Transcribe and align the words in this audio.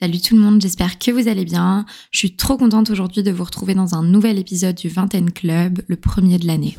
Salut 0.00 0.20
tout 0.20 0.36
le 0.36 0.40
monde, 0.40 0.60
j'espère 0.60 0.96
que 1.00 1.10
vous 1.10 1.26
allez 1.26 1.44
bien. 1.44 1.84
Je 2.12 2.20
suis 2.20 2.36
trop 2.36 2.56
contente 2.56 2.88
aujourd'hui 2.88 3.24
de 3.24 3.32
vous 3.32 3.42
retrouver 3.42 3.74
dans 3.74 3.96
un 3.96 4.04
nouvel 4.04 4.38
épisode 4.38 4.76
du 4.76 4.88
Vingtaine 4.88 5.32
Club, 5.32 5.80
le 5.88 5.96
premier 5.96 6.38
de 6.38 6.46
l'année. 6.46 6.76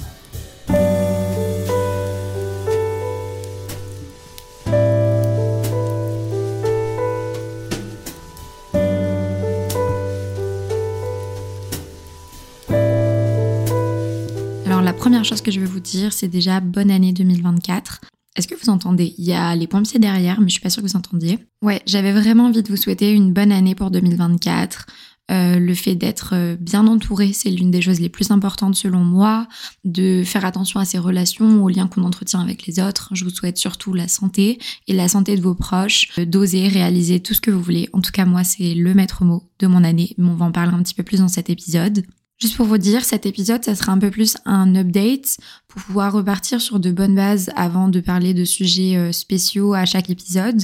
Alors 14.65 14.81
la 14.81 14.93
première 14.93 15.25
chose 15.25 15.41
que 15.41 15.51
je 15.51 15.59
veux 15.59 15.67
vous 15.67 15.81
dire, 15.81 16.13
c'est 16.13 16.29
déjà 16.29 16.61
bonne 16.61 16.89
année 16.89 17.11
2024. 17.11 17.99
Est-ce 18.35 18.47
que 18.47 18.55
vous 18.55 18.69
entendez? 18.69 19.13
Il 19.17 19.25
y 19.25 19.33
a 19.33 19.55
les 19.55 19.67
pompiers 19.67 19.99
derrière, 19.99 20.39
mais 20.39 20.47
je 20.47 20.53
suis 20.53 20.61
pas 20.61 20.69
sûre 20.69 20.83
que 20.83 20.87
vous 20.87 20.95
entendiez. 20.95 21.39
Ouais, 21.61 21.81
j'avais 21.85 22.13
vraiment 22.13 22.45
envie 22.45 22.63
de 22.63 22.69
vous 22.69 22.77
souhaiter 22.77 23.11
une 23.11 23.33
bonne 23.33 23.51
année 23.51 23.75
pour 23.75 23.91
2024. 23.91 24.85
Euh, 25.31 25.59
le 25.59 25.75
fait 25.75 25.95
d'être 25.95 26.31
euh, 26.33 26.55
bien 26.59 26.87
entouré, 26.87 27.33
c'est 27.33 27.51
l'une 27.51 27.69
des 27.69 27.81
choses 27.81 27.99
les 27.99 28.09
plus 28.09 28.31
importantes 28.31 28.75
selon 28.75 28.99
moi, 28.99 29.47
de 29.85 30.23
faire 30.23 30.43
attention 30.43 30.79
à 30.79 30.85
ses 30.85 30.97
relations, 30.97 31.63
aux 31.63 31.69
liens 31.69 31.87
qu'on 31.87 32.03
entretient 32.03 32.39
avec 32.39 32.65
les 32.65 32.79
autres. 32.79 33.09
Je 33.13 33.23
vous 33.23 33.29
souhaite 33.29 33.57
surtout 33.57 33.93
la 33.93 34.07
santé 34.07 34.57
et 34.87 34.93
la 34.93 35.07
santé 35.07 35.35
de 35.35 35.41
vos 35.41 35.53
proches, 35.53 36.09
euh, 36.17 36.25
d'oser 36.25 36.67
réaliser 36.67 37.19
tout 37.19 37.33
ce 37.33 37.41
que 37.41 37.51
vous 37.51 37.61
voulez. 37.61 37.89
En 37.93 38.01
tout 38.01 38.11
cas, 38.11 38.25
moi, 38.25 38.43
c'est 38.43 38.73
le 38.73 38.93
maître 38.93 39.23
mot 39.23 39.43
de 39.59 39.67
mon 39.67 39.83
année, 39.83 40.15
mais 40.17 40.29
on 40.29 40.35
va 40.35 40.45
en 40.45 40.51
parler 40.51 40.73
un 40.73 40.81
petit 40.81 40.95
peu 40.95 41.03
plus 41.03 41.19
dans 41.19 41.27
cet 41.27 41.49
épisode. 41.49 42.03
Juste 42.41 42.55
pour 42.55 42.67
vous 42.67 42.77
dire, 42.77 43.03
cet 43.03 43.25
épisode, 43.25 43.65
ça 43.65 43.75
sera 43.75 43.91
un 43.91 43.97
peu 43.97 44.11
plus 44.11 44.37
un 44.45 44.73
update 44.73 45.37
pour 45.67 45.81
pouvoir 45.81 46.13
repartir 46.13 46.61
sur 46.61 46.79
de 46.79 46.89
bonnes 46.89 47.13
bases 47.13 47.49
avant 47.57 47.89
de 47.89 47.99
parler 47.99 48.33
de 48.33 48.45
sujets 48.45 48.95
euh, 48.95 49.11
spéciaux 49.11 49.73
à 49.73 49.83
chaque 49.83 50.09
épisode. 50.09 50.61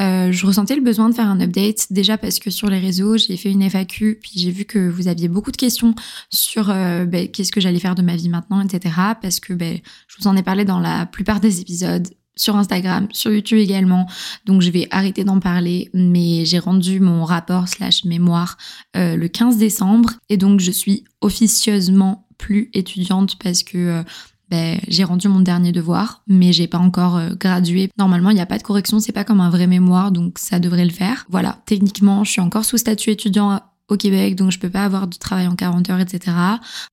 Euh, 0.00 0.32
je 0.32 0.46
ressentais 0.46 0.76
le 0.76 0.82
besoin 0.82 1.08
de 1.08 1.14
faire 1.14 1.28
un 1.28 1.40
update 1.40 1.86
déjà 1.90 2.18
parce 2.18 2.38
que 2.38 2.50
sur 2.50 2.68
les 2.68 2.78
réseaux, 2.78 3.16
j'ai 3.16 3.38
fait 3.38 3.50
une 3.50 3.62
FAQ, 3.62 4.18
puis 4.20 4.32
j'ai 4.34 4.50
vu 4.50 4.66
que 4.66 4.78
vous 4.78 5.08
aviez 5.08 5.28
beaucoup 5.28 5.50
de 5.50 5.56
questions 5.56 5.94
sur 6.28 6.68
euh, 6.68 7.06
ben, 7.06 7.26
qu'est-ce 7.28 7.52
que 7.52 7.60
j'allais 7.60 7.80
faire 7.80 7.94
de 7.94 8.02
ma 8.02 8.16
vie 8.16 8.28
maintenant, 8.28 8.60
etc. 8.60 8.94
Parce 9.22 9.40
que 9.40 9.54
ben, 9.54 9.78
je 10.08 10.16
vous 10.18 10.26
en 10.26 10.36
ai 10.36 10.42
parlé 10.42 10.66
dans 10.66 10.78
la 10.78 11.06
plupart 11.06 11.40
des 11.40 11.62
épisodes 11.62 12.06
sur 12.36 12.56
Instagram, 12.56 13.08
sur 13.12 13.32
YouTube 13.32 13.58
également. 13.58 14.06
Donc 14.46 14.62
je 14.62 14.70
vais 14.70 14.88
arrêter 14.90 15.24
d'en 15.24 15.40
parler, 15.40 15.90
mais 15.94 16.44
j'ai 16.44 16.58
rendu 16.58 17.00
mon 17.00 17.24
rapport 17.24 17.68
slash 17.68 18.04
mémoire 18.04 18.56
euh, 18.96 19.16
le 19.16 19.28
15 19.28 19.56
décembre 19.56 20.10
et 20.28 20.36
donc 20.36 20.60
je 20.60 20.70
suis 20.70 21.04
officieusement 21.20 22.26
plus 22.38 22.70
étudiante 22.74 23.36
parce 23.42 23.62
que 23.62 23.78
euh, 23.78 24.02
ben, 24.50 24.78
j'ai 24.88 25.04
rendu 25.04 25.28
mon 25.28 25.40
dernier 25.40 25.72
devoir, 25.72 26.22
mais 26.26 26.52
j'ai 26.52 26.66
pas 26.66 26.78
encore 26.78 27.16
euh, 27.16 27.30
gradué. 27.30 27.90
Normalement, 27.98 28.30
il 28.30 28.34
n'y 28.34 28.40
a 28.40 28.46
pas 28.46 28.58
de 28.58 28.62
correction, 28.62 29.00
c'est 29.00 29.12
pas 29.12 29.24
comme 29.24 29.40
un 29.40 29.50
vrai 29.50 29.66
mémoire, 29.66 30.12
donc 30.12 30.38
ça 30.38 30.58
devrait 30.58 30.84
le 30.84 30.92
faire. 30.92 31.26
Voilà, 31.30 31.58
techniquement, 31.66 32.24
je 32.24 32.32
suis 32.32 32.40
encore 32.40 32.64
sous 32.64 32.76
statut 32.76 33.10
étudiant 33.10 33.60
au 33.88 33.96
Québec, 33.96 34.34
donc 34.34 34.50
je 34.50 34.58
peux 34.58 34.70
pas 34.70 34.84
avoir 34.84 35.06
de 35.06 35.16
travail 35.16 35.46
en 35.46 35.56
40 35.56 35.90
heures, 35.90 36.00
etc. 36.00 36.36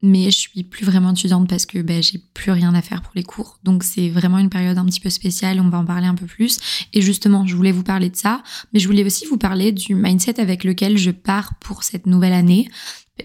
Mais 0.02 0.26
je 0.26 0.38
suis 0.38 0.64
plus 0.64 0.86
vraiment 0.86 1.12
étudiante 1.12 1.48
parce 1.48 1.66
que 1.66 1.80
ben, 1.80 2.04
j'ai 2.04 2.20
plus 2.34 2.52
rien 2.52 2.74
à 2.74 2.82
faire 2.82 3.02
pour 3.02 3.14
les 3.16 3.24
cours. 3.24 3.60
Donc 3.64 3.84
c'est 3.84 4.10
vraiment 4.10 4.40
une 4.40 4.50
période 4.50 4.78
un 4.78 4.86
petit 4.86 5.00
peu 5.00 5.10
spéciale, 5.10 5.60
on 5.62 5.70
va 5.70 5.78
en 5.78 5.86
parler 5.86 6.08
un 6.08 6.16
peu 6.16 6.26
plus. 6.26 6.60
Et 6.94 7.02
justement, 7.02 7.46
je 7.46 7.56
voulais 7.56 7.72
vous 7.72 7.84
parler 7.84 8.10
de 8.10 8.16
ça, 8.16 8.44
mais 8.74 8.80
je 8.80 8.88
voulais 8.88 9.06
aussi 9.06 9.26
vous 9.26 9.38
parler 9.38 9.72
du 9.72 9.96
mindset 9.96 10.40
avec 10.40 10.64
lequel 10.64 10.98
je 10.98 11.12
pars 11.12 11.54
pour 11.60 11.84
cette 11.84 12.08
nouvelle 12.08 12.34
année. 12.34 12.68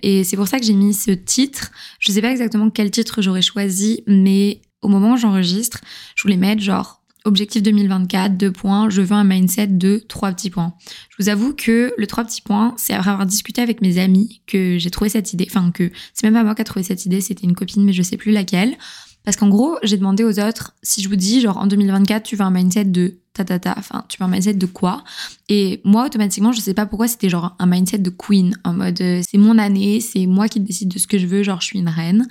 Et 0.03 0.25
c'est 0.25 0.37
pour 0.37 0.47
ça 0.47 0.59
que 0.59 0.65
j'ai 0.65 0.75
mis 0.75 0.95
ce 0.95 1.11
titre. 1.11 1.71
Je 1.99 2.13
sais 2.13 2.21
pas 2.21 2.31
exactement 2.31 2.71
quel 2.71 2.91
titre 2.91 3.23
j'aurais 3.23 3.43
choisi, 3.43 4.03
mais 4.07 4.61
au 4.83 4.89
moment 4.89 5.15
où 5.15 5.17
j'enregistre, 5.17 5.81
je 6.15 6.23
voulais 6.23 6.37
mettre 6.37 6.63
genre 6.63 7.03
Objectif 7.27 7.61
2024, 7.61 8.37
deux 8.37 8.53
points, 8.53 8.89
je 8.89 9.03
veux 9.03 9.17
un 9.17 9.25
mindset 9.25 9.67
de 9.67 9.99
trois 10.07 10.31
petits 10.31 10.49
points. 10.49 10.75
Je 11.11 11.17
vous 11.19 11.29
avoue 11.29 11.55
que 11.55 11.93
le 11.99 12.07
trois 12.07 12.23
petits 12.23 12.41
points, 12.41 12.73
c'est 12.77 12.93
après 12.93 13.11
avoir 13.11 13.27
discuté 13.27 13.61
avec 13.61 13.83
mes 13.83 13.99
amis 13.99 14.43
que 14.47 14.79
j'ai 14.79 14.91
trouvé 14.91 15.11
cette 15.11 15.33
idée, 15.33 15.49
enfin 15.51 15.73
que 15.73 15.91
c'est 16.15 16.25
même 16.25 16.35
pas 16.35 16.45
moi 16.45 16.55
qui 16.55 16.61
a 16.61 16.65
trouvé 16.65 16.85
cette 16.85 17.05
idée, 17.05 17.21
c'était 17.21 17.43
une 17.43 17.57
copine 17.57 17.85
mais 17.85 17.93
je 17.93 18.03
sais 18.03 18.17
plus 18.17 18.31
laquelle. 18.31 18.77
Parce 19.25 19.37
qu'en 19.37 19.49
gros, 19.49 19.77
j'ai 19.83 19.97
demandé 19.97 20.23
aux 20.23 20.39
autres, 20.39 20.77
si 20.85 21.03
je 21.03 21.09
vous 21.09 21.17
dis 21.17 21.41
genre 21.41 21.57
en 21.57 21.67
2024, 21.67 22.23
tu 22.23 22.37
veux 22.37 22.45
un 22.45 22.53
mindset 22.53 22.85
de 22.85 23.17
ta 23.33 23.45
ta 23.45 23.59
ta, 23.59 23.75
enfin 23.77 24.05
tu 24.09 24.19
veux 24.19 24.25
un 24.25 24.31
mindset 24.31 24.55
de 24.55 24.67
quoi? 24.67 25.03
Et 25.49 25.81
moi 25.83 26.07
automatiquement, 26.07 26.53
je 26.53 26.61
sais 26.61 26.75
pas 26.75 26.87
pourquoi 26.87 27.09
c'était 27.09 27.29
genre 27.29 27.57
un 27.59 27.67
mindset 27.67 27.99
de 27.99 28.11
queen 28.11 28.57
en 28.63 28.73
mode 28.73 29.01
euh, 29.01 29.21
c'est 29.29 29.39
mon 29.39 29.59
année, 29.59 30.01
c'est 30.01 30.27
moi 30.27 30.47
qui 30.47 30.61
décide 30.61 30.91
de 30.91 31.01
ce 31.01 31.09
que 31.09 31.19
je 31.19 31.27
veux, 31.27 31.43
genre 31.43 31.61
je 31.61 31.67
suis 31.67 31.81
une 31.81 31.89
reine. 31.89 32.29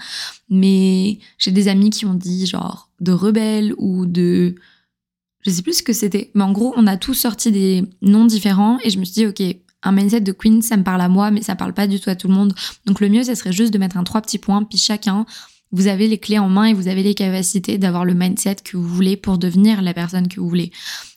Mais 0.50 1.20
j'ai 1.38 1.52
des 1.52 1.68
amis 1.68 1.90
qui 1.90 2.06
ont 2.06 2.14
dit 2.14 2.46
genre 2.46 2.90
de 3.02 3.12
rebelle 3.12 3.74
ou 3.78 4.06
de 4.06 4.56
je 5.46 5.52
sais 5.52 5.62
plus 5.62 5.78
ce 5.78 5.84
que 5.84 5.94
c'était, 5.94 6.32
mais 6.34 6.44
en 6.44 6.52
gros, 6.52 6.74
on 6.76 6.88
a 6.88 6.98
tous 6.98 7.14
sorti 7.14 7.52
des 7.52 7.84
noms 8.02 8.26
différents 8.26 8.78
et 8.84 8.90
je 8.90 8.98
me 9.00 9.06
suis 9.06 9.14
dit, 9.14 9.28
ok, 9.28 9.42
un 9.84 9.92
mindset 9.92 10.22
de 10.22 10.32
queen, 10.32 10.62
ça 10.62 10.76
me 10.78 10.84
parle 10.84 11.02
à 11.02 11.08
moi, 11.08 11.30
mais 11.30 11.44
ça 11.44 11.56
parle 11.56 11.74
pas 11.74 11.86
du 11.86 12.00
tout 12.00 12.10
à 12.10 12.16
tout 12.16 12.28
le 12.28 12.34
monde. 12.34 12.54
Donc 12.86 13.00
le 13.00 13.10
mieux, 13.10 13.24
ça 13.24 13.36
serait 13.36 13.54
juste 13.54 13.72
de 13.72 13.78
mettre 13.78 13.98
un 13.98 14.04
trois 14.04 14.22
petits 14.22 14.40
points, 14.40 14.64
puis 14.64 14.80
chacun, 14.80 15.26
vous 15.72 15.88
avez 15.88 16.08
les 16.08 16.18
clés 16.18 16.40
en 16.40 16.50
main 16.50 16.66
et 16.66 16.74
vous 16.74 16.88
avez 16.88 17.04
les 17.04 17.14
capacités 17.14 17.78
d'avoir 17.78 18.06
le 18.06 18.14
mindset 18.14 18.58
que 18.64 18.78
vous 18.78 18.88
voulez 18.88 19.18
pour 19.18 19.38
devenir 19.38 19.82
la 19.82 19.94
personne 19.94 20.28
que 20.28 20.40
vous 20.40 20.50
voulez. 20.50 20.72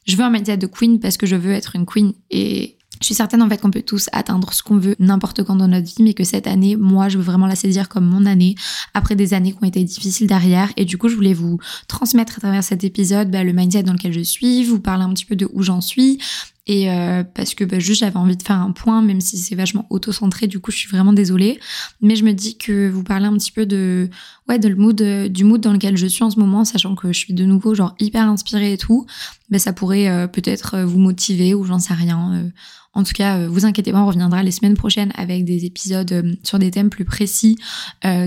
Je 0.06 0.16
veux 0.16 0.24
un 0.24 0.30
mindset 0.30 0.56
de 0.56 0.66
queen 0.66 1.00
parce 1.00 1.16
que 1.16 1.26
je 1.26 1.36
veux 1.36 1.52
être 1.52 1.76
une 1.76 1.86
queen 1.86 2.12
et 2.30 2.77
je 3.00 3.06
suis 3.06 3.14
certaine 3.14 3.42
en 3.42 3.48
fait 3.48 3.60
qu'on 3.60 3.70
peut 3.70 3.82
tous 3.82 4.08
atteindre 4.12 4.52
ce 4.52 4.62
qu'on 4.62 4.78
veut 4.78 4.96
n'importe 4.98 5.42
quand 5.44 5.56
dans 5.56 5.68
notre 5.68 5.86
vie, 5.86 6.02
mais 6.02 6.14
que 6.14 6.24
cette 6.24 6.46
année, 6.46 6.76
moi, 6.76 7.08
je 7.08 7.18
veux 7.18 7.24
vraiment 7.24 7.46
la 7.46 7.56
saisir 7.56 7.88
comme 7.88 8.06
mon 8.06 8.26
année, 8.26 8.54
après 8.94 9.16
des 9.16 9.34
années 9.34 9.52
qui 9.52 9.58
ont 9.62 9.66
été 9.66 9.82
difficiles 9.84 10.26
derrière. 10.26 10.72
Et 10.76 10.84
du 10.84 10.98
coup, 10.98 11.08
je 11.08 11.14
voulais 11.14 11.34
vous 11.34 11.58
transmettre 11.86 12.34
à 12.36 12.40
travers 12.40 12.64
cet 12.64 12.84
épisode 12.84 13.30
bah, 13.30 13.44
le 13.44 13.52
mindset 13.52 13.82
dans 13.82 13.92
lequel 13.92 14.12
je 14.12 14.20
suis, 14.20 14.64
vous 14.64 14.80
parler 14.80 15.04
un 15.04 15.12
petit 15.12 15.24
peu 15.24 15.36
de 15.36 15.48
où 15.52 15.62
j'en 15.62 15.80
suis, 15.80 16.18
et 16.68 16.90
euh, 16.90 17.24
parce 17.24 17.54
que 17.54 17.64
bah, 17.64 17.78
juste 17.78 18.00
j'avais 18.00 18.18
envie 18.18 18.36
de 18.36 18.42
faire 18.42 18.60
un 18.60 18.72
point, 18.72 19.00
même 19.00 19.22
si 19.22 19.38
c'est 19.38 19.54
vachement 19.54 19.86
auto-centré, 19.88 20.46
du 20.46 20.60
coup 20.60 20.70
je 20.70 20.76
suis 20.76 20.88
vraiment 20.88 21.14
désolée. 21.14 21.58
Mais 22.02 22.14
je 22.14 22.24
me 22.24 22.32
dis 22.32 22.58
que 22.58 22.90
vous 22.90 23.02
parlez 23.02 23.24
un 23.24 23.32
petit 23.32 23.50
peu 23.50 23.64
de 23.64 24.10
ouais 24.48 24.58
de 24.58 24.72
mood, 24.74 25.00
euh, 25.00 25.28
du 25.28 25.44
mood 25.44 25.62
dans 25.62 25.72
lequel 25.72 25.96
je 25.96 26.06
suis 26.06 26.22
en 26.22 26.30
ce 26.30 26.38
moment, 26.38 26.66
sachant 26.66 26.94
que 26.94 27.10
je 27.10 27.18
suis 27.18 27.32
de 27.32 27.44
nouveau 27.46 27.74
genre 27.74 27.94
hyper 27.98 28.28
inspirée 28.28 28.74
et 28.74 28.76
tout, 28.76 29.06
mais 29.48 29.58
ça 29.58 29.72
pourrait 29.72 30.08
euh, 30.08 30.26
peut-être 30.26 30.80
vous 30.82 30.98
motiver 30.98 31.54
ou 31.54 31.64
j'en 31.64 31.78
sais 31.78 31.94
rien. 31.94 32.50
En 32.92 33.02
tout 33.02 33.12
cas, 33.12 33.46
vous 33.46 33.64
inquiétez 33.64 33.92
pas, 33.92 34.02
on 34.02 34.06
reviendra 34.06 34.42
les 34.42 34.50
semaines 34.50 34.76
prochaines 34.76 35.12
avec 35.14 35.44
des 35.44 35.64
épisodes 35.64 36.36
sur 36.42 36.58
des 36.58 36.70
thèmes 36.70 36.90
plus 36.90 37.04
précis 37.04 37.56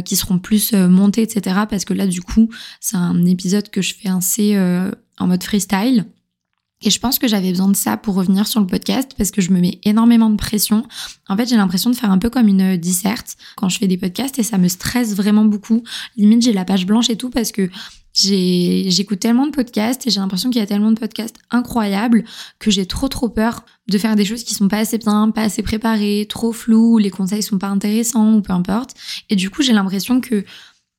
qui 0.05 0.15
seront 0.15 0.39
plus 0.39 0.73
montés, 0.73 1.23
etc. 1.23 1.61
Parce 1.69 1.83
que 1.83 1.93
là, 1.93 2.07
du 2.07 2.21
coup, 2.21 2.49
c'est 2.79 2.95
un 2.95 3.25
épisode 3.25 3.69
que 3.69 3.81
je 3.81 3.93
fais 3.93 4.09
assez 4.09 4.57
en 5.19 5.27
mode 5.27 5.43
freestyle. 5.43 6.05
Et 6.81 6.89
je 6.89 6.99
pense 6.99 7.19
que 7.19 7.27
j'avais 7.27 7.49
besoin 7.49 7.69
de 7.69 7.75
ça 7.75 7.97
pour 7.97 8.15
revenir 8.15 8.47
sur 8.47 8.59
le 8.59 8.67
podcast 8.67 9.11
parce 9.17 9.31
que 9.31 9.41
je 9.41 9.51
me 9.51 9.59
mets 9.59 9.79
énormément 9.83 10.29
de 10.29 10.35
pression. 10.35 10.85
En 11.27 11.37
fait, 11.37 11.47
j'ai 11.47 11.55
l'impression 11.55 11.89
de 11.89 11.95
faire 11.95 12.11
un 12.11 12.17
peu 12.17 12.29
comme 12.29 12.47
une 12.47 12.77
disserte 12.77 13.37
quand 13.55 13.69
je 13.69 13.77
fais 13.77 13.87
des 13.87 13.97
podcasts 13.97 14.39
et 14.39 14.43
ça 14.43 14.57
me 14.57 14.67
stresse 14.67 15.15
vraiment 15.15 15.45
beaucoup. 15.45 15.83
Limite, 16.17 16.41
j'ai 16.41 16.53
la 16.53 16.65
page 16.65 16.85
blanche 16.85 17.09
et 17.09 17.15
tout 17.15 17.29
parce 17.29 17.51
que 17.51 17.69
j'écoute 18.13 19.19
tellement 19.19 19.45
de 19.45 19.51
podcasts 19.51 20.05
et 20.05 20.09
j'ai 20.09 20.19
l'impression 20.19 20.49
qu'il 20.49 20.59
y 20.59 20.63
a 20.63 20.67
tellement 20.67 20.91
de 20.91 20.99
podcasts 20.99 21.37
incroyables 21.49 22.25
que 22.59 22.69
j'ai 22.69 22.85
trop 22.85 23.07
trop 23.07 23.29
peur 23.29 23.63
de 23.87 23.97
faire 23.97 24.15
des 24.15 24.25
choses 24.25 24.43
qui 24.43 24.53
sont 24.53 24.67
pas 24.67 24.79
assez 24.79 24.97
bien, 24.97 25.31
pas 25.31 25.43
assez 25.43 25.63
préparées, 25.63 26.25
trop 26.27 26.51
floues, 26.51 26.97
les 26.97 27.09
conseils 27.09 27.43
sont 27.43 27.57
pas 27.57 27.67
intéressants 27.67 28.33
ou 28.33 28.41
peu 28.41 28.53
importe. 28.53 28.95
Et 29.29 29.35
du 29.35 29.49
coup, 29.49 29.61
j'ai 29.61 29.73
l'impression 29.73 30.19
que 30.19 30.43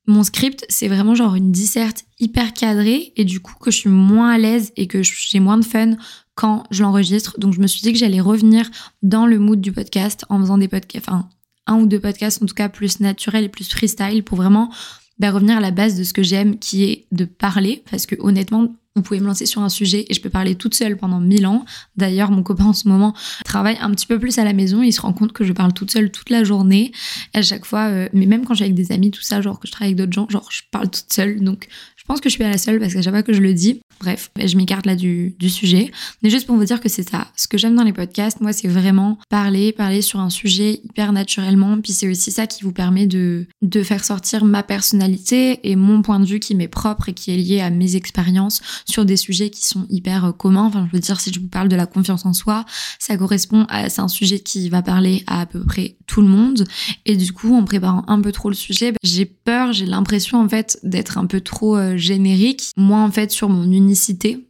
mon 0.06 0.24
script, 0.24 0.64
c'est 0.68 0.88
vraiment 0.88 1.14
genre 1.14 1.36
une 1.36 1.52
disserte 1.52 2.04
hyper 2.18 2.52
cadrée 2.52 3.12
et 3.16 3.24
du 3.24 3.40
coup 3.40 3.54
que 3.60 3.70
je 3.70 3.76
suis 3.76 3.90
moins 3.90 4.30
à 4.30 4.38
l'aise 4.38 4.72
et 4.76 4.86
que 4.86 5.02
j'ai 5.02 5.38
moins 5.38 5.58
de 5.58 5.64
fun 5.64 5.96
quand 6.34 6.64
je 6.70 6.82
l'enregistre. 6.82 7.38
Donc 7.38 7.54
je 7.54 7.60
me 7.60 7.66
suis 7.66 7.82
dit 7.82 7.92
que 7.92 7.98
j'allais 7.98 8.20
revenir 8.20 8.68
dans 9.02 9.26
le 9.26 9.38
mood 9.38 9.60
du 9.60 9.72
podcast 9.72 10.24
en 10.28 10.40
faisant 10.40 10.58
des 10.58 10.68
podcasts, 10.68 11.08
enfin 11.08 11.28
un 11.66 11.78
ou 11.78 11.86
deux 11.86 12.00
podcasts 12.00 12.42
en 12.42 12.46
tout 12.46 12.54
cas 12.54 12.68
plus 12.68 12.98
naturels 12.98 13.44
et 13.44 13.48
plus 13.48 13.70
freestyle 13.70 14.24
pour 14.24 14.36
vraiment 14.36 14.70
bah, 15.18 15.30
revenir 15.30 15.58
à 15.58 15.60
la 15.60 15.70
base 15.70 15.98
de 15.98 16.04
ce 16.04 16.12
que 16.12 16.22
j'aime 16.22 16.58
qui 16.58 16.84
est 16.84 17.06
de 17.12 17.24
parler 17.24 17.82
parce 17.90 18.06
que 18.06 18.16
honnêtement 18.18 18.74
vous 18.94 19.02
pouvez 19.02 19.20
me 19.20 19.26
lancer 19.26 19.46
sur 19.46 19.62
un 19.62 19.70
sujet 19.70 20.04
et 20.08 20.14
je 20.14 20.20
peux 20.20 20.28
parler 20.28 20.54
toute 20.54 20.74
seule 20.74 20.98
pendant 20.98 21.18
mille 21.18 21.46
ans. 21.46 21.64
D'ailleurs, 21.96 22.30
mon 22.30 22.42
copain 22.42 22.66
en 22.66 22.72
ce 22.74 22.88
moment 22.88 23.14
travaille 23.44 23.78
un 23.80 23.90
petit 23.90 24.06
peu 24.06 24.18
plus 24.18 24.38
à 24.38 24.44
la 24.44 24.52
maison. 24.52 24.82
Il 24.82 24.92
se 24.92 25.00
rend 25.00 25.14
compte 25.14 25.32
que 25.32 25.44
je 25.44 25.52
parle 25.52 25.72
toute 25.72 25.90
seule 25.90 26.10
toute 26.10 26.28
la 26.28 26.44
journée. 26.44 26.92
à 27.32 27.40
chaque 27.40 27.64
fois, 27.64 27.88
euh, 27.88 28.08
mais 28.12 28.26
même 28.26 28.44
quand 28.44 28.54
suis 28.54 28.64
avec 28.64 28.74
des 28.74 28.92
amis, 28.92 29.10
tout 29.10 29.22
ça, 29.22 29.40
genre 29.40 29.58
que 29.60 29.66
je 29.66 29.72
travaille 29.72 29.92
avec 29.94 29.98
d'autres 29.98 30.12
gens, 30.12 30.28
genre 30.28 30.46
je 30.50 30.60
parle 30.70 30.90
toute 30.90 31.10
seule. 31.10 31.40
Donc, 31.40 31.68
je 32.02 32.06
pense 32.06 32.20
que 32.20 32.28
je 32.28 32.34
suis 32.34 32.44
à 32.44 32.50
la 32.50 32.58
seule 32.58 32.80
parce 32.80 32.94
que 32.94 33.02
chaque 33.02 33.12
que 33.24 33.32
je 33.32 33.40
le 33.40 33.54
dis, 33.54 33.80
bref, 34.00 34.30
je 34.42 34.56
m'écarte 34.56 34.86
là 34.86 34.96
du, 34.96 35.36
du 35.38 35.48
sujet. 35.48 35.92
Mais 36.22 36.30
juste 36.30 36.46
pour 36.46 36.56
vous 36.56 36.64
dire 36.64 36.80
que 36.80 36.88
c'est 36.88 37.08
ça. 37.08 37.28
Ce 37.36 37.46
que 37.46 37.58
j'aime 37.58 37.76
dans 37.76 37.84
les 37.84 37.92
podcasts, 37.92 38.40
moi, 38.40 38.52
c'est 38.52 38.66
vraiment 38.68 39.18
parler, 39.28 39.72
parler 39.72 40.02
sur 40.02 40.18
un 40.18 40.30
sujet 40.30 40.80
hyper 40.82 41.12
naturellement. 41.12 41.80
Puis 41.80 41.92
c'est 41.92 42.08
aussi 42.08 42.32
ça 42.32 42.46
qui 42.46 42.64
vous 42.64 42.72
permet 42.72 43.06
de, 43.06 43.46
de 43.60 43.82
faire 43.82 44.04
sortir 44.04 44.44
ma 44.44 44.62
personnalité 44.62 45.60
et 45.70 45.76
mon 45.76 46.02
point 46.02 46.18
de 46.18 46.24
vue 46.24 46.40
qui 46.40 46.54
m'est 46.54 46.68
propre 46.68 47.10
et 47.10 47.12
qui 47.12 47.32
est 47.32 47.36
lié 47.36 47.60
à 47.60 47.70
mes 47.70 47.94
expériences 47.94 48.62
sur 48.86 49.04
des 49.04 49.16
sujets 49.16 49.50
qui 49.50 49.66
sont 49.66 49.86
hyper 49.90 50.24
euh, 50.24 50.32
communs. 50.32 50.64
Enfin, 50.64 50.88
je 50.90 50.96
veux 50.96 51.00
dire, 51.00 51.20
si 51.20 51.32
je 51.32 51.38
vous 51.38 51.48
parle 51.48 51.68
de 51.68 51.76
la 51.76 51.86
confiance 51.86 52.26
en 52.26 52.32
soi, 52.32 52.64
ça 52.98 53.16
correspond 53.16 53.66
à, 53.68 53.88
c'est 53.88 54.00
un 54.00 54.08
sujet 54.08 54.40
qui 54.40 54.68
va 54.70 54.82
parler 54.82 55.24
à 55.26 55.42
à 55.42 55.46
peu 55.46 55.60
près 55.60 55.96
tout 56.06 56.22
le 56.22 56.28
monde. 56.28 56.64
Et 57.04 57.16
du 57.16 57.32
coup, 57.32 57.54
en 57.54 57.64
préparant 57.64 58.04
un 58.06 58.20
peu 58.20 58.32
trop 58.32 58.48
le 58.48 58.54
sujet, 58.54 58.92
bah, 58.92 58.98
j'ai 59.02 59.24
peur, 59.26 59.72
j'ai 59.72 59.86
l'impression 59.86 60.40
en 60.40 60.48
fait 60.48 60.78
d'être 60.82 61.18
un 61.18 61.26
peu 61.26 61.40
trop 61.40 61.76
euh, 61.76 61.91
générique. 61.96 62.70
Moi, 62.76 63.00
en 63.00 63.10
fait, 63.10 63.30
sur 63.30 63.48
mon 63.48 63.70
unicité, 63.70 64.46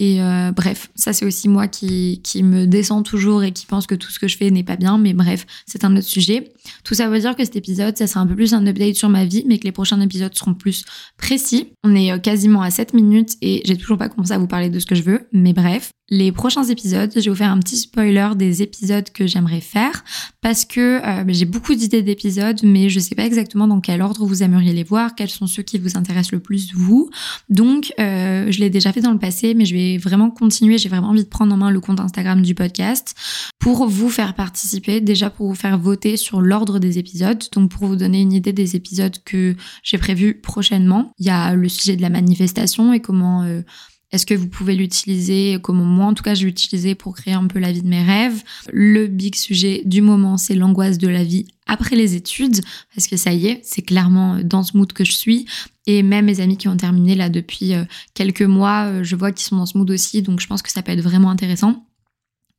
Et 0.00 0.22
euh, 0.22 0.50
bref, 0.50 0.90
ça 0.94 1.12
c'est 1.12 1.26
aussi 1.26 1.46
moi 1.46 1.68
qui, 1.68 2.22
me 2.42 2.64
descend 2.64 3.04
toujours 3.04 3.44
et 3.44 3.52
qui 3.52 3.66
pense 3.66 3.86
que 3.86 3.94
tout 3.94 4.10
ce 4.10 4.18
que 4.18 4.28
je 4.28 4.36
fais 4.38 4.50
n'est 4.50 4.64
pas 4.64 4.76
bien, 4.76 4.96
mais 4.96 5.12
bref, 5.12 5.46
c'est 5.66 5.84
un 5.84 5.94
autre 5.94 6.06
sujet. 6.06 6.52
Tout 6.84 6.94
ça 6.94 7.10
veut 7.10 7.20
dire 7.20 7.36
que 7.36 7.44
cet 7.44 7.54
épisode, 7.54 7.98
ça 7.98 8.06
sera 8.06 8.20
un 8.20 8.26
peu 8.26 8.34
plus 8.34 8.54
un 8.54 8.66
update 8.66 8.94
sur 8.94 9.10
ma 9.10 9.26
vie, 9.26 9.44
mais 9.46 9.58
que 9.58 9.64
les 9.64 9.72
prochains 9.72 10.00
épisodes 10.00 10.34
seront 10.34 10.54
plus 10.54 10.84
précis. 11.18 11.68
On 11.84 11.94
est 11.94 12.12
euh, 12.12 12.18
quasiment 12.18 12.62
à 12.62 12.70
7 12.70 12.94
minutes 12.94 13.36
et 13.42 13.60
j'ai 13.66 13.76
toujours 13.76 13.98
pas 13.98 14.08
commencé 14.08 14.32
à 14.32 14.38
vous 14.38 14.46
parler 14.46 14.70
de 14.70 14.78
ce 14.78 14.86
que 14.86 14.94
je 14.94 15.02
veux, 15.02 15.28
mais 15.32 15.52
bref. 15.52 15.90
Les 16.12 16.32
prochains 16.32 16.64
épisodes, 16.64 17.12
je 17.14 17.20
vais 17.20 17.30
vous 17.30 17.36
faire 17.36 17.52
un 17.52 17.60
petit 17.60 17.76
spoiler 17.76 18.30
des 18.34 18.62
épisodes 18.62 19.08
que 19.10 19.28
j'aimerais 19.28 19.60
faire 19.60 20.02
parce 20.40 20.64
que 20.64 21.06
euh, 21.06 21.24
j'ai 21.28 21.44
beaucoup 21.44 21.74
d'idées 21.74 22.02
d'épisodes, 22.02 22.58
mais 22.64 22.88
je 22.88 22.98
sais 22.98 23.14
pas 23.14 23.24
exactement 23.24 23.68
dans 23.68 23.80
quel 23.80 24.02
ordre 24.02 24.24
vous 24.24 24.42
aimeriez 24.42 24.72
les 24.72 24.82
voir, 24.82 25.14
quels 25.14 25.30
sont 25.30 25.46
ceux 25.46 25.62
qui 25.62 25.78
vous 25.78 25.96
intéressent 25.96 26.32
le 26.32 26.40
plus 26.40 26.74
vous. 26.74 27.10
Donc, 27.48 27.92
je 27.98 28.58
l'ai 28.58 28.70
déjà 28.70 28.92
fait 28.92 29.02
dans 29.02 29.12
le 29.12 29.18
passé, 29.18 29.54
mais 29.54 29.66
je 29.66 29.74
vais 29.74 29.89
vraiment 29.98 30.30
continuer. 30.30 30.78
J'ai 30.78 30.88
vraiment 30.88 31.08
envie 31.08 31.24
de 31.24 31.28
prendre 31.28 31.54
en 31.54 31.56
main 31.56 31.70
le 31.70 31.80
compte 31.80 32.00
Instagram 32.00 32.42
du 32.42 32.54
podcast 32.54 33.14
pour 33.58 33.86
vous 33.86 34.08
faire 34.08 34.34
participer, 34.34 35.00
déjà 35.00 35.30
pour 35.30 35.48
vous 35.48 35.54
faire 35.54 35.78
voter 35.78 36.16
sur 36.16 36.40
l'ordre 36.40 36.78
des 36.78 36.98
épisodes, 36.98 37.42
donc 37.52 37.70
pour 37.70 37.86
vous 37.86 37.96
donner 37.96 38.20
une 38.20 38.32
idée 38.32 38.52
des 38.52 38.76
épisodes 38.76 39.16
que 39.24 39.54
j'ai 39.82 39.98
prévus 39.98 40.34
prochainement. 40.40 41.12
Il 41.18 41.26
y 41.26 41.30
a 41.30 41.54
le 41.54 41.68
sujet 41.68 41.96
de 41.96 42.02
la 42.02 42.10
manifestation 42.10 42.92
et 42.92 43.00
comment 43.00 43.42
euh, 43.42 43.62
est-ce 44.12 44.26
que 44.26 44.34
vous 44.34 44.48
pouvez 44.48 44.74
l'utiliser 44.74 45.58
comme 45.62 45.82
moi 45.82 46.06
en 46.06 46.14
tout 46.14 46.22
cas 46.22 46.34
je 46.34 46.44
l'ai 46.44 46.50
utilisé 46.50 46.94
pour 46.94 47.14
créer 47.14 47.34
un 47.34 47.46
peu 47.46 47.58
la 47.58 47.72
vie 47.72 47.82
de 47.82 47.88
mes 47.88 48.02
rêves 48.02 48.42
Le 48.72 49.06
big 49.06 49.34
sujet 49.34 49.82
du 49.84 50.02
moment 50.02 50.36
c'est 50.36 50.54
l'angoisse 50.54 50.98
de 50.98 51.08
la 51.08 51.24
vie 51.24 51.46
après 51.66 51.96
les 51.96 52.14
études 52.14 52.60
parce 52.94 53.06
que 53.06 53.16
ça 53.16 53.32
y 53.32 53.46
est, 53.46 53.60
c'est 53.62 53.82
clairement 53.82 54.38
dans 54.42 54.62
ce 54.62 54.76
mood 54.76 54.92
que 54.92 55.04
je 55.04 55.12
suis 55.12 55.46
et 55.86 56.02
même 56.02 56.26
mes 56.26 56.40
amis 56.40 56.56
qui 56.56 56.68
ont 56.68 56.76
terminé 56.76 57.14
là 57.14 57.28
depuis 57.28 57.74
euh, 57.74 57.84
quelques 58.14 58.42
mois, 58.42 58.86
euh, 58.86 59.04
je 59.04 59.16
vois 59.16 59.32
qu'ils 59.32 59.46
sont 59.46 59.56
dans 59.56 59.66
ce 59.66 59.78
mood 59.78 59.90
aussi 59.90 60.22
donc 60.22 60.40
je 60.40 60.46
pense 60.46 60.62
que 60.62 60.70
ça 60.70 60.82
peut 60.82 60.92
être 60.92 61.02
vraiment 61.02 61.30
intéressant 61.30 61.86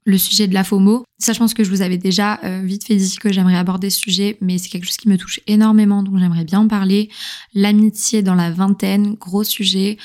le 0.04 0.18
sujet 0.18 0.48
de 0.48 0.54
la 0.54 0.64
FOMO. 0.64 1.04
Ça, 1.20 1.34
je 1.34 1.40
pense 1.40 1.54
que 1.54 1.64
je 1.64 1.70
vous 1.70 1.82
avais 1.82 1.98
déjà 1.98 2.40
euh, 2.44 2.62
vite 2.64 2.86
fait 2.86 2.96
dire 2.96 3.20
que 3.20 3.32
j'aimerais 3.32 3.58
aborder 3.58 3.90
ce 3.90 4.00
sujet, 4.00 4.38
mais 4.42 4.58
c'est 4.58 4.70
quelque 4.70 4.86
chose 4.86 4.98
qui 4.98 5.10
me 5.10 5.18
touche 5.18 5.40
énormément, 5.48 6.02
donc 6.04 6.18
j'aimerais 6.18 6.44
bien 6.44 6.62
en 6.62 6.68
parler. 6.68 7.10
L'amitié 7.54 8.24
dans 8.24 8.36
la 8.36 8.52
vingtaine, 8.52 9.14
gros 9.16 9.44
sujet 9.44 9.98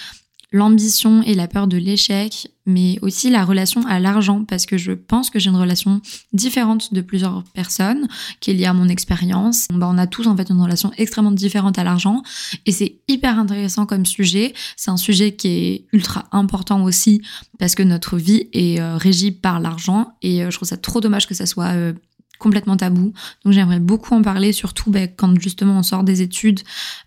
l'ambition 0.52 1.22
et 1.22 1.34
la 1.34 1.48
peur 1.48 1.66
de 1.66 1.76
l'échec, 1.76 2.48
mais 2.66 2.98
aussi 3.02 3.30
la 3.30 3.44
relation 3.44 3.84
à 3.86 3.98
l'argent, 3.98 4.44
parce 4.44 4.66
que 4.66 4.76
je 4.76 4.92
pense 4.92 5.30
que 5.30 5.38
j'ai 5.38 5.50
une 5.50 5.56
relation 5.56 6.00
différente 6.32 6.94
de 6.94 7.00
plusieurs 7.00 7.44
personnes, 7.54 8.08
qui 8.40 8.50
est 8.50 8.54
liée 8.54 8.66
à 8.66 8.72
mon 8.72 8.88
expérience. 8.88 9.66
Bah, 9.72 9.88
on 9.90 9.98
a 9.98 10.06
tous 10.06 10.26
en 10.26 10.36
fait 10.36 10.48
une 10.50 10.60
relation 10.60 10.92
extrêmement 10.98 11.32
différente 11.32 11.78
à 11.78 11.84
l'argent, 11.84 12.22
et 12.64 12.72
c'est 12.72 13.00
hyper 13.08 13.38
intéressant 13.38 13.86
comme 13.86 14.06
sujet. 14.06 14.54
C'est 14.76 14.90
un 14.90 14.96
sujet 14.96 15.34
qui 15.34 15.48
est 15.48 15.86
ultra 15.92 16.26
important 16.32 16.82
aussi, 16.84 17.22
parce 17.58 17.74
que 17.74 17.82
notre 17.82 18.16
vie 18.16 18.48
est 18.52 18.80
euh, 18.80 18.96
régie 18.96 19.32
par 19.32 19.60
l'argent, 19.60 20.14
et 20.22 20.44
euh, 20.44 20.50
je 20.50 20.56
trouve 20.56 20.68
ça 20.68 20.76
trop 20.76 21.00
dommage 21.00 21.26
que 21.26 21.34
ça 21.34 21.46
soit 21.46 21.74
euh, 21.74 21.92
complètement 22.38 22.76
tabou. 22.76 23.12
Donc 23.44 23.52
j'aimerais 23.52 23.80
beaucoup 23.80 24.14
en 24.14 24.22
parler, 24.22 24.52
surtout 24.52 24.90
ben, 24.90 25.08
quand 25.14 25.38
justement 25.40 25.78
on 25.78 25.82
sort 25.82 26.04
des 26.04 26.22
études. 26.22 26.60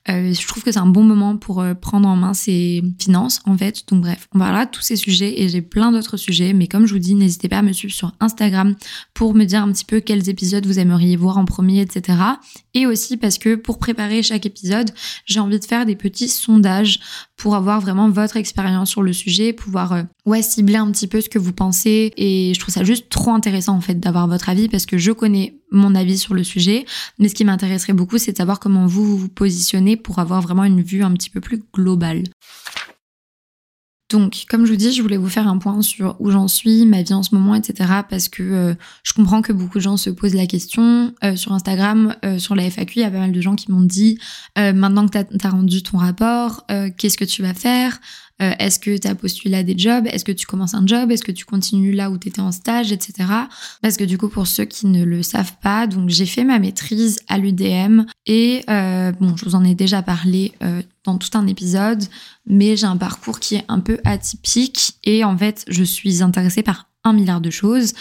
Euh, 0.09 0.33
je 0.33 0.47
trouve 0.47 0.63
que 0.63 0.71
c'est 0.71 0.79
un 0.79 0.85
bon 0.85 1.03
moment 1.03 1.37
pour 1.37 1.61
euh, 1.61 1.73
prendre 1.73 2.07
en 2.07 2.15
main 2.15 2.33
ses 2.33 2.83
finances 2.99 3.41
en 3.45 3.57
fait. 3.57 3.83
Donc 3.89 4.01
bref, 4.01 4.27
on 4.33 4.39
parlera 4.39 4.65
de 4.65 4.71
tous 4.71 4.81
ces 4.81 4.95
sujets 4.95 5.41
et 5.41 5.49
j'ai 5.49 5.61
plein 5.61 5.91
d'autres 5.91 6.17
sujets. 6.17 6.53
Mais 6.53 6.67
comme 6.67 6.85
je 6.85 6.93
vous 6.93 6.99
dis, 6.99 7.15
n'hésitez 7.15 7.49
pas 7.49 7.59
à 7.59 7.61
me 7.61 7.73
suivre 7.73 7.93
sur 7.93 8.13
Instagram 8.19 8.75
pour 9.13 9.33
me 9.35 9.45
dire 9.45 9.63
un 9.63 9.71
petit 9.71 9.85
peu 9.85 9.99
quels 9.99 10.29
épisodes 10.29 10.65
vous 10.65 10.79
aimeriez 10.79 11.15
voir 11.15 11.37
en 11.37 11.45
premier, 11.45 11.81
etc. 11.81 12.17
Et 12.73 12.85
aussi 12.85 13.17
parce 13.17 13.37
que 13.37 13.55
pour 13.55 13.79
préparer 13.79 14.23
chaque 14.23 14.45
épisode, 14.45 14.91
j'ai 15.25 15.39
envie 15.39 15.59
de 15.59 15.65
faire 15.65 15.85
des 15.85 15.95
petits 15.95 16.29
sondages 16.29 16.99
pour 17.35 17.55
avoir 17.55 17.79
vraiment 17.79 18.09
votre 18.09 18.37
expérience 18.37 18.89
sur 18.89 19.01
le 19.01 19.13
sujet, 19.13 19.53
pouvoir 19.53 19.93
euh, 19.93 20.03
ouais 20.29 20.41
cibler 20.41 20.77
un 20.77 20.91
petit 20.91 21.07
peu 21.07 21.21
ce 21.21 21.29
que 21.29 21.39
vous 21.39 21.53
pensez. 21.53 22.13
Et 22.17 22.53
je 22.53 22.59
trouve 22.59 22.73
ça 22.73 22.83
juste 22.83 23.09
trop 23.09 23.31
intéressant 23.31 23.75
en 23.75 23.81
fait 23.81 23.99
d'avoir 23.99 24.27
votre 24.27 24.49
avis 24.49 24.69
parce 24.69 24.85
que 24.85 24.97
je 24.97 25.11
connais 25.11 25.59
mon 25.71 25.95
avis 25.95 26.17
sur 26.17 26.33
le 26.33 26.43
sujet, 26.43 26.85
mais 27.17 27.29
ce 27.29 27.35
qui 27.35 27.45
m'intéresserait 27.45 27.93
beaucoup, 27.93 28.17
c'est 28.17 28.31
de 28.31 28.37
savoir 28.37 28.59
comment 28.59 28.87
vous 28.87 29.17
vous 29.17 29.29
positionnez 29.29 29.97
pour 29.97 30.19
avoir 30.19 30.41
vraiment 30.41 30.63
une 30.63 30.81
vue 30.81 31.03
un 31.03 31.13
petit 31.13 31.29
peu 31.29 31.41
plus 31.41 31.61
globale. 31.73 32.23
Donc, 34.09 34.45
comme 34.49 34.65
je 34.65 34.71
vous 34.71 34.77
dis, 34.77 34.91
je 34.91 35.03
voulais 35.03 35.17
vous 35.17 35.29
faire 35.29 35.47
un 35.47 35.59
point 35.59 35.83
sur 35.83 36.15
où 36.19 36.31
j'en 36.31 36.47
suis, 36.47 36.87
ma 36.87 37.03
vie 37.03 37.13
en 37.13 37.21
ce 37.21 37.35
moment, 37.35 37.53
etc. 37.53 38.01
Parce 38.09 38.27
que 38.27 38.41
euh, 38.41 38.73
je 39.03 39.13
comprends 39.13 39.43
que 39.43 39.53
beaucoup 39.53 39.77
de 39.77 39.83
gens 39.83 39.97
se 39.97 40.09
posent 40.09 40.33
la 40.33 40.47
question. 40.47 41.13
Euh, 41.23 41.35
sur 41.35 41.53
Instagram, 41.53 42.15
euh, 42.25 42.39
sur 42.39 42.55
la 42.55 42.63
FAQ, 42.63 42.93
il 42.95 43.01
y 43.03 43.05
a 43.05 43.11
pas 43.11 43.19
mal 43.19 43.31
de 43.31 43.41
gens 43.41 43.55
qui 43.55 43.71
m'ont 43.71 43.81
dit 43.81 44.17
maintenant 44.57 45.07
que 45.07 45.19
tu 45.19 45.45
as, 45.45 45.49
rendu 45.49 45.83
ton 45.83 45.97
rapport, 45.99 46.65
qu'est-ce 46.97 47.17
que 47.17 47.25
tu 47.25 47.41
vas 47.43 47.53
faire? 47.53 47.99
Euh, 48.41 48.51
est-ce 48.59 48.79
que 48.79 48.97
tu 48.97 49.07
as 49.07 49.15
postulé 49.15 49.57
à 49.57 49.63
des 49.63 49.77
jobs? 49.77 50.07
Est-ce 50.07 50.23
que 50.23 50.31
tu 50.31 50.45
commences 50.45 50.73
un 50.73 50.85
job? 50.85 51.11
Est-ce 51.11 51.23
que 51.23 51.31
tu 51.31 51.45
continues 51.45 51.91
là 51.91 52.09
où 52.09 52.17
tu 52.17 52.29
étais 52.29 52.41
en 52.41 52.51
stage, 52.51 52.91
etc. 52.91 53.29
Parce 53.81 53.97
que 53.97 54.03
du 54.03 54.17
coup, 54.17 54.29
pour 54.29 54.47
ceux 54.47 54.65
qui 54.65 54.87
ne 54.87 55.03
le 55.03 55.23
savent 55.23 55.53
pas, 55.61 55.87
donc 55.87 56.09
j'ai 56.09 56.25
fait 56.25 56.43
ma 56.43 56.59
maîtrise 56.59 57.19
à 57.27 57.37
l'UDM 57.37 58.03
et 58.25 58.63
euh, 58.69 59.11
bon, 59.13 59.35
je 59.35 59.45
vous 59.45 59.55
en 59.55 59.63
ai 59.63 59.75
déjà 59.75 60.01
parlé 60.01 60.53
euh, 60.63 60.81
dans 61.03 61.17
tout 61.17 61.37
un 61.37 61.47
épisode, 61.47 62.03
mais 62.45 62.77
j'ai 62.77 62.87
un 62.87 62.97
parcours 62.97 63.39
qui 63.39 63.55
est 63.55 63.65
un 63.67 63.79
peu 63.79 63.99
atypique 64.05 64.93
et 65.03 65.23
en 65.23 65.37
fait, 65.37 65.65
je 65.67 65.83
suis 65.83 66.23
intéressée 66.23 66.63
par 66.63 66.89
un 67.03 67.13
milliard 67.13 67.41
de 67.41 67.49
choses. 67.49 67.93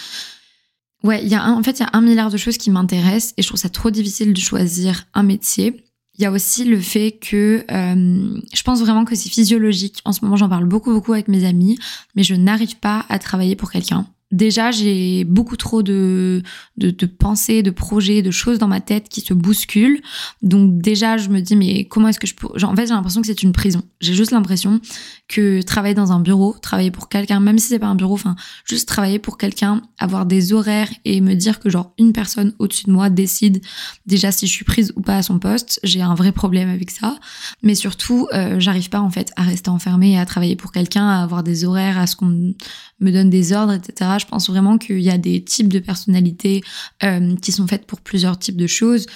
Ouais, 1.04 1.24
y 1.24 1.34
a 1.34 1.50
en 1.50 1.62
fait, 1.62 1.78
il 1.78 1.82
y 1.82 1.86
a 1.86 1.90
un 1.92 2.00
milliard 2.00 2.30
de 2.30 2.36
choses 2.36 2.58
qui 2.58 2.70
m'intéressent 2.70 3.34
et 3.36 3.42
je 3.42 3.48
trouve 3.48 3.60
ça 3.60 3.68
trop 3.68 3.90
difficile 3.90 4.32
de 4.32 4.40
choisir 4.40 5.06
un 5.14 5.22
métier. 5.22 5.84
Il 6.18 6.22
y 6.22 6.26
a 6.26 6.32
aussi 6.32 6.64
le 6.64 6.80
fait 6.80 7.12
que 7.12 7.64
euh, 7.70 8.40
je 8.52 8.62
pense 8.62 8.80
vraiment 8.80 9.04
que 9.04 9.14
c'est 9.14 9.28
physiologique. 9.28 10.00
En 10.04 10.12
ce 10.12 10.24
moment, 10.24 10.36
j'en 10.36 10.48
parle 10.48 10.64
beaucoup, 10.64 10.92
beaucoup 10.92 11.12
avec 11.12 11.28
mes 11.28 11.46
amis, 11.46 11.78
mais 12.16 12.24
je 12.24 12.34
n'arrive 12.34 12.76
pas 12.76 13.06
à 13.08 13.20
travailler 13.20 13.54
pour 13.54 13.70
quelqu'un 13.70 14.06
déjà 14.30 14.70
j'ai 14.70 15.24
beaucoup 15.24 15.56
trop 15.56 15.82
de, 15.82 16.42
de, 16.76 17.06
pensées, 17.06 17.62
de 17.62 17.70
projets, 17.70 18.22
de 18.22 18.30
choses 18.30 18.58
dans 18.58 18.68
ma 18.68 18.80
tête 18.80 19.08
qui 19.08 19.20
se 19.20 19.34
bousculent. 19.34 20.00
Donc 20.42 20.78
déjà 20.78 21.16
je 21.16 21.28
me 21.28 21.40
dis 21.40 21.56
mais 21.56 21.84
comment 21.84 22.08
est-ce 22.08 22.20
que 22.20 22.26
je 22.26 22.34
peux... 22.34 22.48
Genre, 22.56 22.70
en 22.70 22.76
fait 22.76 22.86
j'ai 22.86 22.94
l'impression 22.94 23.20
que 23.20 23.26
c'est 23.26 23.42
une 23.42 23.52
prison. 23.52 23.82
J'ai 24.00 24.14
juste 24.14 24.30
l'impression 24.30 24.80
que 25.28 25.62
travailler 25.62 25.94
dans 25.94 26.12
un 26.12 26.20
bureau, 26.20 26.54
travailler 26.60 26.90
pour 26.90 27.08
quelqu'un, 27.08 27.40
même 27.40 27.58
si 27.58 27.68
c'est 27.68 27.78
pas 27.78 27.86
un 27.86 27.94
bureau, 27.94 28.14
enfin 28.14 28.36
juste 28.64 28.88
travailler 28.88 29.18
pour 29.18 29.38
quelqu'un, 29.38 29.82
avoir 29.98 30.26
des 30.26 30.52
horaires 30.52 30.90
et 31.04 31.20
me 31.20 31.34
dire 31.34 31.60
que 31.60 31.70
genre 31.70 31.92
une 31.98 32.12
personne 32.12 32.52
au-dessus 32.58 32.86
de 32.86 32.92
moi 32.92 33.10
décide 33.10 33.62
déjà 34.06 34.30
si 34.30 34.46
je 34.46 34.52
suis 34.52 34.64
prise 34.64 34.92
ou 34.96 35.00
pas 35.00 35.16
à 35.16 35.22
son 35.22 35.38
poste, 35.38 35.80
j'ai 35.84 36.02
un 36.02 36.14
vrai 36.14 36.32
problème 36.32 36.68
avec 36.68 36.90
ça. 36.90 37.18
Mais 37.62 37.74
surtout 37.74 38.28
euh, 38.34 38.60
j'arrive 38.60 38.90
pas 38.90 39.00
en 39.00 39.10
fait 39.10 39.32
à 39.36 39.42
rester 39.42 39.70
enfermée 39.70 40.18
à 40.18 40.26
travailler 40.26 40.56
pour 40.56 40.72
quelqu'un, 40.72 41.08
à 41.08 41.22
avoir 41.22 41.42
des 41.42 41.64
horaires, 41.64 41.98
à 41.98 42.06
ce 42.06 42.16
qu'on 42.16 42.54
me 43.00 43.12
donne 43.12 43.30
des 43.30 43.52
ordres, 43.52 43.72
etc. 43.72 44.12
Je 44.20 44.26
pense 44.26 44.48
vraiment 44.50 44.78
qu'il 44.78 45.00
y 45.00 45.10
a 45.10 45.18
des 45.18 45.42
types 45.42 45.72
de 45.72 45.78
personnalités 45.78 46.62
euh, 47.02 47.36
qui 47.36 47.52
sont 47.52 47.66
faites 47.66 47.86
pour 47.86 48.00
plusieurs 48.00 48.38
types 48.38 48.56
de 48.56 48.66
choses. 48.66 49.06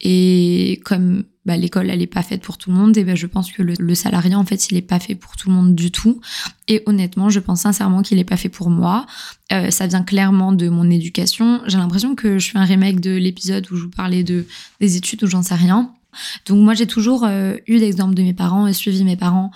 Et 0.00 0.80
comme 0.84 1.24
bah, 1.44 1.56
l'école, 1.56 1.90
elle 1.90 1.98
n'est 1.98 2.06
pas 2.06 2.22
faite 2.22 2.42
pour 2.42 2.58
tout 2.58 2.70
le 2.70 2.76
monde, 2.76 2.96
et 2.96 3.04
ben 3.04 3.16
je 3.16 3.26
pense 3.26 3.50
que 3.50 3.62
le, 3.62 3.72
le 3.78 3.94
salariat, 3.94 4.38
en 4.38 4.44
fait, 4.44 4.70
il 4.70 4.74
n'est 4.74 4.82
pas 4.82 5.00
fait 5.00 5.14
pour 5.14 5.36
tout 5.36 5.48
le 5.48 5.54
monde 5.54 5.74
du 5.74 5.90
tout. 5.90 6.20
Et 6.68 6.82
honnêtement, 6.86 7.30
je 7.30 7.40
pense 7.40 7.62
sincèrement 7.62 8.02
qu'il 8.02 8.18
n'est 8.18 8.24
pas 8.24 8.36
fait 8.36 8.48
pour 8.48 8.70
moi. 8.70 9.06
Euh, 9.52 9.70
ça 9.70 9.86
vient 9.86 10.02
clairement 10.02 10.52
de 10.52 10.68
mon 10.68 10.88
éducation. 10.90 11.62
J'ai 11.66 11.78
l'impression 11.78 12.14
que 12.14 12.38
je 12.38 12.50
fais 12.50 12.58
un 12.58 12.64
remake 12.64 13.00
de 13.00 13.16
l'épisode 13.16 13.66
où 13.70 13.76
je 13.76 13.84
vous 13.84 13.90
parlais 13.90 14.22
de 14.22 14.46
des 14.80 14.96
études 14.96 15.24
ou 15.24 15.26
j'en 15.26 15.42
sais 15.42 15.54
rien. 15.54 15.90
Donc 16.46 16.58
moi, 16.58 16.74
j'ai 16.74 16.86
toujours 16.86 17.24
euh, 17.24 17.56
eu 17.66 17.78
l'exemple 17.78 18.14
de 18.14 18.22
mes 18.22 18.34
parents 18.34 18.66
et 18.66 18.72
suivi 18.72 19.02
mes 19.04 19.16
parents 19.16 19.50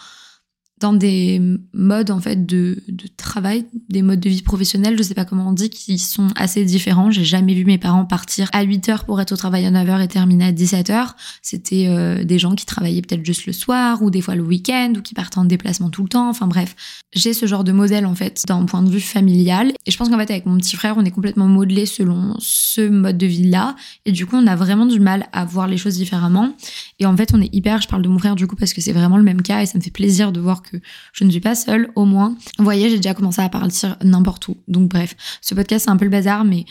dans 0.83 0.93
des 0.93 1.41
modes 1.73 2.11
en 2.11 2.21
fait 2.21 2.45
de, 2.45 2.83
de, 2.89 3.07
travail, 3.17 3.67
des 3.89 4.03
modes 4.03 4.21
de 4.21 4.29
vie 4.29 4.43
professionnelle, 4.43 4.99
je 4.99 5.03
sais 5.03 5.15
pas 5.15 5.25
comment 5.25 5.49
on 5.49 5.53
dit, 5.53 5.71
qui 5.71 5.99
sont 5.99 6.29
assez 6.37 6.65
différents. 6.65 7.11
J'ai 7.11 7.25
jamais 7.25 7.55
vu 7.55 7.65
mes 7.65 7.79
parents 7.79 8.05
partir 8.05 8.49
à 8.53 8.63
8 8.63 8.89
heures 8.89 9.05
pour 9.05 9.21
être 9.21 9.33
au 9.33 9.37
travail 9.37 9.65
à 9.65 9.71
9 9.71 9.89
heures 9.89 10.01
et 10.01 10.09
terminer 10.09 10.47
à 10.47 10.53
17 10.53 10.91
heures. 10.91 11.17
C'était 11.41 11.87
euh, 11.89 12.25
des 12.25 12.39
gens 12.39 12.55
qui 12.55 12.67
travaillaient 12.67 13.01
peut-être 13.01 13.25
juste 13.25 13.47
le 13.47 13.53
soir 13.53 14.03
ou 14.03 14.11
des 14.11 14.21
fois 14.21 14.35
le 14.35 14.43
week-end 14.43 14.93
ou 14.97 15.03
qui 15.03 15.15
partaient 15.15 15.39
en 15.39 15.45
déplacement 15.45 15.89
tout 15.89 16.03
le 16.03 16.09
temps. 16.09 16.29
Enfin 16.29 16.49
bref, 16.49 16.75
j'ai 17.13 17.33
ce 17.33 17.47
genre 17.47 17.65
de 17.65 17.73
modèle 17.73 18.05
en 18.05 18.15
fait 18.15 18.43
d'un 18.49 18.65
point 18.65 18.83
de 18.83 18.91
vue 18.91 19.01
familial. 19.01 19.73
Et 19.87 19.91
je 19.93 19.97
pense 19.97 20.09
qu'en 20.09 20.19
fait 20.19 20.31
avec 20.31 20.47
mon 20.47 20.57
petit 20.59 20.75
frère, 20.75 20.97
on 20.99 21.05
est 21.05 21.11
complètement 21.11 21.47
modelé 21.47 21.87
selon 21.87 22.35
ce 22.41 22.89
mode 22.89 23.19
de 23.19 23.27
vie 23.27 23.49
là. 23.49 23.77
Et 24.05 24.13
du 24.13 24.27
coup, 24.27 24.37
on 24.37 24.47
a 24.49 24.57
vraiment 24.57 24.87
du 24.87 24.99
mal 24.99 25.29
à 25.33 25.45
voir 25.45 25.69
les 25.69 25.77
choses 25.77 25.95
différemment. 25.95 26.55
Et 26.99 27.07
en 27.07 27.17
fait, 27.17 27.33
on 27.35 27.41
est 27.41 27.55
hyper, 27.55 27.81
je 27.81 27.89
parle 27.89 28.03
de 28.03 28.09
mon 28.09 28.19
frère 28.19 28.35
du 28.35 28.49
coup 28.49 28.57
parce 28.57 28.73
que 28.73 28.81
c'est 28.81 28.93
vraiment 28.93 29.17
le 29.17 29.23
même 29.23 29.43
cas 29.43 29.63
et 29.63 29.67
ça 29.67 29.79
me 29.79 29.83
fait 29.83 29.91
plaisir 29.91 30.33
de 30.33 30.41
voir 30.41 30.63
que 30.63 30.72
je 31.13 31.25
ne 31.25 31.31
suis 31.31 31.41
pas 31.41 31.55
seule, 31.55 31.91
au 31.97 32.05
moins. 32.05 32.37
Vous 32.59 32.65
voyez, 32.65 32.91
j'ai 32.91 32.97
déjà 32.97 33.15
commencé 33.15 33.41
à 33.41 33.49
partir 33.49 33.97
n'importe 34.03 34.49
où. 34.49 34.57
Donc 34.69 34.89
bref, 34.89 35.15
ce 35.41 35.55
podcast 35.55 35.85
c'est 35.85 35.91
un 35.91 35.97
peu 35.97 36.05
le 36.05 36.11
bazar, 36.11 36.45
mais 36.45 36.65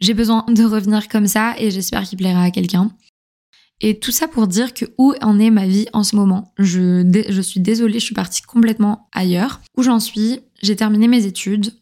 j'ai 0.00 0.14
besoin 0.14 0.44
de 0.48 0.64
revenir 0.64 1.08
comme 1.08 1.26
ça 1.26 1.54
et 1.58 1.70
j'espère 1.70 2.02
qu'il 2.02 2.18
plaira 2.18 2.42
à 2.42 2.50
quelqu'un. 2.50 2.90
Et 3.82 3.98
tout 3.98 4.12
ça 4.12 4.28
pour 4.28 4.46
dire 4.46 4.74
que 4.74 4.84
où 4.96 5.12
en 5.20 5.40
est 5.40 5.50
ma 5.50 5.66
vie 5.66 5.86
en 5.92 6.04
ce 6.04 6.14
moment? 6.14 6.52
Je, 6.56 7.40
suis 7.42 7.60
désolée, 7.60 7.98
je 7.98 8.04
suis 8.04 8.14
partie 8.14 8.42
complètement 8.42 9.08
ailleurs. 9.12 9.60
Où 9.76 9.82
j'en 9.82 9.98
suis, 9.98 10.38
j'ai 10.62 10.76
terminé 10.76 11.08
mes 11.08 11.26
études. 11.26 11.72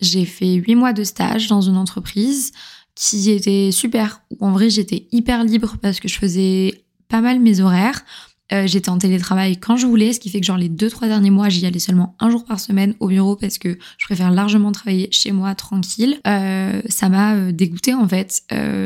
J'ai 0.00 0.26
fait 0.26 0.54
huit 0.54 0.74
mois 0.74 0.92
de 0.92 1.02
stage 1.02 1.48
dans 1.48 1.62
une 1.62 1.78
entreprise 1.78 2.52
qui 2.94 3.30
était 3.30 3.70
super. 3.72 4.20
En 4.40 4.52
vrai, 4.52 4.68
j'étais 4.68 5.08
hyper 5.12 5.44
libre 5.44 5.76
parce 5.80 5.98
que 5.98 6.08
je 6.08 6.18
faisais 6.18 6.84
pas 7.08 7.22
mal 7.22 7.40
mes 7.40 7.60
horaires. 7.60 8.04
Euh, 8.52 8.66
j'étais 8.66 8.90
en 8.90 8.98
télétravail 8.98 9.56
quand 9.56 9.76
je 9.76 9.86
voulais, 9.86 10.12
ce 10.12 10.20
qui 10.20 10.30
fait 10.30 10.40
que 10.40 10.46
genre 10.46 10.56
les 10.56 10.68
deux 10.68 10.88
trois 10.88 11.08
derniers 11.08 11.30
mois, 11.30 11.48
j'y 11.48 11.66
allais 11.66 11.80
seulement 11.80 12.14
un 12.20 12.30
jour 12.30 12.44
par 12.44 12.60
semaine 12.60 12.94
au 13.00 13.08
bureau 13.08 13.34
parce 13.34 13.58
que 13.58 13.76
je 13.98 14.04
préfère 14.04 14.30
largement 14.30 14.70
travailler 14.70 15.08
chez 15.10 15.32
moi 15.32 15.54
tranquille. 15.56 16.20
Euh, 16.26 16.80
ça 16.88 17.08
m'a 17.08 17.34
euh, 17.34 17.52
dégoûté 17.52 17.92
en 17.92 18.06
fait. 18.06 18.42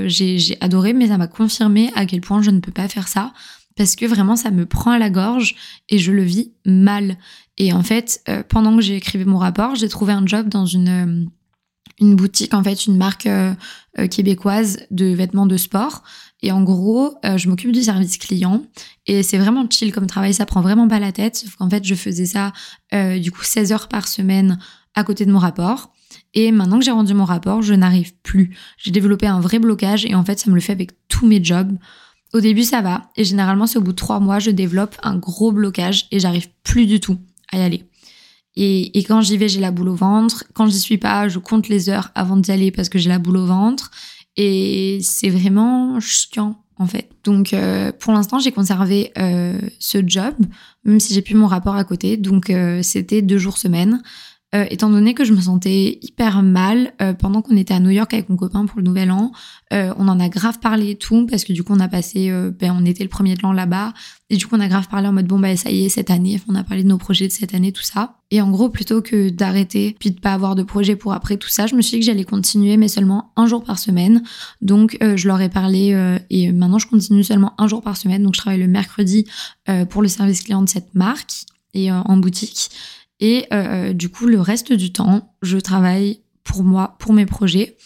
j'ai 0.06 0.56
adoré, 0.60 0.94
mais 0.94 1.08
ça 1.08 1.18
m'a 1.18 1.26
confirmé 1.26 1.90
à 1.94 2.06
quel 2.06 2.22
point 2.22 2.40
je 2.40 2.50
ne 2.50 2.60
peux 2.60 2.72
pas 2.72 2.88
faire 2.88 3.08
ça 3.08 3.32
parce 3.76 3.96
que 3.96 4.06
vraiment 4.06 4.36
ça 4.36 4.50
me 4.50 4.66
prend 4.66 4.92
à 4.92 4.98
la 4.98 5.10
gorge 5.10 5.54
et 5.88 5.98
je 5.98 6.12
le 6.12 6.22
vis 6.22 6.52
mal. 6.64 7.16
Et 7.58 7.72
en 7.72 7.82
fait, 7.82 8.24
pendant 8.48 8.76
que 8.76 8.82
j'ai 8.82 8.96
écrit 8.96 9.22
mon 9.24 9.38
rapport, 9.38 9.74
j'ai 9.74 9.88
trouvé 9.88 10.12
un 10.12 10.26
job 10.26 10.48
dans 10.48 10.66
une 10.66 11.30
une 12.00 12.16
boutique 12.16 12.54
en 12.54 12.64
fait, 12.64 12.86
une 12.86 12.96
marque 12.96 13.28
québécoise 14.10 14.86
de 14.90 15.06
vêtements 15.06 15.46
de 15.46 15.58
sport 15.58 16.02
et 16.42 16.52
en 16.52 16.62
gros, 16.62 17.14
euh, 17.24 17.36
je 17.36 17.48
m'occupe 17.48 17.72
du 17.72 17.82
service 17.82 18.16
client 18.16 18.62
et 19.06 19.22
c'est 19.22 19.38
vraiment 19.38 19.66
chill 19.68 19.92
comme 19.92 20.06
travail, 20.06 20.32
ça 20.32 20.46
prend 20.46 20.62
vraiment 20.62 20.88
pas 20.88 20.98
la 20.98 21.12
tête. 21.12 21.36
Sauf 21.36 21.56
qu'en 21.56 21.68
fait, 21.68 21.84
je 21.84 21.94
faisais 21.94 22.26
ça 22.26 22.52
euh, 22.94 23.18
du 23.18 23.30
coup 23.30 23.42
16 23.42 23.72
heures 23.72 23.88
par 23.88 24.08
semaine 24.08 24.58
à 24.94 25.04
côté 25.04 25.26
de 25.26 25.32
mon 25.32 25.38
rapport. 25.38 25.92
Et 26.34 26.50
maintenant 26.50 26.78
que 26.78 26.84
j'ai 26.84 26.90
rendu 26.90 27.14
mon 27.14 27.24
rapport, 27.24 27.62
je 27.62 27.74
n'arrive 27.74 28.14
plus. 28.22 28.56
J'ai 28.78 28.90
développé 28.90 29.26
un 29.26 29.40
vrai 29.40 29.58
blocage 29.58 30.06
et 30.06 30.14
en 30.14 30.24
fait, 30.24 30.38
ça 30.38 30.50
me 30.50 30.54
le 30.54 30.60
fait 30.60 30.72
avec 30.72 30.92
tous 31.08 31.26
mes 31.26 31.42
jobs. 31.42 31.76
Au 32.32 32.40
début, 32.40 32.62
ça 32.62 32.80
va. 32.80 33.10
Et 33.16 33.24
généralement, 33.24 33.66
c'est 33.66 33.78
au 33.78 33.82
bout 33.82 33.92
de 33.92 33.96
trois 33.96 34.20
mois, 34.20 34.38
je 34.38 34.50
développe 34.50 34.96
un 35.02 35.16
gros 35.16 35.52
blocage 35.52 36.06
et 36.10 36.20
j'arrive 36.20 36.48
plus 36.62 36.86
du 36.86 37.00
tout 37.00 37.18
à 37.52 37.58
y 37.58 37.62
aller. 37.62 37.84
Et, 38.56 38.98
et 38.98 39.04
quand 39.04 39.20
j'y 39.20 39.36
vais, 39.36 39.48
j'ai 39.48 39.60
la 39.60 39.70
boule 39.70 39.88
au 39.88 39.94
ventre. 39.94 40.44
Quand 40.54 40.66
j'y 40.66 40.78
suis 40.78 40.98
pas, 40.98 41.28
je 41.28 41.38
compte 41.38 41.68
les 41.68 41.88
heures 41.88 42.10
avant 42.14 42.36
d'y 42.36 42.50
aller 42.50 42.70
parce 42.70 42.88
que 42.88 42.98
j'ai 42.98 43.08
la 43.08 43.18
boule 43.18 43.36
au 43.36 43.46
ventre. 43.46 43.90
Et 44.42 45.00
c'est 45.02 45.28
vraiment 45.28 46.00
chiant 46.00 46.56
en 46.78 46.86
fait. 46.86 47.10
Donc 47.24 47.52
euh, 47.52 47.92
pour 47.92 48.14
l'instant, 48.14 48.38
j'ai 48.38 48.52
conservé 48.52 49.12
euh, 49.18 49.58
ce 49.78 49.98
job, 50.04 50.34
même 50.84 50.98
si 50.98 51.12
j'ai 51.12 51.20
plus 51.20 51.34
mon 51.34 51.46
rapport 51.46 51.76
à 51.76 51.84
côté. 51.84 52.16
Donc 52.16 52.48
euh, 52.48 52.80
c'était 52.80 53.20
deux 53.20 53.36
jours 53.36 53.58
semaine. 53.58 54.02
Étant 54.52 54.90
donné 54.90 55.14
que 55.14 55.24
je 55.24 55.32
me 55.32 55.40
sentais 55.40 55.98
hyper 56.02 56.42
mal 56.42 56.92
pendant 57.18 57.40
qu'on 57.40 57.56
était 57.56 57.74
à 57.74 57.80
New 57.80 57.90
York 57.90 58.12
avec 58.12 58.28
mon 58.28 58.36
copain 58.36 58.66
pour 58.66 58.78
le 58.78 58.84
Nouvel 58.84 59.10
An, 59.10 59.30
on 59.70 60.08
en 60.08 60.18
a 60.18 60.28
grave 60.28 60.58
parlé 60.58 60.90
et 60.90 60.96
tout 60.96 61.26
parce 61.26 61.44
que 61.44 61.52
du 61.52 61.62
coup 61.62 61.72
on 61.72 61.80
a 61.80 61.88
passé, 61.88 62.32
ben, 62.58 62.76
on 62.76 62.84
était 62.84 63.04
le 63.04 63.08
premier 63.08 63.34
de 63.34 63.42
l'an 63.42 63.52
là-bas 63.52 63.92
et 64.28 64.36
du 64.36 64.46
coup 64.46 64.56
on 64.56 64.60
a 64.60 64.68
grave 64.68 64.88
parlé 64.88 65.06
en 65.06 65.12
mode 65.12 65.26
bon 65.26 65.38
bah 65.38 65.56
ça 65.56 65.70
y 65.70 65.84
est 65.84 65.88
cette 65.88 66.10
année, 66.10 66.40
on 66.48 66.54
a 66.56 66.64
parlé 66.64 66.82
de 66.82 66.88
nos 66.88 66.98
projets 66.98 67.28
de 67.28 67.32
cette 67.32 67.54
année 67.54 67.70
tout 67.70 67.82
ça. 67.82 68.16
Et 68.32 68.40
en 68.40 68.50
gros, 68.50 68.68
plutôt 68.68 69.02
que 69.02 69.28
d'arrêter 69.28 69.96
puis 69.98 70.12
de 70.12 70.20
pas 70.20 70.32
avoir 70.32 70.54
de 70.54 70.62
projet 70.62 70.94
pour 70.94 71.12
après 71.12 71.36
tout 71.36 71.48
ça, 71.48 71.66
je 71.66 71.74
me 71.74 71.82
suis 71.82 71.96
dit 71.96 72.00
que 72.00 72.06
j'allais 72.06 72.24
continuer, 72.24 72.76
mais 72.76 72.88
seulement 72.88 73.32
un 73.36 73.46
jour 73.46 73.64
par 73.64 73.78
semaine. 73.78 74.22
Donc, 74.60 74.96
euh, 75.02 75.16
je 75.16 75.26
leur 75.26 75.40
ai 75.40 75.48
parlé 75.48 75.92
euh, 75.94 76.18
et 76.30 76.52
maintenant 76.52 76.78
je 76.78 76.86
continue 76.86 77.24
seulement 77.24 77.54
un 77.58 77.66
jour 77.66 77.82
par 77.82 77.96
semaine. 77.96 78.22
Donc, 78.22 78.34
je 78.34 78.40
travaille 78.40 78.60
le 78.60 78.68
mercredi 78.68 79.26
euh, 79.68 79.84
pour 79.84 80.02
le 80.02 80.08
service 80.08 80.42
client 80.42 80.62
de 80.62 80.68
cette 80.68 80.94
marque 80.94 81.32
et 81.74 81.92
en 81.92 82.16
boutique. 82.16 82.70
Et 83.20 83.46
du 83.94 84.08
coup, 84.08 84.26
le 84.26 84.40
reste 84.40 84.72
du 84.72 84.92
temps, 84.92 85.34
je 85.42 85.58
travaille 85.58 86.20
pour 86.42 86.62
moi, 86.62 86.96
pour 86.98 87.12
mes 87.12 87.26
projets. 87.26 87.76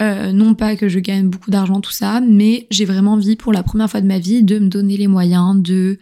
non 0.00 0.54
pas 0.54 0.76
que 0.76 0.88
je 0.88 1.00
gagne 1.00 1.28
beaucoup 1.28 1.50
d'argent, 1.50 1.80
tout 1.80 1.90
ça, 1.90 2.20
mais 2.20 2.66
j'ai 2.70 2.84
vraiment 2.84 3.14
envie 3.14 3.36
pour 3.36 3.52
la 3.52 3.62
première 3.62 3.90
fois 3.90 4.00
de 4.00 4.06
ma 4.06 4.18
vie 4.18 4.42
de 4.42 4.58
me 4.58 4.68
donner 4.68 4.96
les 4.96 5.08
moyens 5.08 5.60
de 5.60 5.98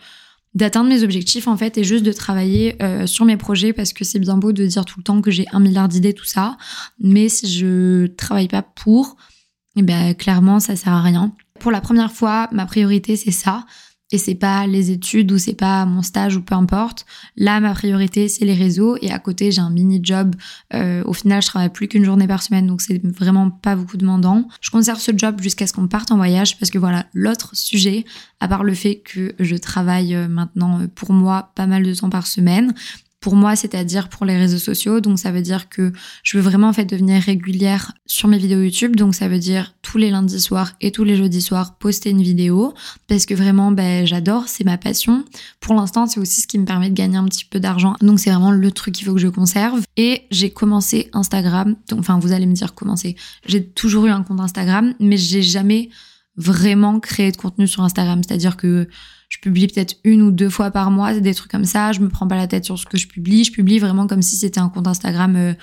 d'atteindre 0.56 0.88
mes 0.88 1.04
objectifs 1.04 1.48
en 1.48 1.56
fait 1.56 1.76
et 1.76 1.84
juste 1.84 2.04
de 2.04 2.12
travailler 2.12 2.82
euh, 2.82 3.06
sur 3.06 3.26
mes 3.26 3.36
projets 3.36 3.74
parce 3.74 3.92
que 3.92 4.04
c'est 4.04 4.18
bien 4.18 4.38
beau 4.38 4.52
de 4.52 4.64
dire 4.66 4.86
tout 4.86 4.98
le 4.98 5.04
temps 5.04 5.20
que 5.20 5.30
j'ai 5.30 5.44
un 5.52 5.60
milliard 5.60 5.86
d'idées 5.86 6.14
tout 6.14 6.24
ça. 6.24 6.56
Mais 6.98 7.28
si 7.28 7.46
je 7.46 8.06
travaille 8.06 8.48
pas 8.48 8.62
pour 8.62 9.16
eh 9.76 9.82
ben 9.82 10.14
clairement 10.14 10.58
ça 10.58 10.74
sert 10.74 10.94
à 10.94 11.02
rien. 11.02 11.32
Pour 11.60 11.70
la 11.70 11.82
première 11.82 12.10
fois 12.10 12.48
ma 12.52 12.64
priorité 12.64 13.16
c'est 13.16 13.32
ça 13.32 13.66
et 14.12 14.18
c'est 14.18 14.36
pas 14.36 14.66
les 14.66 14.90
études 14.90 15.32
ou 15.32 15.38
c'est 15.38 15.54
pas 15.54 15.84
mon 15.84 16.02
stage 16.02 16.36
ou 16.36 16.42
peu 16.42 16.54
importe. 16.54 17.06
Là, 17.36 17.58
ma 17.60 17.72
priorité, 17.72 18.28
c'est 18.28 18.44
les 18.44 18.54
réseaux 18.54 18.96
et 19.00 19.10
à 19.10 19.18
côté, 19.18 19.50
j'ai 19.50 19.60
un 19.60 19.70
mini 19.70 20.00
job. 20.02 20.34
Euh, 20.74 21.02
au 21.04 21.12
final, 21.12 21.42
je 21.42 21.48
travaille 21.48 21.70
plus 21.70 21.88
qu'une 21.88 22.04
journée 22.04 22.28
par 22.28 22.42
semaine, 22.42 22.66
donc 22.66 22.80
c'est 22.80 23.04
vraiment 23.04 23.50
pas 23.50 23.74
beaucoup 23.74 23.96
demandant. 23.96 24.46
Je 24.60 24.70
conserve 24.70 25.00
ce 25.00 25.10
job 25.16 25.40
jusqu'à 25.40 25.66
ce 25.66 25.72
qu'on 25.72 25.88
parte 25.88 26.12
en 26.12 26.16
voyage 26.16 26.58
parce 26.58 26.70
que 26.70 26.78
voilà, 26.78 27.06
l'autre 27.14 27.56
sujet, 27.56 28.04
à 28.40 28.46
part 28.46 28.62
le 28.62 28.74
fait 28.74 28.96
que 28.96 29.34
je 29.40 29.56
travaille 29.56 30.14
euh, 30.14 30.28
maintenant 30.28 30.80
euh, 30.80 30.86
pour 30.94 31.12
moi 31.12 31.50
pas 31.56 31.66
mal 31.66 31.82
de 31.82 31.94
temps 31.94 32.10
par 32.10 32.26
semaine, 32.26 32.74
pour 33.20 33.34
moi, 33.34 33.56
c'est-à-dire 33.56 34.08
pour 34.08 34.24
les 34.24 34.36
réseaux 34.36 34.58
sociaux. 34.58 35.00
Donc 35.00 35.18
ça 35.18 35.32
veut 35.32 35.42
dire 35.42 35.68
que 35.68 35.92
je 36.22 36.36
veux 36.36 36.42
vraiment 36.42 36.68
en 36.68 36.72
fait 36.72 36.84
devenir 36.84 37.20
régulière 37.22 37.92
sur 38.06 38.28
mes 38.28 38.38
vidéos 38.38 38.62
YouTube. 38.62 38.96
Donc 38.96 39.14
ça 39.14 39.28
veut 39.28 39.38
dire 39.38 39.74
tous 39.82 39.98
les 39.98 40.10
lundis 40.10 40.40
soirs 40.40 40.72
et 40.80 40.92
tous 40.92 41.04
les 41.04 41.16
jeudis 41.16 41.42
soirs 41.42 41.76
poster 41.78 42.10
une 42.10 42.22
vidéo 42.22 42.74
parce 43.08 43.26
que 43.26 43.34
vraiment 43.34 43.72
ben 43.72 44.06
j'adore, 44.06 44.48
c'est 44.48 44.64
ma 44.64 44.78
passion. 44.78 45.24
Pour 45.60 45.74
l'instant, 45.74 46.06
c'est 46.06 46.20
aussi 46.20 46.42
ce 46.42 46.46
qui 46.46 46.58
me 46.58 46.64
permet 46.64 46.90
de 46.90 46.94
gagner 46.94 47.16
un 47.16 47.24
petit 47.24 47.44
peu 47.44 47.58
d'argent. 47.58 47.96
Donc 48.00 48.20
c'est 48.20 48.30
vraiment 48.30 48.52
le 48.52 48.70
truc 48.70 48.94
qu'il 48.94 49.06
faut 49.06 49.14
que 49.14 49.20
je 49.20 49.28
conserve. 49.28 49.80
Et 49.96 50.26
j'ai 50.30 50.50
commencé 50.50 51.08
Instagram. 51.12 51.76
Donc, 51.88 52.00
enfin, 52.00 52.18
vous 52.18 52.32
allez 52.32 52.46
me 52.46 52.54
dire 52.54 52.74
commencer. 52.74 53.16
J'ai 53.46 53.64
toujours 53.66 54.06
eu 54.06 54.10
un 54.10 54.22
compte 54.22 54.40
Instagram, 54.40 54.94
mais 55.00 55.16
j'ai 55.16 55.42
jamais 55.42 55.88
vraiment 56.36 57.00
créé 57.00 57.32
de 57.32 57.36
contenu 57.36 57.66
sur 57.66 57.82
Instagram. 57.82 58.20
C'est-à-dire 58.22 58.56
que 58.56 58.88
je 59.28 59.38
publie 59.38 59.66
peut-être 59.66 59.96
une 60.04 60.22
ou 60.22 60.30
deux 60.30 60.50
fois 60.50 60.70
par 60.70 60.90
mois, 60.90 61.14
des 61.14 61.34
trucs 61.34 61.50
comme 61.50 61.64
ça. 61.64 61.92
Je 61.92 62.00
me 62.00 62.08
prends 62.08 62.28
pas 62.28 62.36
la 62.36 62.46
tête 62.46 62.64
sur 62.64 62.78
ce 62.78 62.86
que 62.86 62.96
je 62.96 63.08
publie. 63.08 63.44
Je 63.44 63.52
publie 63.52 63.78
vraiment 63.78 64.06
comme 64.06 64.22
si 64.22 64.36
c'était 64.36 64.60
un 64.60 64.68
compte 64.68 64.86
Instagram, 64.86 65.36
euh, 65.36 65.54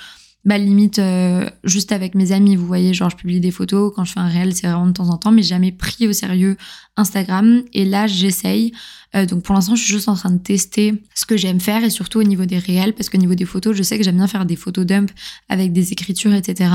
bah 0.46 0.58
limite 0.58 1.00
euh, 1.00 1.50
juste 1.64 1.94
avec 1.94 2.16
mes 2.16 2.34
amis. 2.34 2.56
Vous 2.56 2.68
voyez, 2.68 2.94
genre 2.94 3.10
je 3.10 3.16
publie 3.16 3.40
des 3.40 3.52
photos 3.52 3.94
quand 3.96 4.04
je 4.04 4.12
fais 4.12 4.20
un 4.20 4.28
réel, 4.28 4.54
c'est 4.54 4.68
vraiment 4.68 4.88
de 4.88 4.92
temps 4.92 5.10
en 5.10 5.18
temps, 5.18 5.32
mais 5.32 5.44
jamais 5.44 5.72
pris 5.72 6.08
au 6.08 6.14
sérieux 6.14 6.58
Instagram. 6.98 7.64
Et 7.74 7.86
là, 7.86 8.08
j'essaye. 8.08 8.74
Euh, 9.16 9.26
donc 9.26 9.44
pour 9.44 9.54
l'instant, 9.54 9.76
je 9.76 9.84
suis 9.84 9.94
juste 9.94 10.10
en 10.10 10.16
train 10.16 10.32
de 10.32 10.40
tester 10.40 11.04
ce 11.14 11.26
que 11.26 11.38
j'aime 11.38 11.60
faire 11.60 11.84
et 11.84 11.90
surtout 11.90 12.20
au 12.20 12.24
niveau 12.24 12.46
des 12.46 12.58
réels, 12.58 12.94
parce 12.94 13.10
qu'au 13.10 13.18
niveau 13.18 13.36
des 13.36 13.46
photos, 13.46 13.76
je 13.76 13.84
sais 13.84 13.98
que 13.98 14.04
j'aime 14.04 14.18
bien 14.18 14.28
faire 14.28 14.46
des 14.46 14.56
photos 14.56 14.86
dump 14.86 15.12
avec 15.50 15.72
des 15.74 15.92
écritures, 15.92 16.34
etc. 16.34 16.72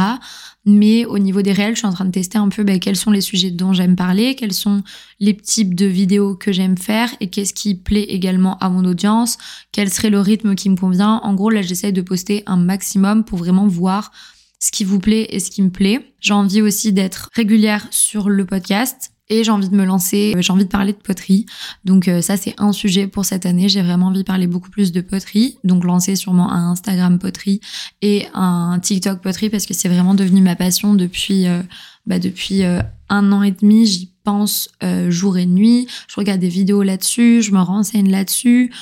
Mais 0.65 1.05
au 1.05 1.19
niveau 1.19 1.43
des 1.43 1.53
réels, 1.53 1.75
je 1.75 1.79
suis 1.79 1.87
en 1.87 1.93
train 1.93 2.05
de 2.05 2.11
tester 2.11 2.39
un 2.39 2.49
peu 2.49 2.63
ben, 2.63 2.79
quels 2.79 2.97
sont 2.97 3.11
les 3.11 3.21
sujets 3.21 3.51
dont 3.51 3.73
j'aime 3.73 3.97
parler, 3.97 4.35
quels 4.35 4.53
sont 4.53 4.83
les 5.19 5.37
types 5.37 5.75
de 5.75 5.87
vidéos 5.87 6.35
que 6.37 6.53
j'aime 6.53 6.79
faire 6.79 7.11
et 7.21 7.29
qu'est-ce 7.29 7.55
qui 7.55 7.75
plaît 7.75 8.05
également 8.05 8.59
à 8.59 8.69
mon 8.69 8.85
audience, 8.85 9.39
quel 9.73 9.91
serait 9.91 10.11
le 10.11 10.21
rythme 10.21 10.55
qui 10.55 10.71
me 10.71 10.77
convient. 10.77 11.21
En 11.25 11.35
gros, 11.35 11.51
là, 11.51 11.63
j'essaye 11.63 11.93
de 11.93 12.03
poster 12.03 12.43
un 12.47 12.57
maximum 12.57 13.25
pour 13.25 13.39
vraiment 13.39 13.67
voir 13.67 14.13
ce 14.61 14.71
qui 14.71 14.85
vous 14.85 14.99
plaît 14.99 15.29
et 15.31 15.41
ce 15.41 15.51
qui 15.51 15.63
me 15.63 15.71
plaît. 15.71 16.15
J'ai 16.21 16.35
envie 16.35 16.63
aussi 16.63 16.93
d'être 16.93 17.31
régulière 17.35 17.87
sur 17.91 18.29
le 18.29 18.45
podcast 18.45 19.13
et 19.31 19.45
j'ai 19.45 19.51
envie 19.51 19.69
de 19.69 19.77
me 19.77 19.85
lancer, 19.85 20.35
euh, 20.37 20.43
j'ai 20.43 20.53
envie 20.53 20.65
de 20.65 20.71
parler 20.71 20.93
de 20.93 20.99
poterie. 20.99 21.47
Donc 21.85 22.09
euh, 22.09 22.21
ça 22.23 22.37
c'est 22.37 22.55
un 22.59 22.73
sujet 22.73 23.07
pour 23.07 23.25
cette 23.25 23.47
année, 23.47 23.69
j'ai 23.69 23.83
vraiment 23.83 24.07
envie 24.07 24.21
de 24.21 24.25
parler 24.25 24.47
beaucoup 24.47 24.71
plus 24.71 24.93
de 24.93 25.01
poterie, 25.01 25.59
donc 25.65 25.85
lancer 25.85 26.17
sûrement 26.17 26.51
un 26.51 26.71
Instagram 26.71 27.19
poterie 27.19 27.61
et 28.03 28.27
un 28.35 28.79
TikTok 28.81 29.21
poterie 29.21 29.51
parce 29.51 29.67
que 29.67 29.75
c'est 29.75 29.89
vraiment 29.89 30.15
devenu 30.15 30.41
ma 30.41 30.57
passion 30.57 30.95
depuis 30.95 31.47
euh, 31.47 31.63
bah, 32.07 32.19
depuis 32.19 32.63
un 33.11 33.33
an 33.33 33.43
et 33.43 33.51
demi, 33.51 33.87
j'y 33.87 34.11
pense 34.25 34.71
jour 35.11 35.37
et 35.37 35.45
nuit. 35.45 35.87
Je 36.09 36.17
regarde 36.17 36.41
des 36.41 36.49
vidéos 36.49 36.83
là-dessus, 36.83 37.43
je 37.43 37.53
me 37.53 37.61
renseigne 37.61 38.11
là-dessus, 38.11 38.73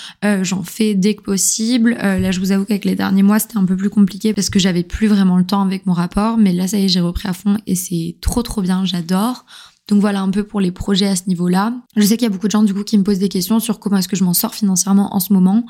j'en 0.42 0.62
fais 0.62 0.94
dès 0.94 1.14
que 1.14 1.22
possible. 1.22 1.96
là, 2.00 2.30
je 2.30 2.38
vous 2.38 2.52
avoue 2.52 2.64
qu'avec 2.64 2.84
les 2.84 2.94
derniers 2.94 3.24
mois, 3.24 3.40
c'était 3.40 3.56
un 3.56 3.64
peu 3.64 3.76
plus 3.76 3.90
compliqué 3.90 4.32
parce 4.32 4.48
que 4.48 4.60
j'avais 4.60 4.84
plus 4.84 5.08
vraiment 5.08 5.38
le 5.38 5.44
temps 5.44 5.62
avec 5.62 5.86
mon 5.86 5.92
rapport, 5.92 6.38
mais 6.38 6.52
là, 6.52 6.68
ça 6.68 6.78
y 6.78 6.84
est, 6.84 6.88
j'ai 6.88 7.00
repris 7.00 7.26
à 7.26 7.32
fond 7.32 7.56
et 7.66 7.74
c'est 7.74 8.14
trop 8.20 8.44
trop 8.44 8.62
bien, 8.62 8.84
j'adore. 8.84 9.44
Donc 9.88 10.00
voilà 10.00 10.20
un 10.20 10.30
peu 10.30 10.42
pour 10.42 10.60
les 10.60 10.72
projets 10.72 11.06
à 11.06 11.14
ce 11.14 11.22
niveau-là. 11.28 11.72
Je 11.94 12.02
sais 12.02 12.16
qu'il 12.16 12.24
y 12.24 12.26
a 12.26 12.30
beaucoup 12.30 12.48
de 12.48 12.50
gens 12.50 12.64
du 12.64 12.74
coup 12.74 12.82
qui 12.82 12.98
me 12.98 13.04
posent 13.04 13.20
des 13.20 13.28
questions 13.28 13.60
sur 13.60 13.78
comment 13.78 13.98
est-ce 13.98 14.08
que 14.08 14.16
je 14.16 14.24
m'en 14.24 14.34
sors 14.34 14.52
financièrement 14.52 15.14
en 15.14 15.20
ce 15.20 15.32
moment. 15.32 15.64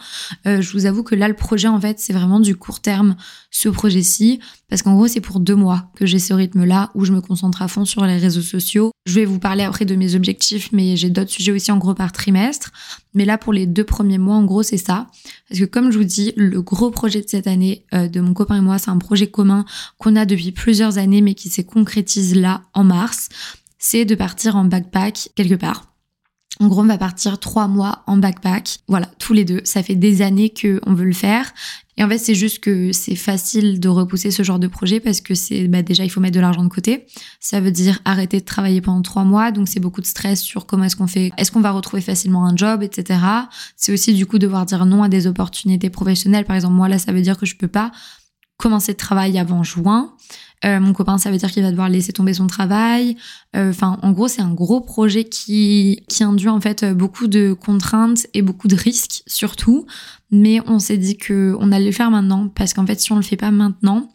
Euh, 0.47 0.63
je 0.63 0.73
vous 0.73 0.87
avoue 0.87 1.03
que 1.03 1.15
là 1.15 1.29
le 1.29 1.35
projet 1.35 1.69
en 1.69 1.79
fait 1.79 1.99
c'est 1.99 2.15
vraiment 2.15 2.41
du 2.41 2.57
court 2.57 2.81
terme 2.81 3.17
ce 3.51 3.69
projet-ci 3.69 4.41
parce 4.71 4.81
qu'en 4.81 4.95
gros 4.95 5.07
c'est 5.07 5.21
pour 5.21 5.39
deux 5.39 5.55
mois 5.55 5.91
que 5.97 6.07
j'ai 6.07 6.19
ce 6.19 6.33
rythme-là 6.33 6.91
où 6.95 7.05
je 7.05 7.13
me 7.13 7.21
concentre 7.21 7.61
à 7.61 7.69
fond 7.69 7.85
sur 7.85 8.07
les 8.07 8.17
réseaux 8.17 8.41
sociaux. 8.41 8.91
Je 9.05 9.17
vais 9.17 9.27
vous 9.27 9.39
parler 9.39 9.65
après 9.65 9.85
de 9.85 9.95
mes 9.95 10.15
objectifs 10.15 10.71
mais 10.73 10.97
j'ai 10.97 11.11
d'autres 11.11 11.31
sujets 11.31 11.53
aussi 11.53 11.71
en 11.71 11.77
gros 11.77 11.95
par 11.95 12.11
trimestre. 12.13 12.73
Mais 13.13 13.27
là 13.27 13.37
pour 13.37 13.53
les 13.53 13.67
deux 13.67 13.85
premiers 13.85 14.19
mois 14.19 14.37
en 14.37 14.45
gros 14.45 14.63
c'est 14.63 14.79
ça 14.79 15.09
parce 15.51 15.61
que 15.61 15.67
comme 15.67 15.91
je 15.91 15.99
vous 15.99 16.05
dis 16.05 16.33
le 16.37 16.63
gros 16.63 16.91
projet 16.91 17.21
de 17.21 17.29
cette 17.29 17.47
année 17.47 17.85
euh, 17.93 18.09
de 18.09 18.21
mon 18.23 18.33
copain 18.33 18.57
et 18.57 18.63
moi 18.63 18.79
c'est 18.79 18.91
un 18.91 18.97
projet 18.97 19.27
commun 19.27 19.67
qu'on 19.99 20.17
a 20.17 20.25
depuis 20.25 20.53
plusieurs 20.53 20.97
années 20.97 21.21
mais 21.21 21.35
qui 21.35 21.51
s'est 21.51 21.65
concrétise 21.65 22.35
là 22.35 22.63
en 22.73 22.83
mars 22.83 23.29
c'est 23.79 24.05
de 24.05 24.15
partir 24.15 24.57
en 24.57 24.65
backpack 24.65 25.31
quelque 25.35 25.55
part. 25.55 25.97
En 26.59 26.69
gros, 26.69 26.81
on 26.81 26.87
va 26.87 26.97
partir 26.97 27.39
trois 27.39 27.69
mois 27.69 28.03
en 28.07 28.17
backpack. 28.17 28.79
Voilà, 28.89 29.07
tous 29.19 29.35
les 29.35 29.45
deux. 29.45 29.61
Ça 29.65 29.83
fait 29.83 29.95
des 29.95 30.23
années 30.23 30.51
qu'on 30.51 30.95
veut 30.95 31.05
le 31.05 31.13
faire. 31.13 31.53
Et 31.99 32.05
en 32.05 32.09
fait, 32.09 32.19
c'est 32.19 32.35
juste 32.35 32.61
que 32.61 32.93
c'est 32.93 33.17
facile 33.17 33.81
de 33.81 33.89
repousser 33.89 34.31
ce 34.31 34.43
genre 34.43 34.59
de 34.59 34.67
projet 34.67 35.01
parce 35.01 35.21
que 35.21 35.35
c'est 35.35 35.67
bah 35.67 35.83
déjà 35.83 36.05
il 36.05 36.11
faut 36.11 36.21
mettre 36.21 36.35
de 36.35 36.41
l'argent 36.41 36.63
de 36.63 36.69
côté. 36.69 37.07
Ça 37.41 37.61
veut 37.61 37.71
dire 37.71 38.01
arrêter 38.05 38.41
de 38.41 38.45
travailler 38.45 38.81
pendant 38.83 39.01
trois 39.01 39.25
mois, 39.25 39.51
donc 39.51 39.69
c'est 39.69 39.81
beaucoup 39.81 40.03
de 40.03 40.07
stress 40.07 40.41
sur 40.41 40.67
comment 40.67 40.85
est-ce 40.85 40.97
qu'on 40.97 41.07
fait, 41.07 41.31
est-ce 41.39 41.51
qu'on 41.51 41.63
va 41.63 41.71
retrouver 41.71 42.03
facilement 42.03 42.47
un 42.47 42.55
job, 42.55 42.83
etc. 42.83 43.21
C'est 43.77 43.93
aussi 43.93 44.13
du 44.13 44.27
coup 44.27 44.39
devoir 44.39 44.67
dire 44.67 44.85
non 44.85 45.03
à 45.03 45.09
des 45.09 45.27
opportunités 45.27 45.89
professionnelles. 45.89 46.45
Par 46.45 46.57
exemple, 46.57 46.75
moi 46.75 46.89
là, 46.89 46.99
ça 46.99 47.13
veut 47.13 47.23
dire 47.23 47.39
que 47.39 47.47
je 47.47 47.57
peux 47.57 47.69
pas 47.69 47.93
commencer 48.57 48.93
de 48.93 48.99
travail 48.99 49.39
avant 49.39 49.63
juin. 49.63 50.15
Euh, 50.65 50.81
mon 50.81 50.93
copain, 50.93 51.19
ça 51.19 51.31
veut 51.31 51.37
dire 51.37 51.51
qu'il 51.51 51.63
va 51.63 51.71
devoir 51.71 51.89
laisser 51.89 52.13
tomber 52.13 52.35
son 52.35 52.47
travail. 52.47 53.17
Euh, 53.55 53.71
enfin, 53.71 53.99
en 54.03 54.13
gros, 54.13 54.27
c'est 54.27 54.41
un 54.41 54.55
gros 54.55 54.81
projet 54.81 55.25
qui 55.25 56.03
qui 56.09 56.25
induit 56.25 56.49
en 56.49 56.61
fait 56.61 56.85
beaucoup 56.85 57.27
de 57.27 57.53
contraintes 57.53 58.27
et 58.33 58.43
beaucoup 58.43 58.69
de 58.69 58.77
risques 58.77 59.23
surtout. 59.27 59.87
Mais 60.31 60.61
on 60.67 60.79
s'est 60.79 60.97
dit 60.97 61.17
que 61.19 61.55
on 61.61 61.73
allait 61.73 61.87
le 61.87 61.93
faire 61.93 62.11
maintenant 62.11 62.49
parce 62.49 62.73
qu'en 62.73 62.87
fait, 62.87 63.01
si 63.01 63.13
on 63.13 63.17
le 63.17 63.23
fait 63.23 63.37
pas 63.37 63.51
maintenant, 63.51 64.11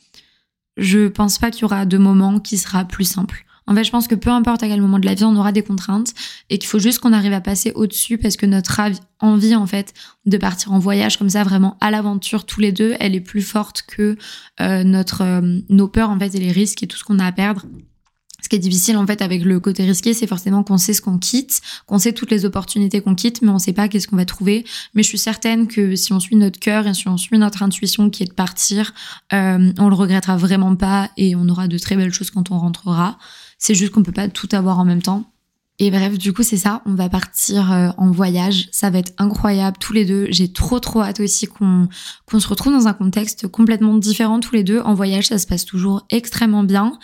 je 0.77 1.07
pense 1.07 1.37
pas 1.37 1.51
qu'il 1.51 1.61
y 1.61 1.65
aura 1.65 1.85
de 1.85 1.97
moment 1.97 2.39
qui 2.39 2.57
sera 2.57 2.85
plus 2.85 3.05
simple. 3.05 3.45
En 3.67 3.75
fait, 3.75 3.83
je 3.83 3.91
pense 3.91 4.07
que 4.07 4.15
peu 4.15 4.29
importe 4.29 4.63
à 4.63 4.67
quel 4.67 4.81
moment 4.81 4.99
de 4.99 5.05
la 5.05 5.13
vie, 5.13 5.23
on 5.23 5.35
aura 5.35 5.51
des 5.51 5.61
contraintes 5.61 6.13
et 6.49 6.57
qu'il 6.57 6.67
faut 6.67 6.79
juste 6.79 6.99
qu'on 6.99 7.13
arrive 7.13 7.33
à 7.33 7.41
passer 7.41 7.71
au-dessus 7.75 8.17
parce 8.17 8.35
que 8.35 8.45
notre 8.45 8.81
envie, 9.19 9.55
en 9.55 9.67
fait, 9.67 9.93
de 10.25 10.37
partir 10.37 10.73
en 10.73 10.79
voyage 10.79 11.17
comme 11.17 11.29
ça, 11.29 11.43
vraiment 11.43 11.77
à 11.79 11.91
l'aventure 11.91 12.45
tous 12.45 12.59
les 12.59 12.71
deux, 12.71 12.95
elle 12.99 13.15
est 13.15 13.21
plus 13.21 13.43
forte 13.43 13.83
que 13.87 14.17
euh, 14.59 14.83
notre, 14.83 15.21
euh, 15.21 15.59
nos 15.69 15.87
peurs, 15.87 16.09
en 16.09 16.19
fait, 16.19 16.33
et 16.35 16.39
les 16.39 16.51
risques 16.51 16.83
et 16.83 16.87
tout 16.87 16.97
ce 16.97 17.03
qu'on 17.03 17.19
a 17.19 17.25
à 17.25 17.31
perdre. 17.31 17.65
Ce 18.41 18.49
qui 18.49 18.55
est 18.55 18.59
difficile 18.59 18.97
en 18.97 19.05
fait 19.05 19.21
avec 19.21 19.43
le 19.43 19.59
côté 19.59 19.83
risqué, 19.83 20.13
c'est 20.13 20.27
forcément 20.27 20.63
qu'on 20.63 20.77
sait 20.77 20.93
ce 20.93 21.01
qu'on 21.01 21.19
quitte, 21.19 21.61
qu'on 21.85 21.99
sait 21.99 22.11
toutes 22.11 22.31
les 22.31 22.43
opportunités 22.43 22.99
qu'on 23.01 23.15
quitte, 23.15 23.41
mais 23.41 23.49
on 23.49 23.59
sait 23.59 23.73
pas 23.73 23.87
qu'est-ce 23.87 24.07
qu'on 24.07 24.15
va 24.15 24.25
trouver. 24.25 24.65
Mais 24.95 25.03
je 25.03 25.07
suis 25.09 25.19
certaine 25.19 25.67
que 25.67 25.95
si 25.95 26.11
on 26.11 26.19
suit 26.19 26.35
notre 26.35 26.59
cœur 26.59 26.87
et 26.87 26.93
si 26.93 27.07
on 27.07 27.17
suit 27.17 27.37
notre 27.37 27.61
intuition 27.61 28.09
qui 28.09 28.23
est 28.23 28.27
de 28.27 28.33
partir, 28.33 28.93
euh, 29.31 29.71
on 29.77 29.89
le 29.89 29.95
regrettera 29.95 30.37
vraiment 30.37 30.75
pas 30.75 31.11
et 31.17 31.35
on 31.35 31.47
aura 31.49 31.67
de 31.67 31.77
très 31.77 31.95
belles 31.95 32.13
choses 32.13 32.31
quand 32.31 32.49
on 32.49 32.57
rentrera. 32.57 33.19
C'est 33.61 33.75
juste 33.75 33.93
qu'on 33.93 34.03
peut 34.03 34.11
pas 34.11 34.27
tout 34.27 34.49
avoir 34.51 34.79
en 34.79 34.85
même 34.85 35.03
temps. 35.03 35.31
Et 35.77 35.91
bref, 35.91 36.17
du 36.17 36.33
coup, 36.33 36.43
c'est 36.43 36.57
ça. 36.57 36.81
On 36.85 36.95
va 36.95 37.09
partir 37.09 37.71
euh, 37.71 37.89
en 37.97 38.11
voyage. 38.11 38.67
Ça 38.71 38.89
va 38.89 38.99
être 38.99 39.13
incroyable 39.17 39.77
tous 39.79 39.93
les 39.93 40.03
deux. 40.03 40.27
J'ai 40.29 40.51
trop, 40.51 40.79
trop 40.79 41.01
hâte 41.01 41.19
aussi 41.19 41.47
qu'on 41.47 41.87
se 42.39 42.47
retrouve 42.47 42.73
dans 42.73 42.87
un 42.87 42.93
contexte 42.93 43.47
complètement 43.47 43.95
différent 43.97 44.39
tous 44.39 44.55
les 44.55 44.63
deux. 44.63 44.79
En 44.81 44.95
voyage, 44.95 45.27
ça 45.27 45.37
se 45.37 45.47
passe 45.47 45.63
toujours 45.63 46.05
extrêmement 46.09 46.63
bien. 46.63 46.99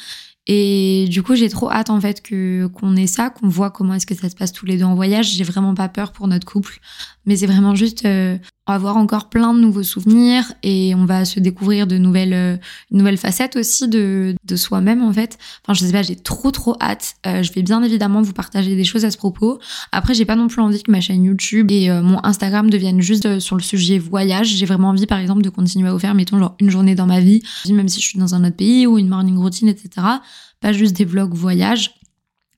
Et 0.47 1.07
du 1.09 1.21
coup, 1.23 1.35
j'ai 1.35 1.49
trop 1.49 1.69
hâte 1.69 1.89
en 1.89 1.99
fait 2.01 2.21
que 2.21 2.67
qu'on 2.67 2.95
ait 2.95 3.07
ça, 3.07 3.29
qu'on 3.29 3.49
voit 3.49 3.69
comment 3.69 3.93
est-ce 3.93 4.05
que 4.07 4.15
ça 4.15 4.29
se 4.29 4.35
passe 4.35 4.53
tous 4.53 4.65
les 4.65 4.77
deux 4.77 4.85
en 4.85 4.95
voyage. 4.95 5.33
J'ai 5.33 5.43
vraiment 5.43 5.75
pas 5.75 5.89
peur 5.89 6.11
pour 6.11 6.27
notre 6.27 6.47
couple, 6.47 6.79
mais 7.25 7.35
c'est 7.35 7.47
vraiment 7.47 7.75
juste 7.75 8.05
euh, 8.05 8.37
avoir 8.71 8.97
encore 8.97 9.29
plein 9.29 9.53
de 9.53 9.59
nouveaux 9.59 9.83
souvenirs 9.83 10.51
et 10.63 10.93
on 10.95 11.05
va 11.05 11.25
se 11.25 11.39
découvrir 11.39 11.87
de 11.87 11.97
nouvelles 11.97 12.33
euh, 12.33 12.57
nouvelles 12.91 13.17
facettes 13.17 13.55
aussi 13.55 13.87
de 13.87 14.35
de 14.43 14.55
soi-même 14.55 15.01
en 15.01 15.13
fait. 15.13 15.37
Enfin, 15.63 15.73
je 15.73 15.85
sais 15.85 15.91
pas, 15.91 16.01
j'ai 16.01 16.15
trop 16.15 16.51
trop 16.51 16.75
hâte. 16.81 17.15
Euh, 17.25 17.43
je 17.43 17.51
vais 17.53 17.63
bien 17.63 17.83
évidemment 17.83 18.21
vous 18.21 18.33
partager 18.33 18.75
des 18.75 18.83
choses 18.83 19.05
à 19.05 19.11
ce 19.11 19.17
propos. 19.17 19.59
Après, 19.91 20.13
j'ai 20.13 20.25
pas 20.25 20.35
non 20.35 20.47
plus 20.47 20.61
envie 20.61 20.83
que 20.83 20.91
ma 20.91 21.01
chaîne 21.01 21.23
YouTube 21.23 21.71
et 21.71 21.89
euh, 21.89 22.01
mon 22.01 22.23
Instagram 22.23 22.69
deviennent 22.69 23.01
juste 23.01 23.39
sur 23.39 23.55
le 23.55 23.61
sujet 23.61 23.99
voyage. 23.99 24.47
J'ai 24.47 24.65
vraiment 24.65 24.89
envie, 24.89 25.05
par 25.05 25.19
exemple, 25.19 25.41
de 25.41 25.49
continuer 25.49 25.89
à 25.89 25.93
vous 25.93 25.99
faire, 25.99 26.13
mettons 26.15 26.39
genre 26.39 26.55
une 26.59 26.69
journée 26.69 26.95
dans 26.95 27.07
ma 27.07 27.19
vie, 27.19 27.41
même 27.69 27.89
si 27.89 28.01
je 28.01 28.07
suis 28.07 28.19
dans 28.19 28.35
un 28.35 28.43
autre 28.43 28.55
pays 28.55 28.87
ou 28.87 28.97
une 28.97 29.07
morning 29.07 29.37
routine, 29.37 29.67
etc 29.67 30.01
pas 30.59 30.73
juste 30.73 30.95
des 30.95 31.05
vlogs 31.05 31.33
voyage, 31.33 31.93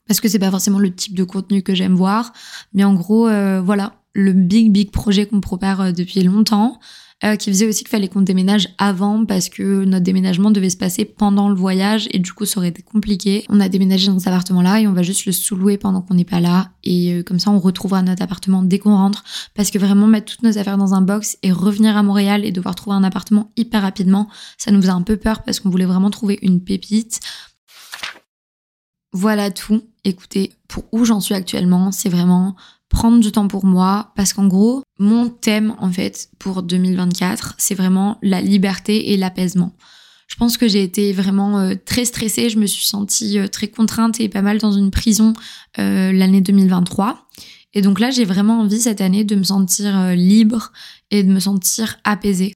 parce 0.07 0.21
que 0.21 0.27
c'est 0.27 0.39
pas 0.39 0.51
forcément 0.51 0.79
le 0.79 0.93
type 0.93 1.13
de 1.13 1.23
contenu 1.23 1.61
que 1.61 1.75
j'aime 1.75 1.95
voir. 1.95 2.33
Mais 2.73 2.83
en 2.83 2.93
gros, 2.93 3.27
euh, 3.27 3.61
voilà, 3.61 3.98
le 4.13 4.33
big 4.33 4.71
big 4.71 4.91
projet 4.91 5.25
qu'on 5.25 5.41
prépare 5.41 5.81
euh, 5.81 5.91
depuis 5.91 6.23
longtemps. 6.23 6.79
Euh, 7.25 7.35
qui 7.35 7.49
faisait 7.49 7.67
aussi 7.67 7.79
qu'il 7.79 7.89
fallait 7.89 8.07
qu'on 8.07 8.21
déménage 8.21 8.69
avant 8.77 9.25
parce 9.25 9.49
que 9.49 9.83
notre 9.83 10.05
déménagement 10.05 10.51
devait 10.51 10.69
se 10.69 10.77
passer 10.77 11.03
pendant 11.03 11.49
le 11.49 11.55
voyage 11.55 12.07
et 12.11 12.19
du 12.19 12.31
coup 12.31 12.45
ça 12.45 12.59
aurait 12.59 12.69
été 12.69 12.81
compliqué. 12.81 13.43
On 13.49 13.59
a 13.59 13.67
déménagé 13.67 14.07
dans 14.07 14.17
cet 14.19 14.29
appartement-là 14.29 14.79
et 14.79 14.87
on 14.87 14.93
va 14.93 15.03
juste 15.03 15.25
le 15.25 15.33
sous-louer 15.33 15.77
pendant 15.77 16.01
qu'on 16.01 16.13
n'est 16.13 16.23
pas 16.23 16.39
là 16.39 16.71
et 16.85 17.21
comme 17.25 17.37
ça 17.37 17.51
on 17.51 17.59
retrouvera 17.59 18.01
notre 18.03 18.23
appartement 18.23 18.63
dès 18.63 18.79
qu'on 18.79 18.95
rentre 18.95 19.25
parce 19.53 19.69
que 19.69 19.77
vraiment 19.77 20.07
mettre 20.07 20.31
toutes 20.31 20.43
nos 20.43 20.57
affaires 20.57 20.77
dans 20.77 20.93
un 20.93 21.01
box 21.01 21.37
et 21.43 21.51
revenir 21.51 21.97
à 21.97 22.03
Montréal 22.03 22.45
et 22.45 22.53
devoir 22.53 22.73
trouver 22.73 22.95
un 22.95 23.03
appartement 23.03 23.51
hyper 23.57 23.81
rapidement, 23.81 24.29
ça 24.57 24.71
nous 24.71 24.79
faisait 24.79 24.93
un 24.93 25.01
peu 25.01 25.17
peur 25.17 25.43
parce 25.43 25.59
qu'on 25.59 25.69
voulait 25.69 25.83
vraiment 25.83 26.11
trouver 26.11 26.39
une 26.41 26.63
pépite. 26.63 27.19
Voilà 29.11 29.51
tout. 29.51 29.81
Écoutez, 30.05 30.53
pour 30.69 30.85
où 30.93 31.03
j'en 31.03 31.19
suis 31.19 31.35
actuellement, 31.35 31.91
c'est 31.91 32.07
vraiment 32.07 32.55
prendre 32.89 33.19
du 33.19 33.31
temps 33.31 33.47
pour 33.47 33.65
moi 33.65 34.11
parce 34.15 34.33
qu'en 34.33 34.47
gros, 34.47 34.83
mon 34.97 35.29
thème 35.29 35.75
en 35.79 35.91
fait 35.91 36.29
pour 36.39 36.63
2024, 36.63 37.55
c'est 37.57 37.75
vraiment 37.75 38.17
la 38.21 38.41
liberté 38.41 39.11
et 39.11 39.17
l'apaisement. 39.17 39.73
Je 40.27 40.35
pense 40.35 40.57
que 40.57 40.67
j'ai 40.67 40.83
été 40.83 41.11
vraiment 41.11 41.59
euh, 41.59 41.73
très 41.85 42.05
stressée, 42.05 42.49
je 42.49 42.59
me 42.59 42.67
suis 42.67 42.85
sentie 42.85 43.39
euh, 43.39 43.47
très 43.47 43.67
contrainte 43.67 44.19
et 44.19 44.29
pas 44.29 44.43
mal 44.43 44.59
dans 44.59 44.71
une 44.71 44.91
prison 44.91 45.33
euh, 45.79 46.11
l'année 46.11 46.41
2023. 46.41 47.27
Et 47.73 47.81
donc 47.81 47.99
là, 47.99 48.11
j'ai 48.11 48.25
vraiment 48.25 48.59
envie 48.61 48.79
cette 48.79 49.01
année 49.01 49.23
de 49.23 49.35
me 49.35 49.43
sentir 49.43 50.11
libre 50.15 50.71
et 51.11 51.23
de 51.23 51.31
me 51.31 51.39
sentir 51.39 51.97
apaisée. 52.03 52.53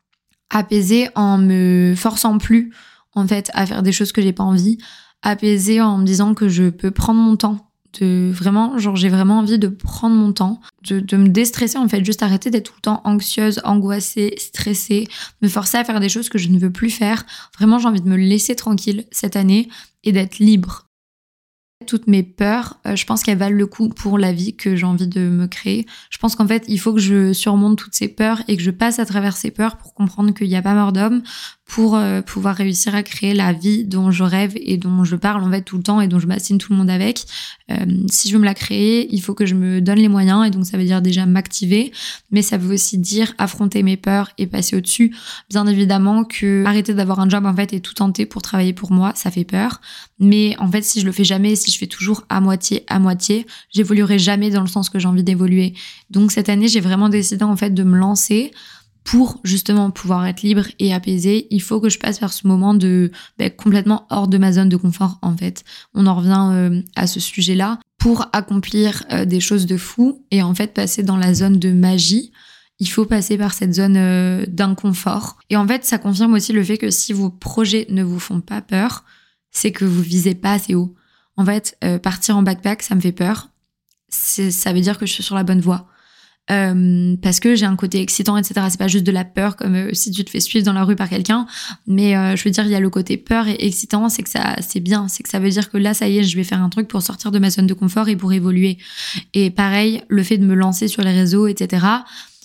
Apaisée 0.49 1.09
en 1.15 1.37
me 1.37 1.93
forçant 1.95 2.37
plus 2.37 2.71
en 3.13 3.27
fait 3.27 3.49
à 3.53 3.65
faire 3.65 3.83
des 3.83 3.91
choses 3.91 4.11
que 4.11 4.21
j'ai 4.21 4.33
pas 4.33 4.43
envie, 4.43 4.77
apaisée 5.21 5.81
en 5.81 5.97
me 5.97 6.05
disant 6.05 6.33
que 6.33 6.49
je 6.49 6.69
peux 6.69 6.91
prendre 6.91 7.19
mon 7.19 7.35
temps. 7.35 7.72
De 7.99 8.31
vraiment, 8.31 8.77
genre, 8.79 8.95
j'ai 8.95 9.09
vraiment 9.09 9.39
envie 9.39 9.59
de 9.59 9.67
prendre 9.67 10.15
mon 10.15 10.33
temps, 10.33 10.61
de, 10.87 10.99
de 10.99 11.17
me 11.17 11.29
déstresser 11.29 11.77
en 11.77 11.87
fait, 11.87 12.03
juste 12.03 12.23
arrêter 12.23 12.49
d'être 12.49 12.65
tout 12.65 12.73
le 12.77 12.81
temps 12.81 13.01
anxieuse, 13.03 13.61
angoissée, 13.63 14.33
stressée, 14.37 15.07
me 15.41 15.47
forcer 15.47 15.77
à 15.77 15.83
faire 15.83 15.99
des 15.99 16.09
choses 16.09 16.29
que 16.29 16.37
je 16.37 16.49
ne 16.49 16.57
veux 16.57 16.71
plus 16.71 16.89
faire. 16.89 17.25
Vraiment, 17.57 17.79
j'ai 17.79 17.87
envie 17.87 18.01
de 18.01 18.09
me 18.09 18.17
laisser 18.17 18.55
tranquille 18.55 19.05
cette 19.11 19.35
année 19.35 19.69
et 20.03 20.11
d'être 20.11 20.39
libre 20.39 20.87
toutes 21.85 22.07
mes 22.07 22.23
peurs, 22.23 22.79
euh, 22.87 22.95
je 22.95 23.05
pense 23.05 23.23
qu'elles 23.23 23.37
valent 23.37 23.55
le 23.55 23.65
coup 23.67 23.89
pour 23.89 24.17
la 24.17 24.31
vie 24.31 24.55
que 24.55 24.75
j'ai 24.75 24.85
envie 24.85 25.07
de 25.07 25.29
me 25.29 25.47
créer. 25.47 25.85
Je 26.09 26.17
pense 26.17 26.35
qu'en 26.35 26.47
fait, 26.47 26.63
il 26.67 26.79
faut 26.79 26.93
que 26.93 26.99
je 26.99 27.33
surmonte 27.33 27.77
toutes 27.77 27.93
ces 27.93 28.07
peurs 28.07 28.41
et 28.47 28.57
que 28.57 28.63
je 28.63 28.71
passe 28.71 28.99
à 28.99 29.05
travers 29.05 29.37
ces 29.37 29.51
peurs 29.51 29.77
pour 29.77 29.93
comprendre 29.93 30.33
qu'il 30.33 30.47
n'y 30.47 30.55
a 30.55 30.61
pas 30.61 30.73
mort 30.73 30.93
d'homme, 30.93 31.21
pour 31.65 31.95
euh, 31.95 32.21
pouvoir 32.21 32.55
réussir 32.55 32.93
à 32.93 33.03
créer 33.03 33.33
la 33.33 33.53
vie 33.53 33.85
dont 33.85 34.11
je 34.11 34.23
rêve 34.23 34.53
et 34.55 34.77
dont 34.77 35.03
je 35.03 35.15
parle 35.15 35.43
en 35.43 35.49
fait 35.49 35.61
tout 35.61 35.77
le 35.77 35.83
temps 35.83 36.01
et 36.01 36.07
dont 36.07 36.19
je 36.19 36.27
m'assigne 36.27 36.57
tout 36.57 36.71
le 36.71 36.77
monde 36.77 36.89
avec. 36.89 37.25
Euh, 37.71 37.85
si 38.11 38.27
je 38.27 38.33
veux 38.33 38.39
me 38.39 38.45
la 38.45 38.53
créer, 38.53 39.13
il 39.13 39.21
faut 39.21 39.33
que 39.33 39.45
je 39.45 39.55
me 39.55 39.81
donne 39.81 39.99
les 39.99 40.09
moyens 40.09 40.45
et 40.45 40.49
donc 40.51 40.65
ça 40.65 40.77
veut 40.77 40.83
dire 40.83 41.01
déjà 41.01 41.25
m'activer, 41.25 41.91
mais 42.31 42.41
ça 42.41 42.57
veut 42.57 42.73
aussi 42.73 42.97
dire 42.97 43.33
affronter 43.37 43.81
mes 43.81 43.97
peurs 43.97 44.31
et 44.37 44.45
passer 44.45 44.75
au-dessus. 44.75 45.15
Bien 45.49 45.65
évidemment 45.65 46.25
que 46.25 46.65
arrêter 46.65 46.93
d'avoir 46.93 47.19
un 47.19 47.29
job 47.29 47.45
en 47.45 47.55
fait 47.55 47.73
et 47.73 47.79
tout 47.79 47.93
tenter 47.93 48.25
pour 48.25 48.41
travailler 48.41 48.73
pour 48.73 48.91
moi, 48.91 49.13
ça 49.15 49.31
fait 49.31 49.45
peur. 49.45 49.81
Mais 50.23 50.55
en 50.59 50.71
fait, 50.71 50.83
si 50.83 51.01
je 51.01 51.05
le 51.05 51.11
fais 51.11 51.23
jamais, 51.23 51.55
si 51.55 51.71
je 51.71 51.77
fais 51.77 51.87
toujours 51.87 52.23
à 52.29 52.41
moitié, 52.41 52.83
à 52.87 52.99
moitié, 52.99 53.45
j'évoluerai 53.71 54.19
jamais 54.19 54.49
dans 54.49 54.61
le 54.61 54.67
sens 54.67 54.89
que 54.89 54.99
j'ai 54.99 55.07
envie 55.07 55.23
d'évoluer. 55.23 55.73
Donc 56.09 56.31
cette 56.31 56.49
année, 56.49 56.67
j'ai 56.67 56.79
vraiment 56.79 57.09
décidé 57.09 57.43
en 57.43 57.55
fait 57.55 57.71
de 57.71 57.83
me 57.83 57.97
lancer 57.97 58.51
pour 59.03 59.39
justement 59.43 59.91
pouvoir 59.91 60.25
être 60.25 60.41
libre 60.41 60.65
et 60.79 60.93
apaisé, 60.93 61.47
il 61.51 61.61
faut 61.61 61.81
que 61.81 61.89
je 61.89 61.99
passe 61.99 62.19
par 62.19 62.31
ce 62.31 62.47
moment 62.47 62.73
de 62.73 63.11
ben, 63.37 63.51
complètement 63.51 64.07
hors 64.09 64.27
de 64.27 64.37
ma 64.37 64.51
zone 64.53 64.69
de 64.69 64.77
confort 64.77 65.19
en 65.21 65.35
fait. 65.35 65.63
On 65.93 66.07
en 66.07 66.15
revient 66.15 66.49
euh, 66.51 66.81
à 66.95 67.07
ce 67.07 67.19
sujet-là 67.19 67.79
pour 67.97 68.27
accomplir 68.33 69.03
euh, 69.11 69.25
des 69.25 69.39
choses 69.39 69.65
de 69.65 69.77
fou 69.77 70.23
et 70.31 70.41
en 70.41 70.55
fait 70.55 70.73
passer 70.73 71.03
dans 71.03 71.17
la 71.17 71.33
zone 71.33 71.59
de 71.59 71.71
magie. 71.71 72.31
Il 72.79 72.89
faut 72.89 73.05
passer 73.05 73.37
par 73.37 73.53
cette 73.53 73.73
zone 73.73 73.97
euh, 73.97 74.45
d'inconfort. 74.47 75.37
Et 75.49 75.57
en 75.57 75.67
fait, 75.67 75.85
ça 75.85 75.97
confirme 75.97 76.33
aussi 76.33 76.53
le 76.53 76.63
fait 76.63 76.77
que 76.77 76.89
si 76.89 77.13
vos 77.13 77.29
projets 77.29 77.85
ne 77.89 78.03
vous 78.03 78.19
font 78.19 78.41
pas 78.41 78.61
peur, 78.61 79.03
c'est 79.53 79.71
que 79.71 79.85
vous 79.85 80.01
visez 80.01 80.35
pas 80.35 80.53
assez 80.53 80.75
haut. 80.75 80.93
En 81.37 81.45
fait, 81.45 81.77
partir 82.03 82.37
en 82.37 82.43
backpack, 82.43 82.83
ça 82.83 82.95
me 82.95 83.01
fait 83.01 83.11
peur. 83.11 83.49
Ça 84.09 84.73
veut 84.73 84.81
dire 84.81 84.97
que 84.97 85.05
je 85.05 85.13
suis 85.13 85.23
sur 85.23 85.35
la 85.35 85.43
bonne 85.43 85.61
voie. 85.61 85.87
Euh, 86.51 87.15
parce 87.21 87.39
que 87.39 87.55
j'ai 87.55 87.65
un 87.65 87.77
côté 87.77 88.01
excitant, 88.01 88.35
etc. 88.35 88.65
C'est 88.69 88.77
pas 88.77 88.89
juste 88.89 89.05
de 89.05 89.13
la 89.13 89.23
peur 89.23 89.55
comme 89.55 89.75
euh, 89.75 89.93
si 89.93 90.11
tu 90.11 90.25
te 90.25 90.29
fais 90.29 90.41
suivre 90.41 90.65
dans 90.65 90.73
la 90.73 90.83
rue 90.83 90.97
par 90.97 91.07
quelqu'un, 91.07 91.47
mais 91.87 92.17
euh, 92.17 92.35
je 92.35 92.43
veux 92.43 92.51
dire 92.51 92.65
il 92.65 92.71
y 92.71 92.75
a 92.75 92.81
le 92.81 92.89
côté 92.89 93.15
peur 93.15 93.47
et 93.47 93.55
excitant, 93.65 94.09
c'est 94.09 94.23
que 94.23 94.29
ça 94.29 94.57
c'est 94.59 94.81
bien, 94.81 95.07
c'est 95.07 95.23
que 95.23 95.29
ça 95.29 95.39
veut 95.39 95.49
dire 95.49 95.69
que 95.69 95.77
là 95.77 95.93
ça 95.93 96.09
y 96.09 96.17
est, 96.17 96.23
je 96.23 96.35
vais 96.35 96.43
faire 96.43 96.61
un 96.61 96.67
truc 96.67 96.89
pour 96.89 97.01
sortir 97.01 97.31
de 97.31 97.39
ma 97.39 97.49
zone 97.49 97.65
de 97.65 97.73
confort 97.73 98.09
et 98.09 98.17
pour 98.17 98.33
évoluer. 98.33 98.77
Et 99.33 99.51
pareil, 99.51 100.03
le 100.09 100.21
fait 100.21 100.37
de 100.37 100.45
me 100.45 100.53
lancer 100.53 100.89
sur 100.89 101.01
les 101.01 101.13
réseaux, 101.13 101.47
etc. 101.47 101.85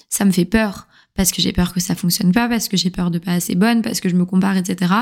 Ça 0.09 0.25
me 0.25 0.31
fait 0.31 0.45
peur 0.45 0.87
parce 1.19 1.33
que 1.33 1.43
j'ai 1.43 1.53
peur 1.53 1.75
que 1.75 1.81
ça 1.81 1.97
fonctionne 1.97 2.31
pas, 2.31 2.49
parce 2.49 2.69
que 2.69 2.77
j'ai 2.77 2.91
peur 2.91 3.11
de 3.11 3.19
pas 3.19 3.33
assez 3.33 3.57
bonne, 3.57 3.83
parce 3.83 3.99
que 3.99 4.09
je 4.09 4.15
me 4.15 4.25
compare, 4.25 4.57
etc. 4.57 4.93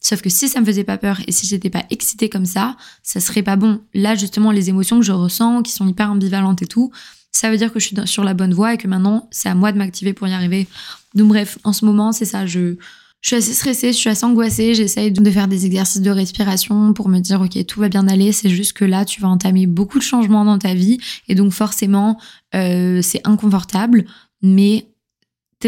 Sauf 0.00 0.22
que 0.22 0.30
si 0.30 0.48
ça 0.48 0.62
me 0.62 0.64
faisait 0.64 0.84
pas 0.84 0.96
peur 0.96 1.20
et 1.26 1.32
si 1.32 1.46
j'étais 1.46 1.68
pas 1.68 1.84
excitée 1.90 2.30
comme 2.30 2.46
ça, 2.46 2.78
ça 3.02 3.20
serait 3.20 3.42
pas 3.42 3.56
bon. 3.56 3.82
Là, 3.92 4.14
justement, 4.14 4.52
les 4.52 4.70
émotions 4.70 4.98
que 4.98 5.04
je 5.04 5.12
ressens, 5.12 5.62
qui 5.62 5.72
sont 5.72 5.86
hyper 5.86 6.10
ambivalentes 6.10 6.62
et 6.62 6.66
tout, 6.66 6.92
ça 7.30 7.50
veut 7.50 7.58
dire 7.58 7.70
que 7.74 7.78
je 7.78 7.88
suis 7.88 7.96
sur 8.06 8.24
la 8.24 8.32
bonne 8.32 8.54
voie 8.54 8.72
et 8.72 8.78
que 8.78 8.88
maintenant, 8.88 9.28
c'est 9.30 9.50
à 9.50 9.54
moi 9.54 9.70
de 9.70 9.76
m'activer 9.76 10.14
pour 10.14 10.26
y 10.26 10.32
arriver. 10.32 10.66
Donc 11.14 11.28
bref, 11.28 11.58
en 11.62 11.74
ce 11.74 11.84
moment, 11.84 12.12
c'est 12.12 12.24
ça, 12.24 12.46
je, 12.46 12.76
je 13.20 13.28
suis 13.28 13.36
assez 13.36 13.52
stressée, 13.52 13.92
je 13.92 13.98
suis 13.98 14.08
assez 14.08 14.24
angoissée, 14.24 14.74
j'essaye 14.74 15.12
de 15.12 15.30
faire 15.30 15.46
des 15.46 15.66
exercices 15.66 16.00
de 16.00 16.10
respiration 16.10 16.94
pour 16.94 17.10
me 17.10 17.18
dire 17.18 17.42
ok 17.42 17.66
tout 17.66 17.80
va 17.80 17.90
bien 17.90 18.08
aller, 18.08 18.32
c'est 18.32 18.48
juste 18.48 18.72
que 18.72 18.86
là 18.86 19.04
tu 19.04 19.20
vas 19.20 19.28
entamer 19.28 19.66
beaucoup 19.66 19.98
de 19.98 20.04
changements 20.04 20.46
dans 20.46 20.58
ta 20.58 20.72
vie 20.72 20.98
et 21.28 21.34
donc 21.34 21.52
forcément 21.52 22.18
euh, 22.54 23.02
c'est 23.02 23.20
inconfortable 23.26 24.06
mais 24.42 24.86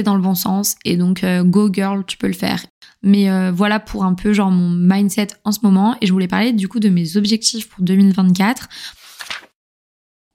dans 0.02 0.14
le 0.14 0.22
bon 0.22 0.34
sens 0.34 0.76
et 0.84 0.96
donc 0.96 1.24
euh, 1.24 1.44
go 1.44 1.72
girl 1.72 2.04
tu 2.06 2.16
peux 2.16 2.26
le 2.26 2.32
faire. 2.32 2.64
Mais 3.02 3.30
euh, 3.30 3.52
voilà 3.52 3.78
pour 3.78 4.04
un 4.04 4.14
peu 4.14 4.32
genre 4.32 4.50
mon 4.50 4.70
mindset 4.70 5.28
en 5.44 5.52
ce 5.52 5.60
moment 5.62 5.96
et 6.00 6.06
je 6.06 6.12
voulais 6.12 6.28
parler 6.28 6.52
du 6.52 6.68
coup 6.68 6.80
de 6.80 6.88
mes 6.88 7.16
objectifs 7.16 7.68
pour 7.68 7.84
2024 7.84 8.68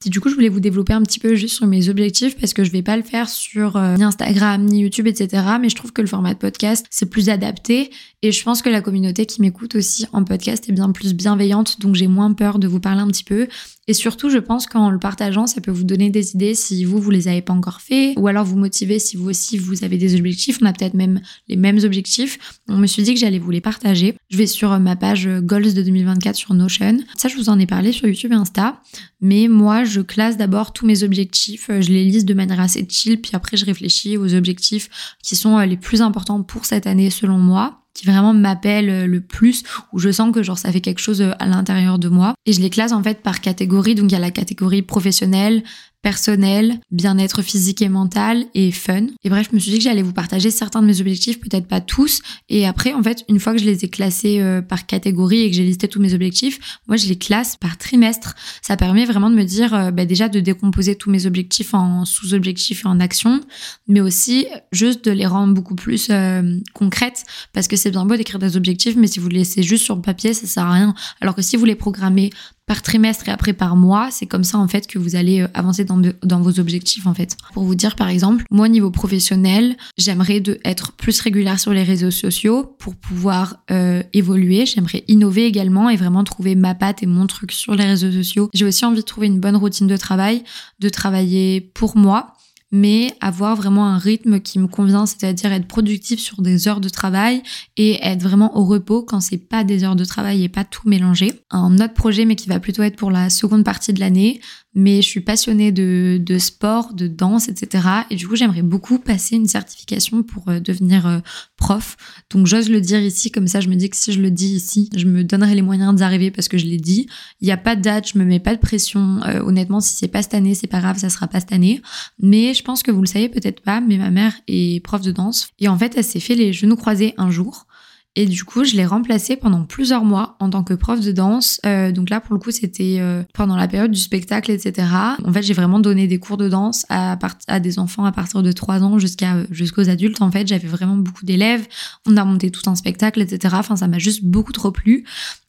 Et 0.06 0.10
du 0.10 0.22
coup, 0.22 0.30
je 0.30 0.36
voulais 0.36 0.50
vous 0.50 0.60
développer 0.60 0.94
un 0.94 1.02
petit 1.02 1.20
peu 1.20 1.36
juste 1.36 1.56
sur 1.56 1.68
mes 1.68 1.90
objectifs 1.90 2.38
parce 2.38 2.54
que 2.54 2.64
je 2.64 2.72
vais 2.72 2.82
pas 2.82 2.96
le 2.96 3.04
faire 3.04 3.30
sur 3.30 3.76
euh, 3.76 3.96
ni 3.96 4.04
Instagram, 4.04 4.64
ni 4.64 4.80
YouTube, 4.80 5.08
etc. 5.08 5.44
Mais 5.60 5.70
je 5.70 5.76
trouve 5.76 5.92
que 5.92 6.02
le 6.02 6.08
format 6.08 6.34
de 6.34 6.40
podcast, 6.40 6.86
c'est 6.90 7.10
plus 7.10 7.30
adapté. 7.30 7.92
Et 8.26 8.32
je 8.32 8.42
pense 8.42 8.62
que 8.62 8.70
la 8.70 8.80
communauté 8.80 9.26
qui 9.26 9.42
m'écoute 9.42 9.76
aussi 9.76 10.06
en 10.14 10.24
podcast 10.24 10.70
est 10.70 10.72
bien 10.72 10.90
plus 10.94 11.14
bienveillante. 11.14 11.82
Donc 11.82 11.96
j'ai 11.96 12.08
moins 12.08 12.32
peur 12.32 12.58
de 12.58 12.70
vous 12.70 12.80
parler 12.80 13.02
un 13.02 13.08
petit 13.08 13.26
peu. 13.26 13.50
Et 13.90 13.94
surtout, 13.94 14.30
je 14.30 14.38
pense 14.38 14.66
qu'en 14.66 14.92
le 14.92 14.98
partageant, 14.98 15.46
ça 15.46 15.60
peut 15.60 15.72
vous 15.72 15.84
donner 15.84 16.10
des 16.10 16.32
idées 16.32 16.56
si 16.56 16.86
vous, 16.86 17.00
vous 17.00 17.12
les 17.12 17.28
avez 17.28 17.42
pas 17.42 17.52
encore 17.52 17.82
fait, 17.82 18.14
ou 18.18 18.28
alors 18.28 18.46
vous 18.46 18.56
motiver 18.56 18.98
si 18.98 19.18
vous 19.18 19.30
aussi, 19.30 19.58
vous 19.58 19.84
avez 19.84 19.98
des 19.98 20.16
objectifs. 20.16 20.60
On 20.62 20.66
a 20.66 20.72
peut-être 20.72 20.94
même 20.94 21.20
les 21.50 21.58
mêmes 21.58 21.80
objectifs. 21.84 22.62
On 22.70 22.78
me 22.78 22.88
suis 22.88 23.04
dit 23.04 23.14
que 23.14 23.20
j'allais 23.20 23.40
vous 23.40 23.52
les 23.52 23.60
partager. 23.60 24.16
Je 24.30 24.38
vais 24.38 24.48
sur 24.48 24.80
ma 24.80 24.96
page 24.96 25.28
Goals 25.42 25.74
de 25.74 25.82
2024 25.82 26.38
sur 26.38 26.54
Notion. 26.54 27.00
Ça, 27.18 27.28
je 27.28 27.36
vous 27.36 27.50
en 27.50 27.60
ai 27.60 27.66
parlé 27.66 27.92
sur 27.92 28.08
YouTube 28.08 28.32
et 28.32 28.36
Insta. 28.36 28.82
Mais 29.20 29.50
moi, 29.50 29.84
je 29.84 30.00
classe 30.00 30.38
d'abord 30.38 30.72
tous 30.72 30.86
mes 30.86 31.04
objectifs. 31.04 31.68
Je 31.68 31.90
les 31.90 32.06
lise 32.06 32.24
de 32.24 32.34
manière 32.34 32.62
assez 32.62 32.88
chill, 32.90 33.20
puis 33.20 33.32
après, 33.34 33.58
je 33.58 33.66
réfléchis 33.66 34.16
aux 34.16 34.34
objectifs 34.34 35.18
qui 35.22 35.36
sont 35.36 35.60
les 35.60 35.78
plus 35.78 36.02
importants 36.02 36.42
pour 36.42 36.64
cette 36.64 36.88
année 36.88 37.10
selon 37.10 37.38
moi 37.38 37.83
qui 37.94 38.06
vraiment 38.06 38.34
m'appelle 38.34 38.90
euh, 38.90 39.08
le 39.08 39.22
plus, 39.22 39.64
où 39.92 40.00
je 40.00 40.12
sens 40.12 40.34
que 40.34 40.44
genre 40.44 40.58
ça 40.58 40.72
fait 40.72 40.82
quelque 40.82 41.00
chose 41.00 41.22
euh, 41.22 41.32
à 41.40 41.46
l'intérieur 41.46 42.00
de 42.00 42.10
moi. 42.10 42.34
Et 42.46 42.54
je 42.54 42.62
les 42.62 42.70
classe 42.70 42.92
en 42.92 43.04
fait 43.04 43.22
par 43.22 43.42
catégorie. 43.42 43.96
Donc 43.96 44.12
il 44.12 44.14
y 44.14 44.18
a 44.18 44.20
la 44.20 44.32
catégorie 44.32 44.82
professionnelle, 44.82 45.64
personnel, 46.04 46.80
bien-être 46.92 47.42
physique 47.42 47.82
et 47.82 47.90
mental 47.90 48.46
et 48.54 48.72
fun. 48.72 49.08
Et 49.24 49.30
bref, 49.30 49.48
je 49.50 49.56
me 49.56 49.60
suis 49.60 49.72
dit 49.72 49.78
que 49.78 49.86
j'allais 49.86 50.02
vous 50.02 50.14
partager 50.14 50.52
certains 50.52 50.82
de 50.82 50.88
mes 50.88 51.00
objectifs, 51.00 51.40
peut-être 51.40 51.66
pas 51.66 51.82
tous. 51.82 52.22
Et 52.50 52.68
après, 52.68 52.94
en 52.94 53.02
fait, 53.02 53.24
une 53.30 53.40
fois 53.40 53.54
que 53.54 53.60
je 53.60 53.66
les 53.66 53.86
ai 53.86 53.90
classés 53.90 54.42
euh, 54.42 54.62
par 54.62 54.86
catégorie 54.86 55.42
et 55.42 55.50
que 55.50 55.56
j'ai 55.56 55.64
listé 55.64 55.88
tous 55.88 56.02
mes 56.02 56.14
objectifs, 56.14 56.80
moi, 56.88 56.98
je 56.98 57.08
les 57.08 57.16
classe 57.16 57.56
par 57.56 57.78
trimestre. 57.78 58.36
Ça 58.62 58.76
permet 58.76 59.06
vraiment 59.06 59.30
de 59.30 59.36
me 59.36 59.46
dire, 59.46 59.74
euh, 59.74 59.92
bah, 59.92 60.06
déjà 60.06 60.28
de 60.28 60.42
décomposer 60.42 60.96
tous 60.96 61.10
mes 61.10 61.26
objectifs 61.26 61.74
en 61.74 62.04
sous-objectifs 62.04 62.84
et 62.84 62.88
en 62.88 63.00
actions, 63.00 63.40
mais 63.88 64.02
aussi 64.02 64.46
juste 64.74 65.06
de 65.06 65.12
les 65.12 65.26
rendre 65.26 65.54
beaucoup 65.54 65.76
plus 65.76 66.08
euh, 66.10 66.60
concrètes, 66.74 67.24
parce 67.54 67.70
que 67.70 67.78
c'est 67.78 67.92
bien 67.92 68.06
beau 68.06 68.18
d'écrire 68.18 68.40
des 68.40 68.58
objectifs, 68.58 68.98
mais 68.98 69.08
si 69.08 69.22
vous 69.22 69.30
les 69.30 69.40
laissez 69.40 69.64
juste 69.64 69.86
sur 69.86 69.96
le 69.96 70.02
papier, 70.02 70.34
ça 70.34 70.48
sert 70.48 70.66
à 70.66 70.74
rien. 70.74 70.94
Alors 71.22 71.34
que 71.34 71.42
si 71.42 71.56
vous 71.56 71.66
les 71.66 71.76
programmez 71.76 72.30
par 72.66 72.82
trimestre 72.82 73.28
et 73.30 73.32
après 73.32 73.54
par 73.54 73.76
mois. 73.76 74.10
C'est 74.12 74.26
comme 74.26 74.44
ça 74.44 74.58
en 74.58 74.68
fait 74.68 74.88
que 74.88 74.98
vous 74.98 75.16
allez 75.16 75.42
euh, 75.42 75.48
avancer 75.54 75.86
dans, 75.86 76.02
dans, 76.24 76.42
vos 76.42 76.60
objectifs 76.60 77.08
en 77.08 77.14
fait. 77.14 77.38
Pour 77.54 77.64
vous 77.64 77.76
dire 77.76 77.96
par 77.96 78.08
exemple, 78.08 78.46
moi 78.52 78.70
niveau 78.70 78.92
professionnel, 78.92 79.76
j'aimerais 79.98 80.42
être 80.64 80.94
plus 80.94 81.20
régulière 81.20 81.60
sur 81.60 81.74
les 81.74 81.84
réseaux 81.84 82.12
sociaux 82.12 82.76
pour 82.80 82.96
pouvoir 82.96 83.58
euh, 83.72 84.04
évoluer. 84.14 84.66
J'aimerais 84.66 85.04
innover 85.08 85.46
également 85.46 85.90
et 85.90 85.96
vraiment 85.96 86.24
trouver 86.24 86.56
ma 86.56 86.76
patte 86.76 87.04
et 87.04 87.08
mon 87.08 87.28
truc 87.28 87.52
sur 87.52 87.76
les 87.76 87.86
réseaux 87.86 88.12
sociaux. 88.12 88.50
J'ai 88.54 88.66
aussi 88.66 88.86
envie 88.86 88.98
de 88.98 89.02
trouver 89.02 89.28
une 89.28 89.40
bonne 89.40 89.58
routine 89.58 89.88
de 89.88 89.98
travail, 89.98 90.44
de 90.80 90.90
travailler 90.90 91.62
pour 91.62 91.98
moi 91.98 92.34
mais 92.74 93.14
avoir 93.22 93.56
vraiment 93.56 93.86
un 93.86 94.00
rythme 94.00 94.40
qui 94.40 94.58
me 94.58 94.68
convient, 94.68 95.06
c'est-à-dire 95.06 95.54
être 95.54 95.68
productif 95.68 96.20
sur 96.20 96.42
des 96.42 96.68
heures 96.68 96.82
de 96.82 96.90
travail 96.90 97.44
et 97.78 98.04
être 98.04 98.24
vraiment 98.24 98.58
au 98.58 98.66
repos 98.66 99.04
quand 99.04 99.20
c'est 99.20 99.38
pas 99.38 99.64
des 99.64 99.84
heures 99.84 99.96
de 99.96 100.04
travail 100.04 100.44
et 100.44 100.50
pas 100.50 100.64
tout 100.64 100.90
mélanger. 100.90 101.34
Un 101.52 101.76
autre 101.76 101.94
projet, 101.94 102.26
mais 102.26 102.36
qui 102.36 102.50
va 102.50 102.60
plutôt 102.60 102.82
être 102.82 102.96
pour 102.96 103.12
la 103.12 103.30
seconde 103.30 103.64
partie 103.64 103.94
de 103.94 104.00
l'année, 104.00 104.42
mais 104.76 105.02
je 105.04 105.08
suis 105.08 105.22
passionnée 105.22 105.72
de, 105.72 106.20
de, 106.20 106.40
sport, 106.40 106.94
de 106.94 107.08
danse, 107.08 107.48
etc. 107.48 107.88
Et 108.10 108.16
du 108.16 108.28
coup, 108.28 108.36
j'aimerais 108.36 108.64
beaucoup 108.64 108.98
passer 108.98 109.36
une 109.36 109.48
certification 109.48 110.24
pour 110.24 110.50
euh, 110.50 110.60
devenir 110.60 111.06
euh, 111.06 111.20
prof. 111.58 111.96
Donc, 112.32 112.48
j'ose 112.48 112.70
le 112.70 112.82
dire 112.82 113.00
ici, 113.00 113.30
comme 113.30 113.48
ça, 113.48 113.60
je 113.60 113.70
me 113.70 113.76
dis 113.76 113.90
que 113.90 113.96
si 113.96 114.12
je 114.12 114.20
le 114.20 114.32
dis 114.32 114.56
ici, 114.56 114.90
je 114.96 115.06
me 115.06 115.24
donnerai 115.24 115.54
les 115.54 115.62
moyens 115.62 115.94
d'y 115.94 116.04
arriver 116.04 116.32
parce 116.32 116.48
que 116.48 116.58
je 116.58 116.66
l'ai 116.66 116.78
dit. 116.78 117.08
Il 117.40 117.46
n'y 117.46 117.52
a 117.52 117.58
pas 117.58 117.76
de 117.76 117.82
date, 117.82 118.10
je 118.14 118.18
me 118.18 118.26
mets 118.26 118.40
pas 118.40 118.56
de 118.56 118.60
pression. 118.60 119.22
Euh, 119.28 119.42
honnêtement, 119.42 119.80
si 119.80 119.94
c'est 119.96 120.08
pas 120.08 120.24
cette 120.24 120.34
année, 120.34 120.56
c'est 120.56 120.68
pas 120.68 120.80
grave, 120.80 120.98
ça 120.98 121.10
sera 121.10 121.28
pas 121.28 121.40
cette 121.40 121.54
année. 121.54 121.82
Mais 122.20 122.56
pense 122.64 122.84
que 122.84 122.92
vous 122.92 123.02
le 123.02 123.08
savez 123.08 123.30
peut-être 123.30 123.62
pas, 123.62 123.82
mais 123.82 123.98
ma 123.98 124.10
mère 124.10 124.34
est 124.48 124.84
prof 124.84 125.02
de 125.02 125.12
danse. 125.12 125.50
Et 125.60 125.68
en 125.68 125.78
fait, 125.78 125.94
elle 125.98 126.04
s'est 126.04 126.20
fait 126.20 126.36
les 126.36 126.54
genoux 126.54 126.76
croisés 126.76 127.14
un 127.18 127.30
jour. 127.32 127.68
Et 128.16 128.28
du 128.28 128.44
coup, 128.44 128.64
je 128.64 128.76
l'ai 128.76 128.86
remplacée 128.86 129.36
pendant 129.36 129.64
plusieurs 129.64 130.06
mois 130.06 130.36
en 130.40 130.52
tant 130.52 130.64
que 130.64 130.76
prof 130.76 131.00
de 131.00 131.12
danse. 131.12 131.60
Euh, 131.66 131.92
donc 131.92 132.12
là, 132.12 132.20
pour 132.22 132.36
le 132.36 132.40
coup, 132.40 132.52
c'était 132.52 132.98
euh, 133.00 133.24
pendant 133.34 133.56
la 133.56 133.68
période 133.68 133.90
du 133.90 134.00
spectacle, 134.00 134.52
etc. 134.52 134.88
En 135.26 135.34
fait, 135.34 135.42
j'ai 135.42 135.56
vraiment 135.56 135.80
donné 135.80 136.06
des 136.06 136.20
cours 136.20 136.38
de 136.38 136.48
danse 136.48 136.86
à, 136.90 137.18
à 137.48 137.60
des 137.60 137.80
enfants 137.80 138.06
à 138.06 138.12
partir 138.12 138.44
de 138.44 138.52
3 138.52 138.84
ans 138.84 139.00
jusqu'à 139.00 139.38
euh, 139.38 139.46
jusqu'aux 139.50 139.90
adultes. 139.90 140.22
En 140.22 140.30
fait, 140.30 140.48
j'avais 140.48 140.68
vraiment 140.68 140.96
beaucoup 140.96 141.26
d'élèves. 141.26 141.68
On 142.06 142.16
a 142.16 142.24
monté 142.24 142.52
tout 142.52 142.70
un 142.70 142.76
spectacle, 142.76 143.20
etc. 143.20 143.56
Enfin, 143.58 143.76
ça 143.78 143.88
m'a 143.88 143.98
juste 143.98 144.24
beaucoup 144.24 144.52
trop 144.52 144.72
plu. 144.72 145.06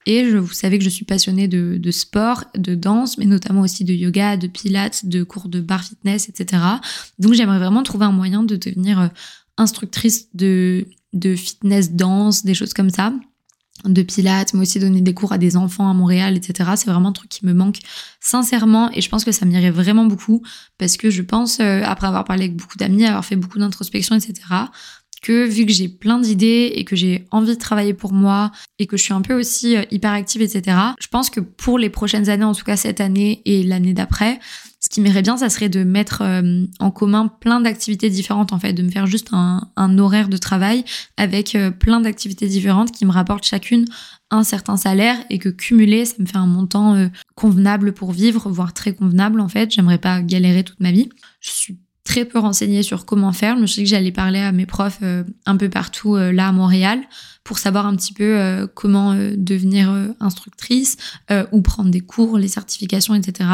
Et 0.07 0.31
je, 0.31 0.39
vous 0.39 0.53
savez 0.55 0.79
que 0.79 0.85
je 0.85 0.91
suis 0.91 1.05
passionnée 1.05 1.49
de, 1.49 1.77
de, 1.79 1.91
sport, 1.91 2.45
de 2.57 2.75
danse, 2.75 3.19
mais 3.19 3.27
notamment 3.27 3.61
aussi 3.61 3.85
de 3.85 3.93
yoga, 3.93 4.39
de 4.39 4.47
pilates, 4.47 5.05
de 5.05 5.23
cours 5.23 5.49
de 5.49 5.61
bar 5.61 5.85
fitness, 5.85 6.31
etc. 6.31 6.63
Donc 7.19 7.35
j'aimerais 7.35 7.59
vraiment 7.59 7.83
trouver 7.83 8.07
un 8.07 8.13
moyen 8.13 8.43
de 8.43 8.57
devenir 8.57 9.11
instructrice 9.57 10.29
de 10.35 10.87
de 11.15 11.35
fitness, 11.35 11.93
danse, 11.93 12.45
des 12.45 12.55
choses 12.55 12.75
comme 12.75 12.91
ça 12.91 13.13
de 13.85 14.03
pilates, 14.03 14.55
mais 14.55 14.61
aussi 14.61 14.79
donner 14.79 15.01
des 15.01 15.15
cours 15.15 15.33
à 15.33 15.39
des 15.39 15.57
enfants 15.57 15.91
à 15.91 15.95
Montréal, 15.95 16.37
etc. 16.37 16.71
C'est 16.77 16.89
vraiment 16.89 17.11
un 17.11 17.13
truc 17.13 17.29
qui 17.29 17.45
me 17.45 17.53
manque 17.53 17.79
sincèrement 18.21 18.91
et 18.93 19.01
je 19.01 19.09
pense 19.09 19.25
que 19.25 19.33
ça 19.33 19.45
m'irait 19.45 19.73
vraiment 19.73 20.07
beaucoup 20.07 20.43
parce 20.79 20.97
que 20.97 21.11
je 21.11 21.23
pense, 21.23 21.61
euh, 21.61 21.83
après 21.85 22.07
avoir 22.07 22.25
parlé 22.25 22.45
avec 22.45 22.57
beaucoup 22.57 22.79
d'amis, 22.79 23.05
avoir 23.05 23.25
fait 23.25 23.37
beaucoup 23.37 23.59
d'introspection, 23.59 24.15
etc., 24.15 24.35
que 25.25 25.47
vu 25.47 25.65
que 25.65 25.73
j'ai 25.73 25.89
plein 25.89 26.19
d'idées 26.19 26.71
et 26.75 26.85
que 26.85 26.95
j'ai 26.95 27.27
envie 27.31 27.49
de 27.49 27.59
travailler 27.59 27.95
pour 27.95 28.13
moi 28.13 28.53
et 28.79 28.87
que 28.87 28.99
je 28.99 29.03
suis 29.03 29.15
un 29.15 29.23
peu 29.23 29.33
aussi 29.33 29.75
euh, 29.75 29.83
hyper 29.91 30.13
active, 30.13 30.43
etc., 30.43 30.77
je 31.01 31.07
pense 31.09 31.31
que 31.31 31.41
pour 31.41 31.79
les 31.79 31.89
prochaines 31.89 32.29
années, 32.29 32.45
en 32.45 32.55
tout 32.55 32.65
cas 32.65 32.77
cette 32.77 33.01
année 33.01 33.41
et 33.47 33.63
l'année 33.63 33.95
d'après, 33.95 34.39
ce 34.81 34.91
qui 34.91 35.01
m'irait 35.01 35.23
bien, 35.23 35.39
ça 35.39 35.49
serait 35.49 35.71
de 35.71 35.83
mettre 35.83 36.21
euh, 36.21 36.67
en 36.79 36.91
commun 36.91 37.29
plein 37.29 37.61
d'activités 37.61 38.11
différentes, 38.11 38.53
en 38.53 38.59
fait, 38.59 38.75
de 38.75 38.83
me 38.83 38.91
faire 38.91 39.07
juste 39.07 39.31
un, 39.33 39.99
horaire 39.99 40.29
de 40.29 40.37
travail 40.37 40.85
avec 41.17 41.55
euh, 41.55 41.71
plein 41.71 42.01
d'activités 42.01 42.47
différentes 42.47 42.93
qui 42.93 43.07
me 43.07 43.11
rapportent 43.11 43.47
chacune 43.47 43.87
un 44.31 44.45
certain 44.45 44.77
salaire 44.77 45.17
et 45.31 45.39
que 45.39 45.49
cumuler, 45.49 46.05
ça 46.05 46.17
me 46.19 46.27
fait 46.27 46.37
un 46.37 46.47
montant 46.47 47.09
convenable 47.35 47.93
pour 47.93 48.13
vivre, 48.13 48.51
voire 48.51 48.75
très 48.75 48.93
convenable, 48.93 49.41
en 49.41 49.49
fait. 49.49 49.71
J'aimerais 49.71 49.99
pas 49.99 50.21
galérer 50.23 50.65
toute 50.65 50.81
ma 50.81 50.91
vie. 50.91 51.09
Je 51.41 51.51
suis 51.51 51.79
très 52.05 52.25
peu 52.25 52.39
renseignée 52.39 52.83
sur 52.83 53.07
comment 53.07 53.33
faire. 53.33 53.57
Je 53.59 53.73
dit 53.73 53.83
que 53.83 53.89
j'allais 53.89 54.13
parler 54.13 54.39
à 54.39 54.53
mes 54.53 54.67
profs 54.67 55.01
un 55.47 55.57
peu 55.57 55.69
partout 55.69 56.17
là 56.17 56.49
à 56.49 56.53
Montréal 56.53 57.01
pour 57.45 57.59
savoir 57.59 57.87
un 57.87 57.95
petit 57.95 58.15
peu 58.15 58.39
euh, 58.39 58.67
comment 58.67 59.13
euh, 59.13 59.35
devenir 59.37 59.91
euh, 59.91 60.09
instructrice 60.19 60.97
ou 61.53 61.61
prendre 61.61 61.91
des 61.91 62.01
cours, 62.01 62.39
les 62.39 62.49
certifications, 62.49 63.15
etc. 63.15 63.51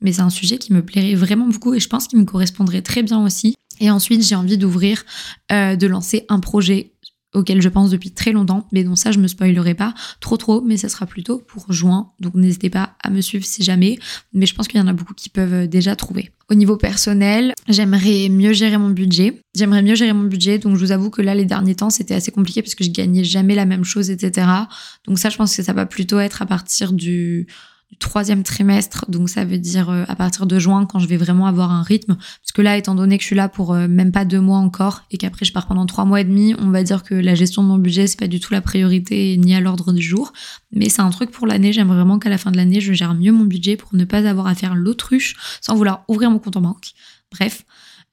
Mais 0.00 0.12
c'est 0.12 0.22
un 0.22 0.30
sujet 0.30 0.58
qui 0.58 0.72
me 0.72 0.82
plairait 0.82 1.14
vraiment 1.14 1.46
beaucoup 1.46 1.72
et 1.74 1.80
je 1.80 1.88
pense 1.88 2.08
qu'il 2.08 2.18
me 2.18 2.24
correspondrait 2.24 2.82
très 2.82 3.02
bien 3.02 3.24
aussi. 3.24 3.54
Et 3.80 3.90
ensuite, 3.90 4.26
j'ai 4.26 4.34
envie 4.34 4.58
d'ouvrir, 4.58 5.04
de 5.50 5.86
lancer 5.86 6.24
un 6.28 6.40
projet 6.40 6.92
auquel 7.34 7.60
je 7.60 7.68
pense 7.68 7.90
depuis 7.90 8.10
très 8.10 8.32
longtemps, 8.32 8.66
mais 8.72 8.84
dont 8.84 8.96
ça 8.96 9.12
je 9.12 9.18
me 9.18 9.28
spoilerai 9.28 9.74
pas 9.74 9.94
trop 10.20 10.36
trop, 10.36 10.62
mais 10.62 10.76
ça 10.76 10.88
sera 10.88 11.06
plutôt 11.06 11.38
pour 11.38 11.72
juin, 11.72 12.12
donc 12.20 12.34
n'hésitez 12.34 12.70
pas 12.70 12.96
à 13.02 13.10
me 13.10 13.20
suivre 13.20 13.44
si 13.44 13.62
jamais, 13.62 13.98
mais 14.32 14.46
je 14.46 14.54
pense 14.54 14.68
qu'il 14.68 14.80
y 14.80 14.82
en 14.82 14.88
a 14.88 14.92
beaucoup 14.92 15.14
qui 15.14 15.28
peuvent 15.28 15.52
euh, 15.52 15.66
déjà 15.66 15.94
trouver. 15.96 16.30
Au 16.50 16.54
niveau 16.54 16.76
personnel, 16.78 17.52
j'aimerais 17.68 18.30
mieux 18.30 18.54
gérer 18.54 18.78
mon 18.78 18.88
budget. 18.88 19.42
J'aimerais 19.54 19.82
mieux 19.82 19.94
gérer 19.94 20.14
mon 20.14 20.24
budget, 20.24 20.58
donc 20.58 20.76
je 20.76 20.80
vous 20.80 20.92
avoue 20.92 21.10
que 21.10 21.20
là 21.20 21.34
les 21.34 21.44
derniers 21.44 21.74
temps 21.74 21.90
c'était 21.90 22.14
assez 22.14 22.30
compliqué 22.30 22.62
parce 22.62 22.74
que 22.74 22.84
je 22.84 22.90
gagnais 22.90 23.24
jamais 23.24 23.54
la 23.54 23.66
même 23.66 23.84
chose, 23.84 24.10
etc. 24.10 24.46
Donc 25.06 25.18
ça 25.18 25.28
je 25.28 25.36
pense 25.36 25.54
que 25.54 25.62
ça 25.62 25.72
va 25.74 25.84
plutôt 25.84 26.18
être 26.20 26.40
à 26.40 26.46
partir 26.46 26.92
du 26.92 27.46
du 27.90 27.96
troisième 27.96 28.42
trimestre, 28.42 29.06
donc 29.08 29.30
ça 29.30 29.44
veut 29.44 29.58
dire 29.58 29.88
euh, 29.88 30.04
à 30.08 30.14
partir 30.14 30.46
de 30.46 30.58
juin 30.58 30.84
quand 30.84 30.98
je 30.98 31.06
vais 31.06 31.16
vraiment 31.16 31.46
avoir 31.46 31.70
un 31.72 31.82
rythme. 31.82 32.16
Parce 32.16 32.52
que 32.54 32.60
là, 32.60 32.76
étant 32.76 32.94
donné 32.94 33.16
que 33.16 33.22
je 33.22 33.26
suis 33.26 33.36
là 33.36 33.48
pour 33.48 33.72
euh, 33.72 33.88
même 33.88 34.12
pas 34.12 34.24
deux 34.26 34.40
mois 34.40 34.58
encore 34.58 35.04
et 35.10 35.16
qu'après 35.16 35.46
je 35.46 35.52
pars 35.52 35.66
pendant 35.66 35.86
trois 35.86 36.04
mois 36.04 36.20
et 36.20 36.24
demi, 36.24 36.54
on 36.58 36.70
va 36.70 36.82
dire 36.82 37.02
que 37.02 37.14
la 37.14 37.34
gestion 37.34 37.62
de 37.62 37.68
mon 37.68 37.78
budget 37.78 38.06
c'est 38.06 38.18
pas 38.18 38.28
du 38.28 38.40
tout 38.40 38.52
la 38.52 38.60
priorité 38.60 39.36
ni 39.38 39.54
à 39.54 39.60
l'ordre 39.60 39.92
du 39.92 40.02
jour. 40.02 40.32
Mais 40.70 40.90
c'est 40.90 41.02
un 41.02 41.10
truc 41.10 41.30
pour 41.30 41.46
l'année. 41.46 41.72
J'aimerais 41.72 41.96
vraiment 41.96 42.18
qu'à 42.18 42.28
la 42.28 42.38
fin 42.38 42.50
de 42.50 42.56
l'année 42.58 42.80
je 42.80 42.92
gère 42.92 43.14
mieux 43.14 43.32
mon 43.32 43.44
budget 43.44 43.76
pour 43.76 43.94
ne 43.94 44.04
pas 44.04 44.28
avoir 44.28 44.46
à 44.46 44.54
faire 44.54 44.74
l'autruche 44.74 45.36
sans 45.62 45.74
vouloir 45.74 46.04
ouvrir 46.08 46.30
mon 46.30 46.38
compte 46.38 46.56
en 46.56 46.60
banque. 46.60 46.90
Bref, 47.32 47.64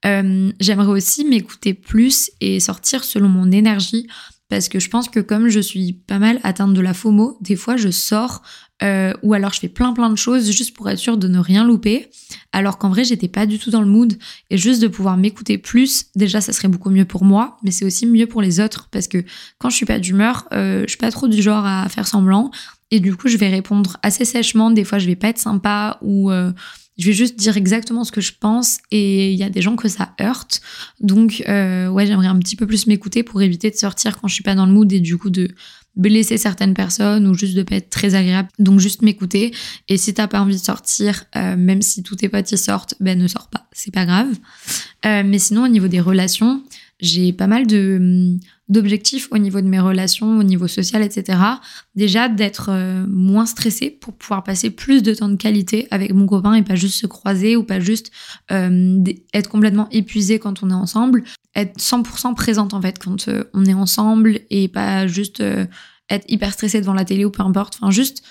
euh, 0.05 0.51
j'aimerais 0.59 0.87
aussi 0.87 1.25
m'écouter 1.25 1.73
plus 1.73 2.31
et 2.39 2.59
sortir 2.59 3.03
selon 3.03 3.27
mon 3.27 3.51
énergie 3.51 4.07
parce 4.49 4.69
que 4.69 4.79
je 4.79 4.89
pense 4.89 5.09
que 5.09 5.19
comme 5.19 5.49
je 5.49 5.59
suis 5.59 5.93
pas 5.93 6.19
mal 6.19 6.39
atteinte 6.43 6.73
de 6.73 6.81
la 6.81 6.93
FOMO, 6.93 7.37
des 7.41 7.55
fois 7.55 7.77
je 7.77 7.89
sors 7.89 8.43
euh, 8.83 9.13
ou 9.23 9.33
alors 9.33 9.53
je 9.53 9.59
fais 9.59 9.69
plein 9.69 9.93
plein 9.93 10.09
de 10.09 10.17
choses 10.17 10.51
juste 10.51 10.75
pour 10.75 10.89
être 10.89 10.99
sûre 10.99 11.17
de 11.17 11.27
ne 11.27 11.39
rien 11.39 11.63
louper, 11.63 12.09
alors 12.51 12.77
qu'en 12.77 12.89
vrai 12.89 13.03
j'étais 13.03 13.27
pas 13.27 13.45
du 13.45 13.57
tout 13.57 13.69
dans 13.69 13.81
le 13.81 13.87
mood. 13.87 14.17
Et 14.49 14.57
juste 14.57 14.81
de 14.81 14.87
pouvoir 14.87 15.17
m'écouter 15.17 15.57
plus, 15.57 16.07
déjà 16.15 16.41
ça 16.41 16.53
serait 16.53 16.67
beaucoup 16.67 16.89
mieux 16.89 17.05
pour 17.05 17.23
moi, 17.23 17.57
mais 17.63 17.71
c'est 17.71 17.85
aussi 17.85 18.05
mieux 18.05 18.27
pour 18.27 18.41
les 18.41 18.59
autres. 18.59 18.89
Parce 18.91 19.07
que 19.07 19.23
quand 19.59 19.69
je 19.69 19.75
suis 19.75 19.85
pas 19.85 19.99
d'humeur, 19.99 20.47
euh, 20.53 20.83
je 20.83 20.89
suis 20.89 20.97
pas 20.97 21.11
trop 21.11 21.27
du 21.27 21.41
genre 21.41 21.65
à 21.65 21.87
faire 21.89 22.07
semblant. 22.07 22.51
Et 22.91 22.99
du 22.99 23.15
coup 23.15 23.27
je 23.27 23.37
vais 23.37 23.49
répondre 23.49 23.97
assez 24.03 24.25
sèchement, 24.25 24.71
des 24.71 24.83
fois 24.83 24.99
je 24.99 25.07
vais 25.07 25.15
pas 25.15 25.29
être 25.29 25.39
sympa 25.39 25.97
ou 26.01 26.29
euh, 26.31 26.51
je 26.97 27.07
vais 27.07 27.13
juste 27.13 27.35
dire 27.35 27.57
exactement 27.57 28.03
ce 28.03 28.11
que 28.11 28.21
je 28.21 28.33
pense. 28.39 28.79
Et 28.91 29.31
il 29.31 29.39
y 29.39 29.43
a 29.43 29.49
des 29.49 29.61
gens 29.61 29.75
que 29.75 29.87
ça 29.87 30.13
heurte. 30.21 30.61
Donc 30.99 31.43
euh, 31.47 31.87
ouais, 31.87 32.05
j'aimerais 32.05 32.27
un 32.27 32.39
petit 32.39 32.55
peu 32.55 32.67
plus 32.67 32.87
m'écouter 32.87 33.23
pour 33.23 33.41
éviter 33.41 33.69
de 33.71 33.75
sortir 33.75 34.19
quand 34.19 34.27
je 34.27 34.33
suis 34.33 34.43
pas 34.43 34.55
dans 34.55 34.65
le 34.65 34.71
mood 34.71 34.91
et 34.91 34.99
du 34.99 35.17
coup 35.17 35.29
de 35.29 35.49
blesser 35.95 36.37
certaines 36.37 36.73
personnes 36.73 37.27
ou 37.27 37.33
juste 37.33 37.55
de 37.55 37.63
pas 37.63 37.75
être 37.75 37.89
très 37.89 38.15
agréable. 38.15 38.49
Donc 38.59 38.79
juste 38.79 39.01
m'écouter. 39.01 39.53
Et 39.87 39.97
si 39.97 40.13
t'as 40.13 40.27
pas 40.27 40.41
envie 40.41 40.55
de 40.55 40.61
sortir, 40.61 41.25
euh, 41.35 41.55
même 41.55 41.81
si 41.81 42.03
tous 42.03 42.15
tes 42.15 42.29
potes 42.29 42.51
y 42.51 42.57
sortent, 42.57 42.95
ben 42.99 43.17
ne 43.17 43.27
sors 43.27 43.49
pas, 43.49 43.67
c'est 43.71 43.93
pas 43.93 44.05
grave. 44.05 44.27
Euh, 45.05 45.23
mais 45.25 45.39
sinon 45.39 45.65
au 45.65 45.67
niveau 45.67 45.87
des 45.87 45.99
relations, 46.01 46.63
j'ai 46.99 47.33
pas 47.33 47.47
mal 47.47 47.67
de 47.67 47.97
hum, 47.99 48.39
d'objectifs 48.67 49.27
au 49.31 49.37
niveau 49.37 49.61
de 49.61 49.67
mes 49.67 49.79
relations, 49.79 50.39
au 50.39 50.43
niveau 50.43 50.67
social, 50.67 51.03
etc. 51.03 51.37
Déjà 51.95 52.29
d'être 52.29 52.69
euh, 52.69 53.05
moins 53.07 53.45
stressée 53.45 53.91
pour 53.91 54.13
pouvoir 54.13 54.43
passer 54.43 54.71
plus 54.71 55.03
de 55.03 55.13
temps 55.13 55.29
de 55.29 55.35
qualité 55.35 55.87
avec 55.91 56.13
mon 56.13 56.25
copain 56.25 56.55
et 56.55 56.63
pas 56.63 56.75
juste 56.75 56.99
se 56.99 57.05
croiser 57.05 57.55
ou 57.55 57.63
pas 57.63 57.79
juste 57.79 58.11
euh, 58.51 59.03
être 59.33 59.49
complètement 59.49 59.87
épuisé 59.91 60.39
quand 60.39 60.63
on 60.63 60.71
est 60.71 60.73
ensemble, 60.73 61.23
être 61.55 61.77
100% 61.79 62.33
présente 62.33 62.73
en 62.73 62.81
fait 62.81 62.97
quand 62.97 63.27
euh, 63.27 63.43
on 63.53 63.65
est 63.65 63.73
ensemble 63.73 64.39
et 64.49 64.67
pas 64.67 65.05
juste 65.05 65.43
être 66.09 66.25
hyper 66.27 66.53
stressé 66.53 66.81
devant 66.81 66.93
la 66.93 67.05
télé 67.05 67.25
ou 67.25 67.31
peu 67.31 67.43
importe. 67.43 67.77
Enfin 67.79 67.91
juste, 67.91 68.23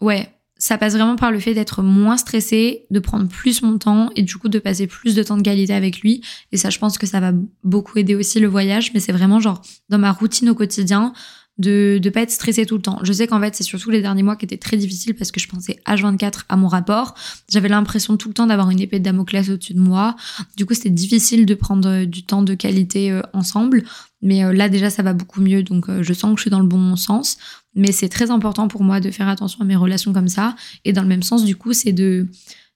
ouais, 0.00 0.39
ça 0.60 0.76
passe 0.76 0.92
vraiment 0.92 1.16
par 1.16 1.32
le 1.32 1.40
fait 1.40 1.54
d'être 1.54 1.82
moins 1.82 2.18
stressé, 2.18 2.84
de 2.90 3.00
prendre 3.00 3.26
plus 3.26 3.62
mon 3.62 3.78
temps 3.78 4.10
et 4.14 4.22
du 4.22 4.36
coup 4.36 4.50
de 4.50 4.58
passer 4.58 4.86
plus 4.86 5.14
de 5.14 5.22
temps 5.22 5.38
de 5.38 5.42
qualité 5.42 5.72
avec 5.72 6.00
lui. 6.00 6.22
Et 6.52 6.58
ça, 6.58 6.68
je 6.68 6.78
pense 6.78 6.98
que 6.98 7.06
ça 7.06 7.18
va 7.18 7.32
beaucoup 7.64 7.98
aider 7.98 8.14
aussi 8.14 8.38
le 8.40 8.46
voyage, 8.46 8.92
mais 8.92 9.00
c'est 9.00 9.12
vraiment 9.12 9.40
genre 9.40 9.62
dans 9.88 9.98
ma 9.98 10.12
routine 10.12 10.50
au 10.50 10.54
quotidien 10.54 11.14
de 11.60 12.00
ne 12.02 12.10
pas 12.10 12.22
être 12.22 12.30
stressé 12.30 12.64
tout 12.64 12.76
le 12.76 12.82
temps. 12.82 12.98
Je 13.02 13.12
sais 13.12 13.26
qu'en 13.26 13.38
fait, 13.38 13.54
c'est 13.54 13.64
surtout 13.64 13.90
les 13.90 14.00
derniers 14.00 14.22
mois 14.22 14.34
qui 14.34 14.46
étaient 14.46 14.56
très 14.56 14.78
difficiles 14.78 15.14
parce 15.14 15.30
que 15.30 15.40
je 15.40 15.46
pensais 15.46 15.78
H24 15.86 16.44
à 16.48 16.56
mon 16.56 16.68
rapport. 16.68 17.14
J'avais 17.50 17.68
l'impression 17.68 18.16
tout 18.16 18.28
le 18.28 18.34
temps 18.34 18.46
d'avoir 18.46 18.70
une 18.70 18.80
épée 18.80 18.98
de 18.98 19.04
Damoclès 19.04 19.50
au-dessus 19.50 19.74
de 19.74 19.80
moi. 19.80 20.16
Du 20.56 20.64
coup, 20.64 20.72
c'était 20.72 20.88
difficile 20.88 21.44
de 21.44 21.54
prendre 21.54 21.88
euh, 21.88 22.06
du 22.06 22.22
temps 22.22 22.42
de 22.42 22.54
qualité 22.54 23.12
euh, 23.12 23.20
ensemble. 23.34 23.84
Mais 24.22 24.42
euh, 24.42 24.54
là, 24.54 24.70
déjà, 24.70 24.88
ça 24.88 25.02
va 25.02 25.12
beaucoup 25.12 25.42
mieux. 25.42 25.62
Donc, 25.62 25.86
je 26.00 26.12
sens 26.14 26.32
que 26.32 26.38
je 26.38 26.42
suis 26.42 26.50
dans 26.50 26.60
le 26.60 26.66
bon 26.66 26.96
sens. 26.96 27.36
Mais 27.74 27.92
c'est 27.92 28.08
très 28.08 28.30
important 28.30 28.68
pour 28.68 28.82
moi 28.82 29.00
de 29.00 29.10
faire 29.10 29.28
attention 29.28 29.60
à 29.60 29.64
mes 29.64 29.76
relations 29.76 30.12
comme 30.12 30.28
ça. 30.28 30.56
Et 30.84 30.92
dans 30.92 31.02
le 31.02 31.08
même 31.08 31.22
sens, 31.22 31.44
du 31.44 31.56
coup, 31.56 31.72
c'est 31.72 31.92
de 31.92 32.28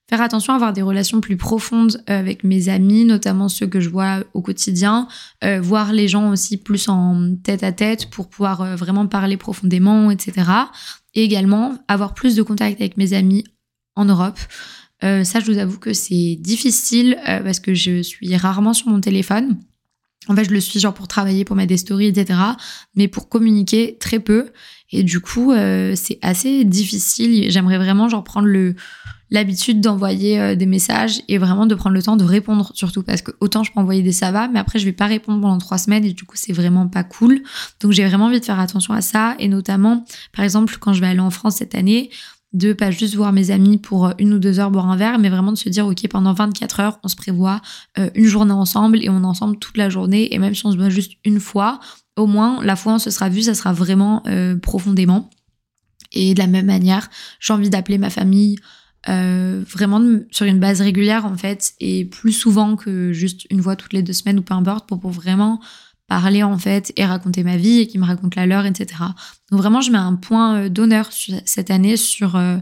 faire 0.08 0.20
attention 0.20 0.52
à 0.52 0.56
avoir 0.56 0.72
des 0.72 0.82
relations 0.82 1.20
plus 1.20 1.36
profondes 1.36 2.02
euh, 2.10 2.18
avec 2.18 2.44
mes 2.44 2.68
amis, 2.68 3.04
notamment 3.04 3.48
ceux 3.48 3.66
que 3.66 3.80
je 3.80 3.88
vois 3.88 4.22
au 4.34 4.42
quotidien, 4.42 5.08
euh, 5.42 5.60
voir 5.60 5.92
les 5.92 6.08
gens 6.08 6.30
aussi 6.30 6.56
plus 6.56 6.88
en 6.88 7.34
tête 7.42 7.62
à 7.62 7.72
tête 7.72 8.10
pour 8.10 8.28
pouvoir 8.28 8.60
euh, 8.60 8.76
vraiment 8.76 9.06
parler 9.06 9.36
profondément, 9.36 10.10
etc. 10.10 10.50
Et 11.14 11.24
également 11.24 11.74
avoir 11.88 12.14
plus 12.14 12.36
de 12.36 12.42
contact 12.42 12.80
avec 12.80 12.96
mes 12.96 13.12
amis 13.12 13.44
en 13.96 14.04
Europe. 14.04 14.38
ça, 15.00 15.38
je 15.38 15.52
vous 15.52 15.58
avoue 15.58 15.78
que 15.78 15.92
c'est 15.92 16.36
difficile 16.40 17.16
parce 17.24 17.60
que 17.60 17.74
je 17.74 18.02
suis 18.02 18.36
rarement 18.36 18.72
sur 18.72 18.88
mon 18.88 19.00
téléphone. 19.00 19.58
En 20.28 20.36
fait, 20.36 20.44
je 20.44 20.50
le 20.50 20.60
suis 20.60 20.80
genre 20.80 20.94
pour 20.94 21.08
travailler, 21.08 21.44
pour 21.44 21.56
mettre 21.56 21.68
des 21.68 21.76
stories, 21.76 22.06
etc. 22.06 22.38
Mais 22.94 23.08
pour 23.08 23.28
communiquer, 23.28 23.96
très 24.00 24.20
peu. 24.20 24.50
Et 24.90 25.02
du 25.02 25.20
coup, 25.20 25.52
euh, 25.52 25.94
c'est 25.96 26.18
assez 26.22 26.64
difficile. 26.64 27.50
J'aimerais 27.50 27.78
vraiment 27.78 28.08
genre 28.08 28.24
prendre 28.24 28.46
le 28.46 28.74
l'habitude 29.30 29.80
d'envoyer 29.80 30.40
euh, 30.40 30.54
des 30.54 30.66
messages 30.66 31.22
et 31.28 31.38
vraiment 31.38 31.66
de 31.66 31.74
prendre 31.74 31.94
le 31.94 32.02
temps 32.02 32.16
de 32.16 32.24
répondre 32.24 32.70
surtout 32.74 33.02
parce 33.02 33.22
que 33.22 33.32
autant 33.40 33.64
je 33.64 33.72
peux 33.72 33.80
envoyer 33.80 34.02
des 34.02 34.12
ça 34.12 34.30
mais 34.48 34.58
après 34.58 34.78
je 34.78 34.84
vais 34.84 34.92
pas 34.92 35.06
répondre 35.06 35.40
pendant 35.40 35.58
trois 35.58 35.78
semaines 35.78 36.04
et 36.04 36.12
du 36.12 36.24
coup 36.24 36.36
c'est 36.36 36.52
vraiment 36.52 36.86
pas 36.88 37.02
cool. 37.02 37.42
Donc 37.80 37.92
j'ai 37.92 38.06
vraiment 38.06 38.26
envie 38.26 38.38
de 38.38 38.44
faire 38.44 38.60
attention 38.60 38.94
à 38.94 39.00
ça 39.00 39.34
et 39.38 39.48
notamment 39.48 40.04
par 40.34 40.44
exemple 40.44 40.76
quand 40.78 40.92
je 40.92 41.00
vais 41.00 41.08
aller 41.08 41.20
en 41.20 41.30
France 41.30 41.56
cette 41.56 41.74
année, 41.74 42.10
de 42.54 42.72
pas 42.72 42.92
juste 42.92 43.16
voir 43.16 43.32
mes 43.32 43.50
amis 43.50 43.78
pour 43.78 44.06
euh, 44.06 44.12
une 44.18 44.32
ou 44.32 44.38
deux 44.38 44.60
heures 44.60 44.70
boire 44.70 44.88
un 44.88 44.96
verre, 44.96 45.18
mais 45.18 45.28
vraiment 45.28 45.52
de 45.52 45.58
se 45.58 45.68
dire, 45.68 45.86
ok, 45.86 46.08
pendant 46.08 46.32
24 46.32 46.80
heures, 46.80 46.98
on 47.02 47.08
se 47.08 47.16
prévoit 47.16 47.60
euh, 47.98 48.08
une 48.14 48.26
journée 48.26 48.52
ensemble 48.52 49.02
et 49.02 49.10
on 49.10 49.22
est 49.22 49.26
ensemble 49.26 49.58
toute 49.58 49.76
la 49.76 49.90
journée. 49.90 50.32
Et 50.32 50.38
même 50.38 50.54
si 50.54 50.64
on 50.64 50.70
se 50.70 50.76
voit 50.76 50.88
juste 50.88 51.14
une 51.24 51.40
fois, 51.40 51.80
au 52.16 52.26
moins, 52.26 52.64
la 52.64 52.76
fois 52.76 52.92
où 52.92 52.96
on 52.96 52.98
se 53.00 53.10
sera 53.10 53.28
vu, 53.28 53.42
ça 53.42 53.54
sera 53.54 53.72
vraiment 53.72 54.22
euh, 54.28 54.56
profondément. 54.56 55.28
Et 56.12 56.34
de 56.34 56.38
la 56.38 56.46
même 56.46 56.66
manière, 56.66 57.10
j'ai 57.40 57.52
envie 57.52 57.70
d'appeler 57.70 57.98
ma 57.98 58.10
famille 58.10 58.56
vraiment 59.06 60.00
sur 60.30 60.46
une 60.46 60.60
base 60.60 60.80
régulière, 60.80 61.26
en 61.26 61.36
fait, 61.36 61.74
et 61.78 62.06
plus 62.06 62.32
souvent 62.32 62.74
que 62.74 63.12
juste 63.12 63.44
une 63.50 63.62
fois 63.62 63.76
toutes 63.76 63.92
les 63.92 64.02
deux 64.02 64.14
semaines 64.14 64.38
ou 64.38 64.42
peu 64.42 64.54
importe, 64.54 64.88
pour, 64.88 64.98
pour 64.98 65.10
vraiment 65.10 65.60
parler 66.06 66.42
en 66.42 66.58
fait 66.58 66.92
et 66.96 67.04
raconter 67.04 67.42
ma 67.42 67.56
vie 67.56 67.80
et 67.80 67.86
qui 67.86 67.98
me 67.98 68.04
raconte 68.04 68.34
la 68.36 68.46
leur, 68.46 68.66
etc. 68.66 69.00
Donc 69.50 69.60
vraiment, 69.60 69.80
je 69.80 69.90
mets 69.90 69.98
un 69.98 70.14
point 70.14 70.56
euh, 70.56 70.68
d'honneur 70.68 71.10
cette 71.44 71.70
année 71.70 71.96
sur 71.96 72.36
euh, 72.36 72.58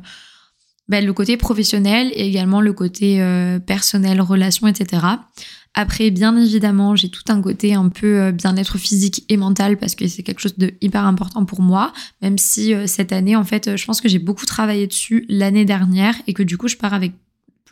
ben, 0.88 1.04
le 1.04 1.12
côté 1.12 1.36
professionnel 1.36 2.10
et 2.14 2.26
également 2.26 2.60
le 2.60 2.72
côté 2.72 3.20
euh, 3.20 3.58
personnel, 3.58 4.20
relation, 4.20 4.66
etc. 4.68 5.06
Après, 5.74 6.10
bien 6.10 6.36
évidemment, 6.36 6.96
j'ai 6.96 7.08
tout 7.08 7.24
un 7.28 7.40
côté 7.40 7.72
un 7.72 7.88
peu 7.88 8.30
bien-être 8.30 8.76
physique 8.76 9.24
et 9.30 9.38
mental 9.38 9.78
parce 9.78 9.94
que 9.94 10.06
c'est 10.06 10.22
quelque 10.22 10.40
chose 10.40 10.58
de 10.58 10.74
hyper 10.82 11.06
important 11.06 11.46
pour 11.46 11.62
moi, 11.62 11.94
même 12.20 12.36
si 12.36 12.74
cette 12.86 13.10
année, 13.10 13.36
en 13.36 13.44
fait, 13.44 13.78
je 13.78 13.86
pense 13.86 14.02
que 14.02 14.08
j'ai 14.10 14.18
beaucoup 14.18 14.44
travaillé 14.44 14.86
dessus 14.86 15.24
l'année 15.30 15.64
dernière 15.64 16.14
et 16.26 16.34
que 16.34 16.42
du 16.42 16.58
coup, 16.58 16.68
je 16.68 16.76
pars 16.76 16.92
avec 16.92 17.14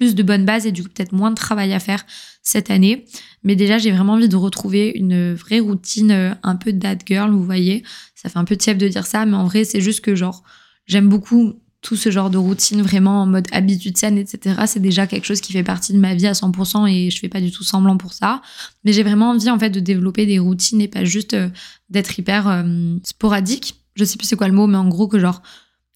plus 0.01 0.15
de 0.15 0.23
bonnes 0.23 0.47
bases 0.47 0.65
et 0.65 0.73
du 0.73 0.83
coup 0.83 0.89
peut-être 0.89 1.13
moins 1.13 1.29
de 1.29 1.35
travail 1.35 1.75
à 1.75 1.79
faire 1.79 2.07
cette 2.43 2.71
année. 2.71 3.05
Mais 3.45 3.55
déjà, 3.55 3.77
j'ai 3.77 3.91
vraiment 3.91 4.15
envie 4.15 4.31
de 4.31 4.37
retrouver 4.37 4.93
une 4.95 5.35
vraie 5.35 5.61
routine 5.61 6.11
euh, 6.11 6.35
un 6.43 6.57
peu 6.57 6.73
dad 6.73 7.03
girl, 7.07 7.31
vous 7.31 7.45
voyez. 7.45 7.85
Ça 8.15 8.31
fait 8.31 8.39
un 8.39 8.45
peu 8.45 8.57
tiep 8.57 8.79
de 8.79 8.89
dire 8.89 9.07
ça, 9.07 9.27
mais 9.27 9.37
en 9.37 9.45
vrai, 9.45 9.65
c'est 9.65 9.83
juste 9.83 10.01
que 10.01 10.15
genre, 10.15 10.43
j'aime 10.87 11.07
beaucoup 11.07 11.55
tout 11.83 11.97
ce 11.97 12.11
genre 12.11 12.31
de 12.31 12.39
routine 12.39 12.81
vraiment 12.81 13.23
en 13.23 13.27
mode 13.27 13.47
habitude 13.53 13.99
saine, 13.99 14.17
etc. 14.17 14.57
C'est 14.67 14.81
déjà 14.81 15.07
quelque 15.07 15.27
chose 15.27 15.43
qui 15.43 15.53
fait 15.53 15.63
partie 15.63 15.93
de 15.93 15.99
ma 15.99 16.15
vie 16.15 16.27
à 16.27 16.33
100% 16.33 16.91
et 16.91 17.11
je 17.11 17.19
fais 17.19 17.29
pas 17.29 17.43
du 17.43 17.51
tout 17.51 17.65
semblant 17.65 17.99
pour 17.99 18.15
ça. 18.15 18.41
Mais 18.85 18.95
j'ai 18.95 19.03
vraiment 19.03 19.31
envie 19.31 19.51
en 19.51 19.59
fait 19.59 19.71
de 19.71 19.81
développer 19.81 20.25
des 20.25 20.39
routines 20.39 20.81
et 20.81 20.89
pas 20.89 21.05
juste 21.05 21.35
euh, 21.35 21.51
d'être 21.91 22.19
hyper 22.19 22.49
euh, 22.49 22.97
sporadique. 23.05 23.77
Je 23.97 24.05
sais 24.05 24.17
plus 24.17 24.27
c'est 24.27 24.37
quoi 24.37 24.49
le 24.49 24.55
mot, 24.55 24.67
mais 24.67 24.79
en 24.79 24.89
gros 24.89 25.09
que 25.09 25.19
genre 25.19 25.43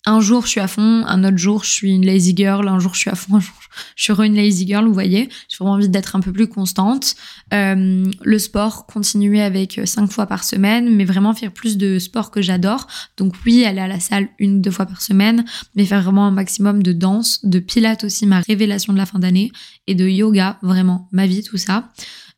un 0.07 0.21
jour 0.21 0.45
je 0.45 0.51
suis 0.51 0.61
à 0.61 0.69
fond, 0.69 1.05
un 1.07 1.25
autre 1.25 1.39
jour 1.39 1.65
je 1.65 1.71
suis 1.71 1.93
une 1.93 2.05
lazy 2.05 2.35
girl, 2.37 2.69
un 2.69 2.79
jour 2.79 2.95
je 2.95 3.01
suis 3.01 3.11
à 3.11 3.15
fond, 3.15 3.41
je 3.97 4.03
suis 4.03 4.13
une 4.13 4.35
lazy 4.35 4.67
girl, 4.67 4.85
vous 4.87 4.93
voyez. 4.93 5.29
J'ai 5.49 5.57
vraiment 5.59 5.75
envie 5.75 5.89
d'être 5.89 6.15
un 6.17 6.21
peu 6.21 6.33
plus 6.33 6.47
constante. 6.47 7.15
Euh, 7.53 8.05
le 8.23 8.39
sport, 8.39 8.87
continuer 8.87 9.43
avec 9.43 9.79
euh, 9.79 9.87
cinq 9.87 10.11
fois 10.11 10.27
par 10.27 10.45
semaine, 10.45 10.95
mais 10.95 11.05
vraiment 11.05 11.33
faire 11.35 11.53
plus 11.53 11.77
de 11.77 11.99
sport 11.99 12.31
que 12.31 12.43
j'adore. 12.43 12.87
Donc 13.17 13.35
oui, 13.47 13.65
aller 13.65 13.81
à 13.81 13.89
la 13.89 14.01
salle 14.01 14.29
une 14.39 14.59
ou 14.59 14.61
deux 14.61 14.71
fois 14.71 14.87
par 14.87 15.01
semaine, 15.01 15.45
mais 15.75 15.85
faire 15.85 16.03
vraiment 16.03 16.27
un 16.27 16.31
maximum 16.31 16.83
de 16.83 16.93
danse, 16.93 17.45
de 17.45 17.59
pilates 17.59 18.05
aussi, 18.05 18.27
ma 18.27 18.41
révélation 18.41 18.93
de 18.93 18.99
la 18.99 19.07
fin 19.07 19.19
d'année, 19.19 19.53
et 19.87 19.95
de 19.95 20.07
yoga, 20.07 20.59
vraiment 20.63 21.09
ma 21.13 21.27
vie, 21.27 21.43
tout 21.43 21.59
ça. 21.59 21.89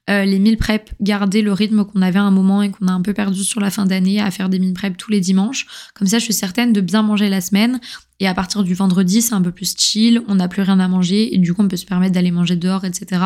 Euh, 0.09 0.25
les 0.25 0.39
mille 0.39 0.57
prep, 0.57 0.91
garder 1.01 1.43
le 1.43 1.53
rythme 1.53 1.85
qu'on 1.85 2.01
avait 2.01 2.21
un 2.21 2.31
moment 2.31 2.63
et 2.63 2.71
qu'on 2.71 2.87
a 2.87 2.93
un 2.93 3.03
peu 3.03 3.13
perdu 3.13 3.43
sur 3.43 3.61
la 3.61 3.71
fin 3.71 3.87
d'année 3.87 4.21
à 4.21 4.31
faire 4.31 4.49
des 4.49 4.61
mille 4.61 4.73
prep 4.73 4.97
tous 4.97 5.11
les 5.11 5.21
dimanches. 5.21 5.67
Comme 5.95 6.07
ça, 6.07 6.21
je 6.21 6.25
suis 6.25 6.35
certaine 6.35 6.73
de 6.73 6.81
bien 6.81 7.03
manger 7.03 7.29
la 7.29 7.41
semaine. 7.41 7.81
Et 8.21 8.29
à 8.29 8.33
partir 8.33 8.63
du 8.63 8.73
vendredi, 8.75 9.21
c'est 9.21 9.35
un 9.35 9.43
peu 9.43 9.51
plus 9.51 9.75
chill, 9.77 10.23
on 10.29 10.37
n'a 10.37 10.49
plus 10.49 10.63
rien 10.63 10.81
à 10.81 10.89
manger 10.89 11.35
et 11.35 11.39
du 11.39 11.53
coup, 11.53 11.63
on 11.63 11.69
peut 11.69 11.77
se 11.77 11.85
permettre 11.85 12.15
d'aller 12.15 12.31
manger 12.31 12.57
dehors, 12.57 12.85
etc. 12.85 13.21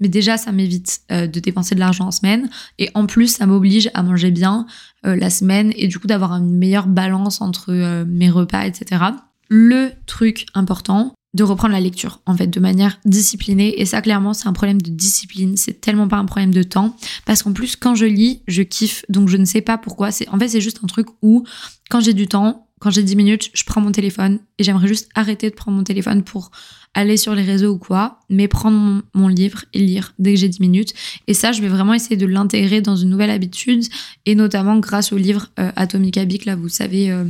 Mais 0.00 0.08
déjà, 0.08 0.36
ça 0.36 0.52
m'évite 0.52 1.00
euh, 1.12 1.26
de 1.26 1.40
dépenser 1.40 1.74
de 1.74 1.80
l'argent 1.80 2.08
en 2.08 2.10
semaine. 2.10 2.50
Et 2.78 2.90
en 2.94 3.06
plus, 3.06 3.28
ça 3.28 3.46
m'oblige 3.46 3.88
à 3.94 4.02
manger 4.02 4.32
bien 4.32 4.66
euh, 5.06 5.16
la 5.16 5.30
semaine 5.30 5.72
et 5.76 5.86
du 5.86 5.98
coup, 5.98 6.08
d'avoir 6.08 6.32
une 6.32 6.50
meilleure 6.58 6.88
balance 6.88 7.40
entre 7.40 8.04
mes 8.04 8.30
repas, 8.30 8.66
etc. 8.66 9.04
Le 9.48 9.92
truc 10.06 10.46
important, 10.54 11.14
de 11.36 11.42
reprendre 11.44 11.74
la 11.74 11.80
lecture, 11.80 12.20
en 12.24 12.34
fait, 12.34 12.46
de 12.46 12.60
manière 12.60 12.98
disciplinée. 13.04 13.78
Et 13.78 13.84
ça, 13.84 14.00
clairement, 14.00 14.32
c'est 14.32 14.48
un 14.48 14.54
problème 14.54 14.80
de 14.80 14.90
discipline. 14.90 15.56
C'est 15.58 15.82
tellement 15.82 16.08
pas 16.08 16.16
un 16.16 16.24
problème 16.24 16.52
de 16.52 16.62
temps. 16.62 16.96
Parce 17.26 17.42
qu'en 17.42 17.52
plus, 17.52 17.76
quand 17.76 17.94
je 17.94 18.06
lis, 18.06 18.40
je 18.48 18.62
kiffe. 18.62 19.04
Donc, 19.10 19.28
je 19.28 19.36
ne 19.36 19.44
sais 19.44 19.60
pas 19.60 19.76
pourquoi. 19.76 20.10
C'est, 20.10 20.26
en 20.30 20.38
fait, 20.38 20.48
c'est 20.48 20.62
juste 20.62 20.80
un 20.82 20.86
truc 20.86 21.08
où, 21.20 21.44
quand 21.90 22.00
j'ai 22.00 22.14
du 22.14 22.26
temps, 22.26 22.66
quand 22.80 22.90
j'ai 22.90 23.02
10 23.02 23.16
minutes, 23.16 23.50
je 23.52 23.64
prends 23.64 23.82
mon 23.82 23.92
téléphone 23.92 24.38
et 24.58 24.64
j'aimerais 24.64 24.88
juste 24.88 25.10
arrêter 25.14 25.50
de 25.50 25.54
prendre 25.54 25.76
mon 25.76 25.84
téléphone 25.84 26.22
pour 26.22 26.50
aller 26.94 27.18
sur 27.18 27.34
les 27.34 27.42
réseaux 27.42 27.74
ou 27.74 27.78
quoi, 27.78 28.20
mais 28.30 28.48
prendre 28.48 29.02
mon, 29.12 29.28
livre 29.28 29.64
et 29.74 29.80
lire 29.80 30.14
dès 30.18 30.32
que 30.32 30.40
j'ai 30.40 30.48
10 30.48 30.60
minutes. 30.60 30.94
Et 31.26 31.34
ça, 31.34 31.52
je 31.52 31.60
vais 31.60 31.68
vraiment 31.68 31.92
essayer 31.92 32.16
de 32.16 32.24
l'intégrer 32.24 32.80
dans 32.80 32.96
une 32.96 33.10
nouvelle 33.10 33.30
habitude 33.30 33.84
et 34.24 34.34
notamment 34.34 34.78
grâce 34.78 35.12
au 35.12 35.18
livre 35.18 35.48
euh, 35.58 35.70
Atomic 35.76 36.16
Habit, 36.16 36.40
là, 36.46 36.56
vous 36.56 36.70
savez, 36.70 37.10
euh, 37.10 37.24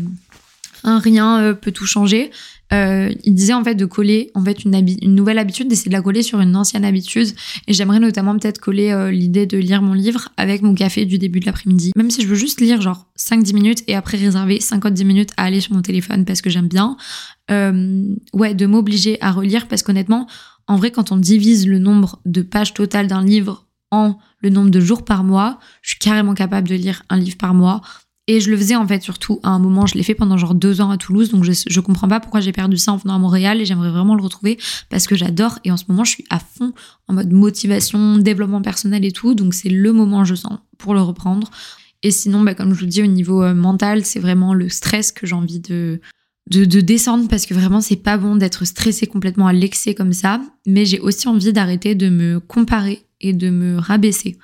un 0.84 0.98
rien 0.98 1.40
euh, 1.40 1.54
peut 1.54 1.72
tout 1.72 1.86
changer. 1.86 2.30
Euh, 2.72 3.12
il 3.22 3.34
disait 3.34 3.52
en 3.52 3.62
fait 3.62 3.76
de 3.76 3.84
coller 3.84 4.32
en 4.34 4.44
fait 4.44 4.64
une, 4.64 4.74
une 4.74 5.14
nouvelle 5.14 5.38
habitude, 5.38 5.68
d'essayer 5.68 5.88
de 5.88 5.96
la 5.96 6.02
coller 6.02 6.22
sur 6.22 6.40
une 6.40 6.56
ancienne 6.56 6.84
habitude. 6.84 7.28
Et 7.68 7.72
j'aimerais 7.72 8.00
notamment 8.00 8.36
peut-être 8.36 8.60
coller 8.60 8.90
euh, 8.90 9.10
l'idée 9.10 9.46
de 9.46 9.58
lire 9.58 9.82
mon 9.82 9.94
livre 9.94 10.30
avec 10.36 10.62
mon 10.62 10.74
café 10.74 11.04
du 11.04 11.18
début 11.18 11.40
de 11.40 11.46
l'après-midi. 11.46 11.92
Même 11.96 12.10
si 12.10 12.22
je 12.22 12.26
veux 12.26 12.34
juste 12.34 12.60
lire 12.60 12.80
genre 12.80 13.06
5-10 13.18 13.54
minutes 13.54 13.82
et 13.86 13.94
après 13.94 14.16
réserver 14.16 14.58
50-10 14.58 15.04
minutes 15.04 15.30
à 15.36 15.44
aller 15.44 15.60
sur 15.60 15.74
mon 15.74 15.82
téléphone 15.82 16.24
parce 16.24 16.42
que 16.42 16.50
j'aime 16.50 16.68
bien. 16.68 16.96
ouais, 17.50 18.54
de 18.54 18.66
m'obliger 18.66 19.18
à 19.20 19.30
relire 19.30 19.68
parce 19.68 19.82
qu'honnêtement, 19.82 20.26
en 20.68 20.76
vrai, 20.76 20.90
quand 20.90 21.12
on 21.12 21.16
divise 21.16 21.68
le 21.68 21.78
nombre 21.78 22.18
de 22.24 22.42
pages 22.42 22.74
totales 22.74 23.06
d'un 23.06 23.24
livre 23.24 23.66
en 23.92 24.18
le 24.40 24.50
nombre 24.50 24.70
de 24.70 24.80
jours 24.80 25.04
par 25.04 25.24
mois, 25.24 25.58
je 25.82 25.90
suis 25.90 25.98
carrément 25.98 26.34
capable 26.34 26.68
de 26.68 26.74
lire 26.74 27.02
un 27.08 27.18
livre 27.18 27.36
par 27.36 27.54
mois. 27.54 27.82
Et 28.28 28.40
je 28.40 28.50
le 28.50 28.56
faisais 28.56 28.74
en 28.74 28.86
fait 28.86 29.02
surtout 29.02 29.38
à 29.44 29.50
un 29.50 29.58
moment, 29.58 29.86
je 29.86 29.94
l'ai 29.94 30.02
fait 30.02 30.14
pendant 30.14 30.36
genre 30.36 30.54
deux 30.54 30.80
ans 30.80 30.90
à 30.90 30.96
Toulouse, 30.96 31.30
donc 31.30 31.44
je, 31.44 31.52
je 31.66 31.80
comprends 31.80 32.08
pas 32.08 32.18
pourquoi 32.18 32.40
j'ai 32.40 32.52
perdu 32.52 32.76
ça 32.76 32.92
en 32.92 32.96
venant 32.96 33.14
à 33.14 33.18
Montréal 33.18 33.60
et 33.60 33.64
j'aimerais 33.64 33.90
vraiment 33.90 34.16
le 34.16 34.22
retrouver 34.22 34.58
parce 34.90 35.06
que 35.06 35.14
j'adore 35.14 35.60
et 35.64 35.70
en 35.70 35.76
ce 35.76 35.84
moment 35.88 36.02
je 36.02 36.10
suis 36.10 36.24
à 36.28 36.40
fond 36.40 36.72
en 37.06 37.14
mode 37.14 37.32
motivation, 37.32 38.18
développement 38.18 38.62
personnel 38.62 39.04
et 39.04 39.12
tout, 39.12 39.34
donc 39.34 39.54
c'est 39.54 39.68
le 39.68 39.92
moment 39.92 40.24
je 40.24 40.34
sens 40.34 40.58
pour 40.76 40.94
le 40.94 41.02
reprendre. 41.02 41.50
Et 42.02 42.10
sinon, 42.10 42.42
bah, 42.42 42.54
comme 42.54 42.74
je 42.74 42.80
vous 42.80 42.86
dis, 42.86 43.02
au 43.02 43.06
niveau 43.06 43.42
euh, 43.42 43.54
mental, 43.54 44.04
c'est 44.04 44.20
vraiment 44.20 44.54
le 44.54 44.68
stress 44.68 45.12
que 45.12 45.26
j'ai 45.26 45.34
envie 45.34 45.60
de, 45.60 46.00
de, 46.50 46.80
descendre 46.80 47.26
parce 47.28 47.46
que 47.46 47.54
vraiment, 47.54 47.80
c'est 47.80 47.96
pas 47.96 48.16
bon 48.18 48.36
d'être 48.36 48.64
stressé 48.64 49.06
complètement 49.06 49.46
à 49.46 49.52
l'excès 49.52 49.94
comme 49.94 50.12
ça. 50.12 50.40
Mais 50.66 50.84
j'ai 50.84 51.00
aussi 51.00 51.26
envie 51.28 51.52
d'arrêter 51.52 51.94
de 51.94 52.08
me 52.08 52.38
comparer 52.38 53.06
et 53.20 53.32
de 53.32 53.50
me 53.50 53.78
rabaisser. 53.78 54.38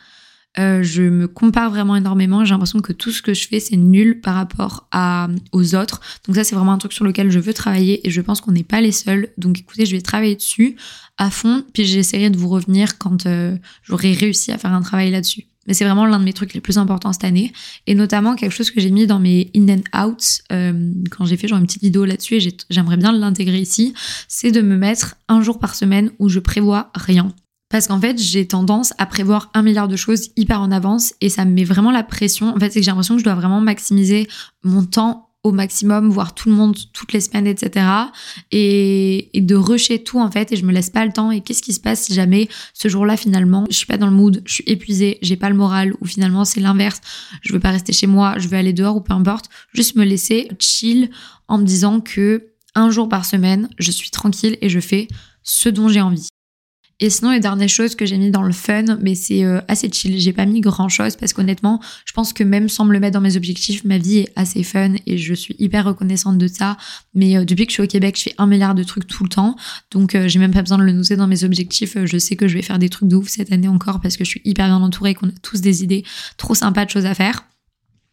Euh, 0.58 0.82
je 0.82 1.02
me 1.02 1.28
compare 1.28 1.70
vraiment 1.70 1.96
énormément. 1.96 2.44
J'ai 2.44 2.52
l'impression 2.52 2.80
que 2.80 2.92
tout 2.92 3.10
ce 3.10 3.22
que 3.22 3.32
je 3.32 3.48
fais, 3.48 3.60
c'est 3.60 3.76
nul 3.76 4.20
par 4.20 4.34
rapport 4.34 4.86
à, 4.90 5.28
aux 5.52 5.74
autres. 5.74 6.00
Donc 6.26 6.36
ça, 6.36 6.44
c'est 6.44 6.54
vraiment 6.54 6.72
un 6.72 6.78
truc 6.78 6.92
sur 6.92 7.04
lequel 7.04 7.30
je 7.30 7.38
veux 7.38 7.54
travailler 7.54 8.06
et 8.06 8.10
je 8.10 8.20
pense 8.20 8.40
qu'on 8.40 8.52
n'est 8.52 8.62
pas 8.64 8.80
les 8.80 8.92
seuls. 8.92 9.28
Donc 9.38 9.60
écoutez, 9.60 9.86
je 9.86 9.96
vais 9.96 10.02
travailler 10.02 10.36
dessus 10.36 10.76
à 11.16 11.30
fond, 11.30 11.64
puis 11.72 11.84
j'essaierai 11.84 12.30
de 12.30 12.36
vous 12.36 12.48
revenir 12.48 12.98
quand 12.98 13.26
euh, 13.26 13.56
j'aurai 13.82 14.12
réussi 14.12 14.52
à 14.52 14.58
faire 14.58 14.72
un 14.72 14.82
travail 14.82 15.10
là-dessus. 15.10 15.46
Mais 15.66 15.74
c'est 15.74 15.84
vraiment 15.84 16.06
l'un 16.06 16.18
de 16.18 16.24
mes 16.24 16.32
trucs 16.32 16.54
les 16.54 16.60
plus 16.60 16.78
importants 16.78 17.12
cette 17.12 17.24
année. 17.24 17.52
Et 17.86 17.94
notamment 17.94 18.34
quelque 18.34 18.52
chose 18.52 18.70
que 18.70 18.80
j'ai 18.80 18.90
mis 18.90 19.06
dans 19.06 19.20
mes 19.20 19.50
in 19.54 19.68
and 19.68 20.06
outs 20.06 20.42
euh, 20.50 20.92
quand 21.10 21.24
j'ai 21.24 21.36
fait 21.36 21.48
genre 21.48 21.58
une 21.58 21.66
petite 21.66 21.82
vidéo 21.82 22.04
là-dessus 22.04 22.36
et 22.36 22.56
j'aimerais 22.68 22.96
bien 22.96 23.12
l'intégrer 23.12 23.60
ici, 23.60 23.94
c'est 24.28 24.50
de 24.50 24.60
me 24.60 24.76
mettre 24.76 25.14
un 25.28 25.40
jour 25.40 25.58
par 25.58 25.74
semaine 25.74 26.10
où 26.18 26.28
je 26.28 26.40
prévois 26.40 26.90
rien. 26.94 27.32
Parce 27.72 27.88
qu'en 27.88 27.98
fait, 27.98 28.20
j'ai 28.20 28.46
tendance 28.46 28.92
à 28.98 29.06
prévoir 29.06 29.50
un 29.54 29.62
milliard 29.62 29.88
de 29.88 29.96
choses 29.96 30.28
hyper 30.36 30.60
en 30.60 30.70
avance 30.70 31.14
et 31.22 31.30
ça 31.30 31.46
me 31.46 31.52
met 31.52 31.64
vraiment 31.64 31.90
la 31.90 32.02
pression. 32.02 32.54
En 32.54 32.58
fait, 32.60 32.70
c'est 32.70 32.80
que 32.80 32.84
j'ai 32.84 32.90
l'impression 32.90 33.14
que 33.14 33.20
je 33.20 33.24
dois 33.24 33.34
vraiment 33.34 33.62
maximiser 33.62 34.28
mon 34.62 34.84
temps 34.84 35.30
au 35.42 35.52
maximum, 35.52 36.10
voir 36.10 36.34
tout 36.34 36.50
le 36.50 36.54
monde 36.54 36.76
toutes 36.92 37.14
les 37.14 37.20
semaines, 37.20 37.46
etc. 37.46 37.86
Et, 38.52 39.30
de 39.34 39.54
rusher 39.56 40.04
tout 40.04 40.20
en 40.20 40.30
fait 40.30 40.52
et 40.52 40.56
je 40.56 40.64
me 40.66 40.70
laisse 40.70 40.90
pas 40.90 41.06
le 41.06 41.12
temps. 41.12 41.30
Et 41.30 41.40
qu'est-ce 41.40 41.62
qui 41.62 41.72
se 41.72 41.80
passe 41.80 42.02
si 42.02 42.14
jamais 42.14 42.48
ce 42.74 42.88
jour-là 42.88 43.16
finalement 43.16 43.64
je 43.70 43.76
suis 43.76 43.86
pas 43.86 43.96
dans 43.96 44.06
le 44.06 44.12
mood, 44.12 44.42
je 44.44 44.54
suis 44.54 44.64
épuisée, 44.66 45.18
j'ai 45.22 45.36
pas 45.36 45.48
le 45.48 45.56
moral 45.56 45.94
ou 46.00 46.06
finalement 46.06 46.44
c'est 46.44 46.60
l'inverse, 46.60 47.00
je 47.40 47.52
veux 47.52 47.58
pas 47.58 47.70
rester 47.70 47.92
chez 47.92 48.06
moi, 48.06 48.34
je 48.38 48.46
veux 48.46 48.56
aller 48.56 48.72
dehors 48.72 48.96
ou 48.96 49.00
peu 49.00 49.14
importe, 49.14 49.46
juste 49.72 49.96
me 49.96 50.04
laisser 50.04 50.48
chill 50.60 51.10
en 51.48 51.58
me 51.58 51.64
disant 51.64 52.00
que 52.00 52.50
un 52.76 52.90
jour 52.90 53.08
par 53.08 53.24
semaine, 53.24 53.68
je 53.78 53.90
suis 53.90 54.10
tranquille 54.10 54.58
et 54.60 54.68
je 54.68 54.78
fais 54.78 55.08
ce 55.42 55.68
dont 55.68 55.88
j'ai 55.88 56.00
envie. 56.00 56.28
Et 57.02 57.10
sinon, 57.10 57.32
les 57.32 57.40
dernières 57.40 57.68
choses 57.68 57.96
que 57.96 58.06
j'ai 58.06 58.16
mis 58.16 58.30
dans 58.30 58.44
le 58.44 58.52
fun, 58.52 58.84
mais 59.00 59.16
c'est 59.16 59.42
euh, 59.42 59.60
assez 59.66 59.90
chill. 59.90 60.20
J'ai 60.20 60.32
pas 60.32 60.46
mis 60.46 60.60
grand 60.60 60.88
chose 60.88 61.16
parce 61.16 61.32
qu'honnêtement, 61.32 61.80
je 62.04 62.12
pense 62.12 62.32
que 62.32 62.44
même 62.44 62.68
sans 62.68 62.84
me 62.84 62.92
le 62.92 63.00
mettre 63.00 63.14
dans 63.14 63.20
mes 63.20 63.36
objectifs, 63.36 63.82
ma 63.82 63.98
vie 63.98 64.18
est 64.18 64.32
assez 64.36 64.62
fun 64.62 64.92
et 65.04 65.18
je 65.18 65.34
suis 65.34 65.56
hyper 65.58 65.84
reconnaissante 65.84 66.38
de 66.38 66.46
ça. 66.46 66.76
Mais 67.12 67.36
euh, 67.36 67.44
depuis 67.44 67.66
que 67.66 67.72
je 67.72 67.74
suis 67.74 67.82
au 67.82 67.88
Québec, 67.88 68.14
je 68.16 68.22
fais 68.22 68.34
un 68.38 68.46
milliard 68.46 68.76
de 68.76 68.84
trucs 68.84 69.08
tout 69.08 69.24
le 69.24 69.28
temps. 69.28 69.56
Donc, 69.90 70.14
euh, 70.14 70.28
j'ai 70.28 70.38
même 70.38 70.52
pas 70.52 70.62
besoin 70.62 70.78
de 70.78 70.84
le 70.84 70.92
noter 70.92 71.16
dans 71.16 71.26
mes 71.26 71.42
objectifs. 71.42 71.96
Je 72.04 72.18
sais 72.18 72.36
que 72.36 72.46
je 72.46 72.54
vais 72.54 72.62
faire 72.62 72.78
des 72.78 72.88
trucs 72.88 73.08
de 73.08 73.16
ouf 73.16 73.26
cette 73.26 73.50
année 73.50 73.66
encore 73.66 74.00
parce 74.00 74.16
que 74.16 74.24
je 74.24 74.28
suis 74.30 74.42
hyper 74.44 74.66
bien 74.66 74.76
entourée 74.76 75.10
et 75.10 75.14
qu'on 75.14 75.26
a 75.26 75.32
tous 75.42 75.60
des 75.60 75.82
idées 75.82 76.04
trop 76.36 76.54
sympas 76.54 76.84
de 76.84 76.90
choses 76.90 77.06
à 77.06 77.14
faire. 77.14 77.42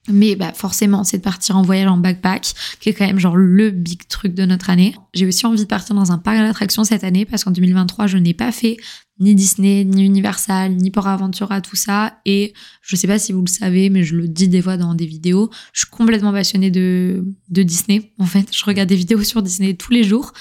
Mais 0.07 0.35
bah 0.35 0.53
forcément, 0.53 1.03
c'est 1.03 1.17
de 1.17 1.23
partir 1.23 1.57
en 1.57 1.61
voyage 1.61 1.87
en 1.87 1.97
backpack, 1.97 2.53
qui 2.79 2.89
est 2.89 2.93
quand 2.93 3.05
même 3.05 3.19
genre 3.19 3.35
le 3.35 3.69
big 3.69 4.07
truc 4.07 4.33
de 4.33 4.45
notre 4.45 4.69
année. 4.69 4.95
J'ai 5.13 5.27
aussi 5.27 5.45
envie 5.45 5.61
de 5.61 5.67
partir 5.67 5.93
dans 5.93 6.11
un 6.11 6.17
parc 6.17 6.37
d'attractions 6.37 6.83
cette 6.83 7.03
année 7.03 7.25
parce 7.25 7.43
qu'en 7.43 7.51
2023, 7.51 8.07
je 8.07 8.17
n'ai 8.17 8.33
pas 8.33 8.51
fait 8.51 8.77
ni 9.19 9.35
Disney, 9.35 9.83
ni 9.83 10.05
Universal, 10.05 10.75
ni 10.75 10.91
Port 10.91 11.07
Aventura, 11.07 11.61
tout 11.61 11.75
ça. 11.75 12.19
Et 12.25 12.53
je 12.81 12.95
sais 12.95 13.07
pas 13.07 13.19
si 13.19 13.33
vous 13.33 13.41
le 13.41 13.49
savez, 13.49 13.89
mais 13.89 14.03
je 14.03 14.15
le 14.15 14.27
dis 14.27 14.47
des 14.47 14.61
fois 14.61 14.77
dans 14.77 14.95
des 14.95 15.05
vidéos. 15.05 15.49
Je 15.73 15.81
suis 15.81 15.89
complètement 15.89 16.31
passionnée 16.31 16.71
de, 16.71 17.25
Disney. 17.49 18.13
En 18.17 18.25
fait, 18.25 18.47
je 18.55 18.63
regarde 18.63 18.87
des 18.87 18.95
vidéos 18.95 19.23
sur 19.23 19.41
Disney 19.41 19.73
tous 19.73 19.91
les 19.91 20.03
jours. 20.03 20.31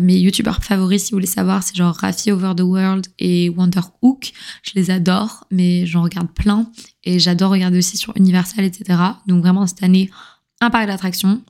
Mes 0.00 0.16
youtubeurs 0.16 0.64
favoris, 0.64 1.04
si 1.04 1.10
vous 1.10 1.16
voulez 1.16 1.26
savoir, 1.26 1.62
c'est 1.62 1.76
genre 1.76 1.94
Rafi 1.94 2.32
Over 2.32 2.54
the 2.56 2.62
World 2.62 3.06
et 3.18 3.50
Wonder 3.50 3.82
Hook. 4.00 4.32
Je 4.62 4.72
les 4.74 4.90
adore, 4.90 5.44
mais 5.50 5.84
j'en 5.84 6.02
regarde 6.02 6.32
plein. 6.32 6.70
Et 7.04 7.18
j'adore 7.18 7.50
regarder 7.50 7.78
aussi 7.78 7.96
sur 7.96 8.16
Universal, 8.16 8.64
etc. 8.64 8.98
Donc 9.26 9.42
vraiment, 9.42 9.66
cette 9.66 9.82
année, 9.82 10.10
un 10.60 10.70
parc 10.70 10.86
d'attractions 10.86 11.42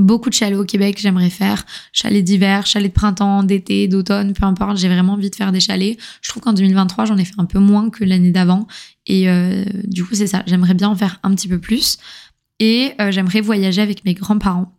beaucoup 0.00 0.30
de 0.30 0.34
chalets 0.34 0.58
au 0.58 0.64
Québec, 0.64 0.98
j'aimerais 1.00 1.30
faire. 1.30 1.64
Chalets 1.92 2.24
d'hiver, 2.24 2.66
chalets 2.66 2.92
de 2.92 2.94
printemps, 2.94 3.42
d'été, 3.42 3.88
d'automne, 3.88 4.32
peu 4.32 4.44
importe. 4.44 4.78
J'ai 4.78 4.88
vraiment 4.88 5.14
envie 5.14 5.30
de 5.30 5.34
faire 5.34 5.52
des 5.52 5.60
chalets. 5.60 5.98
Je 6.22 6.28
trouve 6.30 6.42
qu'en 6.42 6.52
2023, 6.52 7.04
j'en 7.04 7.16
ai 7.16 7.24
fait 7.24 7.34
un 7.38 7.44
peu 7.44 7.58
moins 7.58 7.90
que 7.90 8.04
l'année 8.04 8.30
d'avant. 8.30 8.66
Et 9.06 9.28
euh, 9.28 9.64
du 9.84 10.04
coup, 10.04 10.14
c'est 10.14 10.26
ça. 10.26 10.42
J'aimerais 10.46 10.74
bien 10.74 10.88
en 10.88 10.96
faire 10.96 11.20
un 11.22 11.34
petit 11.34 11.48
peu 11.48 11.58
plus. 11.58 11.98
Et 12.58 12.92
euh, 13.00 13.10
j'aimerais 13.10 13.40
voyager 13.40 13.82
avec 13.82 14.04
mes 14.04 14.14
grands-parents. 14.14 14.72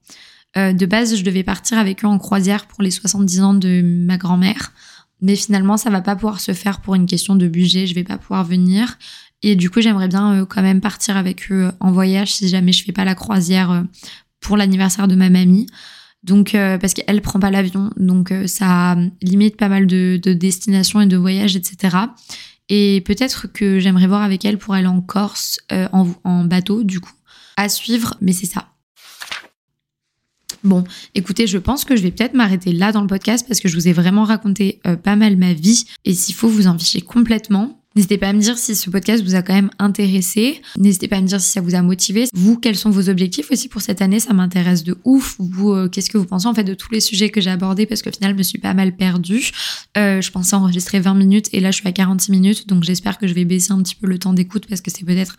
Euh, 0.58 0.74
de 0.74 0.86
base, 0.86 1.16
je 1.16 1.24
devais 1.24 1.44
partir 1.44 1.78
avec 1.78 2.04
eux 2.04 2.08
en 2.08 2.18
croisière 2.18 2.68
pour 2.68 2.84
les 2.84 2.92
70 2.92 3.42
ans 3.42 3.54
de 3.54 3.82
ma 3.82 4.18
grand-mère. 4.18 4.74
Mais 5.22 5.36
finalement, 5.36 5.78
ça 5.78 5.90
va 5.90 6.02
pas 6.02 6.16
pouvoir 6.16 6.40
se 6.40 6.54
faire 6.54 6.82
pour 6.82 6.96
une 6.96 7.06
question 7.06 7.36
de 7.36 7.48
budget. 7.48 7.86
Je 7.86 7.96
vais 7.96 8.04
pas 8.04 8.18
pouvoir 8.18 8.44
venir. 8.44 8.98
Et 9.44 9.56
du 9.56 9.70
coup, 9.70 9.82
j'aimerais 9.82 10.08
bien 10.08 10.46
quand 10.46 10.62
même 10.62 10.82
partir 10.82 11.18
avec 11.18 11.52
eux 11.52 11.72
en 11.80 11.92
voyage 11.92 12.34
si 12.34 12.48
jamais 12.48 12.74
je 12.74 12.84
fais 12.84 12.92
pas 12.92 13.06
la 13.06 13.16
croisière 13.16 13.84
pour 14.40 14.58
l'anniversaire 14.58 15.08
de 15.08 15.16
ma 15.16 15.30
mamie. 15.30 15.68
Donc, 16.24 16.54
euh, 16.54 16.78
parce 16.78 16.94
qu'elle 16.94 17.22
prend 17.22 17.40
pas 17.40 17.50
l'avion, 17.50 17.90
donc 17.98 18.32
euh, 18.32 18.46
ça 18.46 18.96
limite 19.22 19.58
pas 19.58 19.70
mal 19.70 19.88
de, 19.88 20.18
destinations 20.24 21.02
et 21.02 21.08
de 21.08 21.18
voyages, 21.18 21.56
etc. 21.56 21.98
Et 22.70 23.02
peut-être 23.06 23.48
que 23.52 23.80
j'aimerais 23.80 24.08
voir 24.08 24.22
avec 24.22 24.46
elle 24.46 24.58
pour 24.58 24.76
aller 24.76 24.88
en 24.88 25.02
Corse 25.02 25.60
euh, 25.72 25.88
en, 25.92 26.08
en 26.24 26.44
bateau, 26.44 26.84
du 26.84 27.00
coup. 27.00 27.12
À 27.58 27.70
suivre, 27.70 28.18
mais 28.22 28.34
c'est 28.34 28.46
ça. 28.46 28.68
Bon, 30.64 30.84
écoutez, 31.16 31.48
je 31.48 31.58
pense 31.58 31.86
que 31.86 31.96
je 31.96 32.04
vais 32.04 32.12
peut-être 32.12 32.36
m'arrêter 32.36 32.72
là 32.72 32.92
dans 32.92 33.02
le 33.02 33.08
podcast 33.08 33.48
parce 33.48 33.60
que 33.60 33.68
je 33.68 33.74
vous 33.76 33.88
ai 33.88 33.94
vraiment 33.94 34.26
raconté 34.26 34.80
pas 35.02 35.16
mal 35.16 35.36
ma 35.36 35.54
vie. 35.54 35.86
Et 36.06 36.14
s'il 36.14 36.36
faut, 36.36 36.50
vous 36.50 36.68
en 36.68 36.78
fichez 36.78 37.02
complètement. 37.02 37.81
N'hésitez 37.96 38.18
pas 38.18 38.30
à 38.30 38.34
me 38.34 38.40
dire 38.40 38.58
si 38.58 38.76
ce 38.76 38.90
podcast 38.90 39.24
vous 39.24 39.36
a 39.36 39.42
quand 39.42 39.54
même 39.54 39.70
intéressé. 39.78 40.62
N'hésitez 40.78 41.10
pas 41.10 41.18
à 41.18 41.22
me 41.22 41.28
dire 41.28 41.42
si 41.42 41.52
ça 41.52 41.60
vous 41.60 41.76
a 41.76 41.82
motivé. 41.82 42.26
Vous, 42.34 42.58
quels 42.58 42.78
sont 42.78 42.90
vos 42.90 43.10
objectifs 43.10 43.52
aussi 43.52 43.68
pour 43.68 43.82
cette 43.82 44.02
année? 44.02 44.20
Ça 44.20 44.34
m'intéresse 44.34 44.84
de 44.84 44.98
ouf. 45.04 45.36
Vous, 45.40 45.72
euh, 45.72 45.90
qu'est-ce 45.90 46.10
que 46.10 46.18
vous 46.18 46.26
pensez 46.26 46.48
en 46.48 46.54
fait 46.54 46.64
de 46.64 46.74
tous 46.74 46.92
les 46.92 47.02
sujets 47.02 47.30
que 47.30 47.42
j'ai 47.42 47.50
abordés? 47.50 47.86
Parce 47.86 48.02
qu'au 48.02 48.12
final, 48.12 48.32
je 48.32 48.38
me 48.38 48.44
suis 48.44 48.60
pas 48.60 48.74
mal 48.74 48.96
perdue. 48.96 49.52
Euh, 49.98 50.22
je 50.22 50.32
pensais 50.32 50.56
enregistrer 50.56 51.02
20 51.02 51.16
minutes 51.16 51.50
et 51.52 51.60
là, 51.60 51.72
je 51.72 51.78
suis 51.78 51.88
à 51.88 51.92
46 51.92 52.32
minutes. 52.32 52.68
Donc, 52.68 52.84
j'espère 52.84 53.18
que 53.18 53.28
je 53.28 53.34
vais 53.34 53.44
baisser 53.44 53.74
un 53.74 53.82
petit 53.82 53.96
peu 53.96 54.08
le 54.08 54.18
temps 54.18 54.34
d'écoute 54.34 54.68
parce 54.68 54.80
que 54.80 54.90
c'est 54.90 55.06
peut-être 55.06 55.36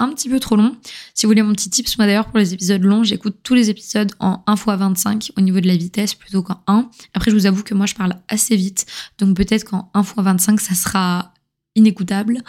un 0.00 0.08
petit 0.08 0.28
peu 0.28 0.40
trop 0.40 0.56
long. 0.56 0.76
Si 1.14 1.26
vous 1.26 1.30
voulez 1.30 1.42
mon 1.42 1.52
petit 1.52 1.70
tips, 1.70 1.98
moi 1.98 2.06
d'ailleurs 2.06 2.26
pour 2.26 2.38
les 2.38 2.54
épisodes 2.54 2.82
longs, 2.82 3.04
j'écoute 3.04 3.36
tous 3.42 3.54
les 3.54 3.70
épisodes 3.70 4.10
en 4.18 4.42
1 4.46 4.54
x 4.54 4.64
25 4.66 5.32
au 5.36 5.40
niveau 5.42 5.60
de 5.60 5.66
la 5.66 5.76
vitesse 5.76 6.14
plutôt 6.14 6.42
qu'en 6.42 6.62
1. 6.66 6.88
Après, 7.12 7.30
je 7.30 7.36
vous 7.36 7.46
avoue 7.46 7.62
que 7.62 7.74
moi 7.74 7.86
je 7.86 7.94
parle 7.94 8.16
assez 8.28 8.56
vite, 8.56 8.86
donc 9.18 9.36
peut-être 9.36 9.64
qu'en 9.64 9.90
1 9.92 10.00
x 10.00 10.12
25 10.16 10.60
ça 10.60 10.74
sera 10.74 11.29
inécoutable. 11.76 12.42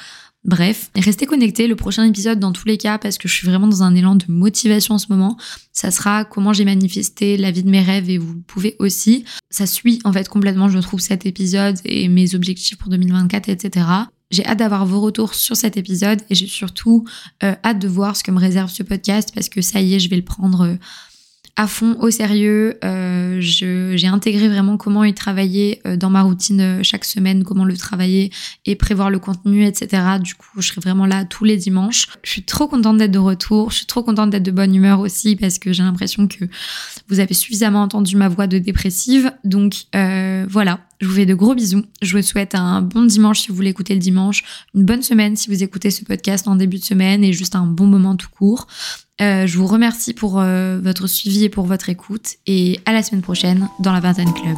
Bref, 0.44 0.90
restez 0.96 1.28
connectés. 1.28 1.68
Le 1.68 1.76
prochain 1.76 2.04
épisode, 2.04 2.40
dans 2.40 2.52
tous 2.52 2.68
les 2.68 2.78
cas, 2.78 2.98
parce 2.98 3.20
que 3.20 3.28
je 3.28 3.34
suis 3.34 3.48
vraiment 3.48 3.68
dans 3.68 3.84
un 3.84 3.94
élan 3.94 4.16
de 4.16 4.26
motivation 4.28 4.96
en 4.96 4.98
ce 4.98 5.08
moment, 5.10 5.38
ça 5.72 5.92
sera 5.92 6.26
comment 6.26 6.52
j'ai 6.52 6.66
manifesté 6.66 7.38
la 7.38 7.52
vie 7.52 7.64
de 7.64 7.70
mes 7.70 7.82
rêves 7.82 8.10
et 8.10 8.18
vous 8.18 8.42
pouvez 8.48 8.76
aussi. 8.80 9.24
Ça 9.52 9.68
suit 9.68 10.00
en 10.04 10.12
fait 10.12 10.28
complètement, 10.28 10.68
je 10.68 10.80
trouve, 10.80 11.00
cet 11.00 11.28
épisode 11.28 11.78
et 11.86 12.08
mes 12.08 12.34
objectifs 12.34 12.78
pour 12.78 12.90
2024, 12.90 13.50
etc. 13.50 13.86
J'ai 14.32 14.46
hâte 14.46 14.60
d'avoir 14.60 14.86
vos 14.86 15.02
retours 15.02 15.36
sur 15.36 15.56
cet 15.56 15.78
épisode 15.78 16.22
et 16.30 16.36
j'ai 16.36 16.48
surtout 16.48 17.06
euh, 17.44 17.54
hâte 17.64 17.80
de 17.80 17.88
voir 17.88 18.16
ce 18.16 18.24
que 18.24 18.32
me 18.32 18.40
réserve 18.40 18.72
ce 18.72 18.82
podcast 18.82 19.32
parce 19.36 19.50
que 19.50 19.62
ça 19.62 19.80
y 19.80 19.94
est, 19.94 20.00
je 20.00 20.10
vais 20.10 20.16
le 20.16 20.24
prendre. 20.24 20.62
Euh, 20.62 20.76
à 21.56 21.68
fond, 21.68 21.98
au 22.00 22.10
sérieux. 22.10 22.78
Euh, 22.84 23.38
j'ai 23.42 24.08
intégré 24.08 24.48
vraiment 24.48 24.78
comment 24.78 25.04
y 25.04 25.14
travailler 25.14 25.82
euh, 25.86 25.98
dans 25.98 26.10
ma 26.10 26.22
routine 26.22 26.62
euh, 26.62 26.80
chaque 26.84 27.06
semaine, 27.06 27.44
comment 27.44 27.66
le 27.66 27.76
travailler 27.76 28.32
et 28.66 28.76
prévoir 28.76 29.10
le 29.10 29.20
contenu, 29.20 29.66
etc. 29.66 30.04
Du 30.22 30.36
coup, 30.36 30.62
je 30.62 30.68
serai 30.68 30.82
vraiment 30.82 31.06
là 31.06 31.26
tous 31.26 31.44
les 31.44 31.58
dimanches. 31.58 32.08
Je 32.24 32.32
suis 32.32 32.44
trop 32.44 32.68
contente 32.68 32.98
d'être 32.98 33.12
de 33.12 33.20
retour. 33.20 33.72
Je 33.72 33.78
suis 33.78 33.86
trop 33.86 34.04
contente 34.04 34.30
d'être 34.30 34.44
de 34.44 34.52
bonne 34.52 34.74
humeur 34.74 35.00
aussi 35.00 35.36
parce 35.36 35.60
que 35.60 35.74
j'ai 35.74 35.84
l'impression 35.84 36.28
que 36.28 36.46
vous 37.10 37.20
avez 37.20 37.34
suffisamment 37.34 37.82
entendu 37.82 38.16
ma 38.16 38.30
voix 38.30 38.48
de 38.48 38.58
dépressive. 38.58 39.32
Donc 39.44 39.86
voilà, 39.94 40.80
je 41.02 41.08
vous 41.08 41.16
fais 41.16 41.26
de 41.26 41.34
gros 41.34 41.56
bisous. 41.56 41.84
Je 42.02 42.16
vous 42.16 42.22
souhaite 42.22 42.54
un 42.54 42.82
bon 42.82 43.04
dimanche 43.04 43.42
si 43.42 43.50
vous 43.50 43.56
voulez 43.56 43.72
écouter 43.72 43.96
le 43.96 44.00
dimanche, 44.00 44.44
une 44.76 44.86
bonne 44.86 45.02
semaine 45.02 45.36
si 45.36 45.50
vous 45.50 45.64
écoutez 45.64 45.90
ce 45.90 46.06
podcast 46.06 46.48
en 46.48 46.56
début 46.56 46.78
de 46.78 46.84
semaine 46.84 47.24
et 47.24 47.34
juste 47.34 47.56
un 47.56 47.66
bon 47.66 47.88
moment 47.88 48.16
tout 48.16 48.30
court. 48.30 48.68
Euh, 49.20 49.48
je 49.48 49.58
vous 49.58 49.68
remercie 49.68 50.14
pour 50.14 50.40
euh, 50.40 50.80
votre 50.82 51.08
suivi 51.08 51.46
et 51.46 51.50
pour 51.50 51.66
votre 51.66 51.90
écoute 51.90 52.36
et 52.46 52.80
à 52.86 52.94
la 52.94 53.02
semaine 53.02 53.22
prochaine 53.22 53.68
dans 53.80 53.94
la 53.94 54.00
Vingtaine 54.00 54.32
Club. 54.34 54.58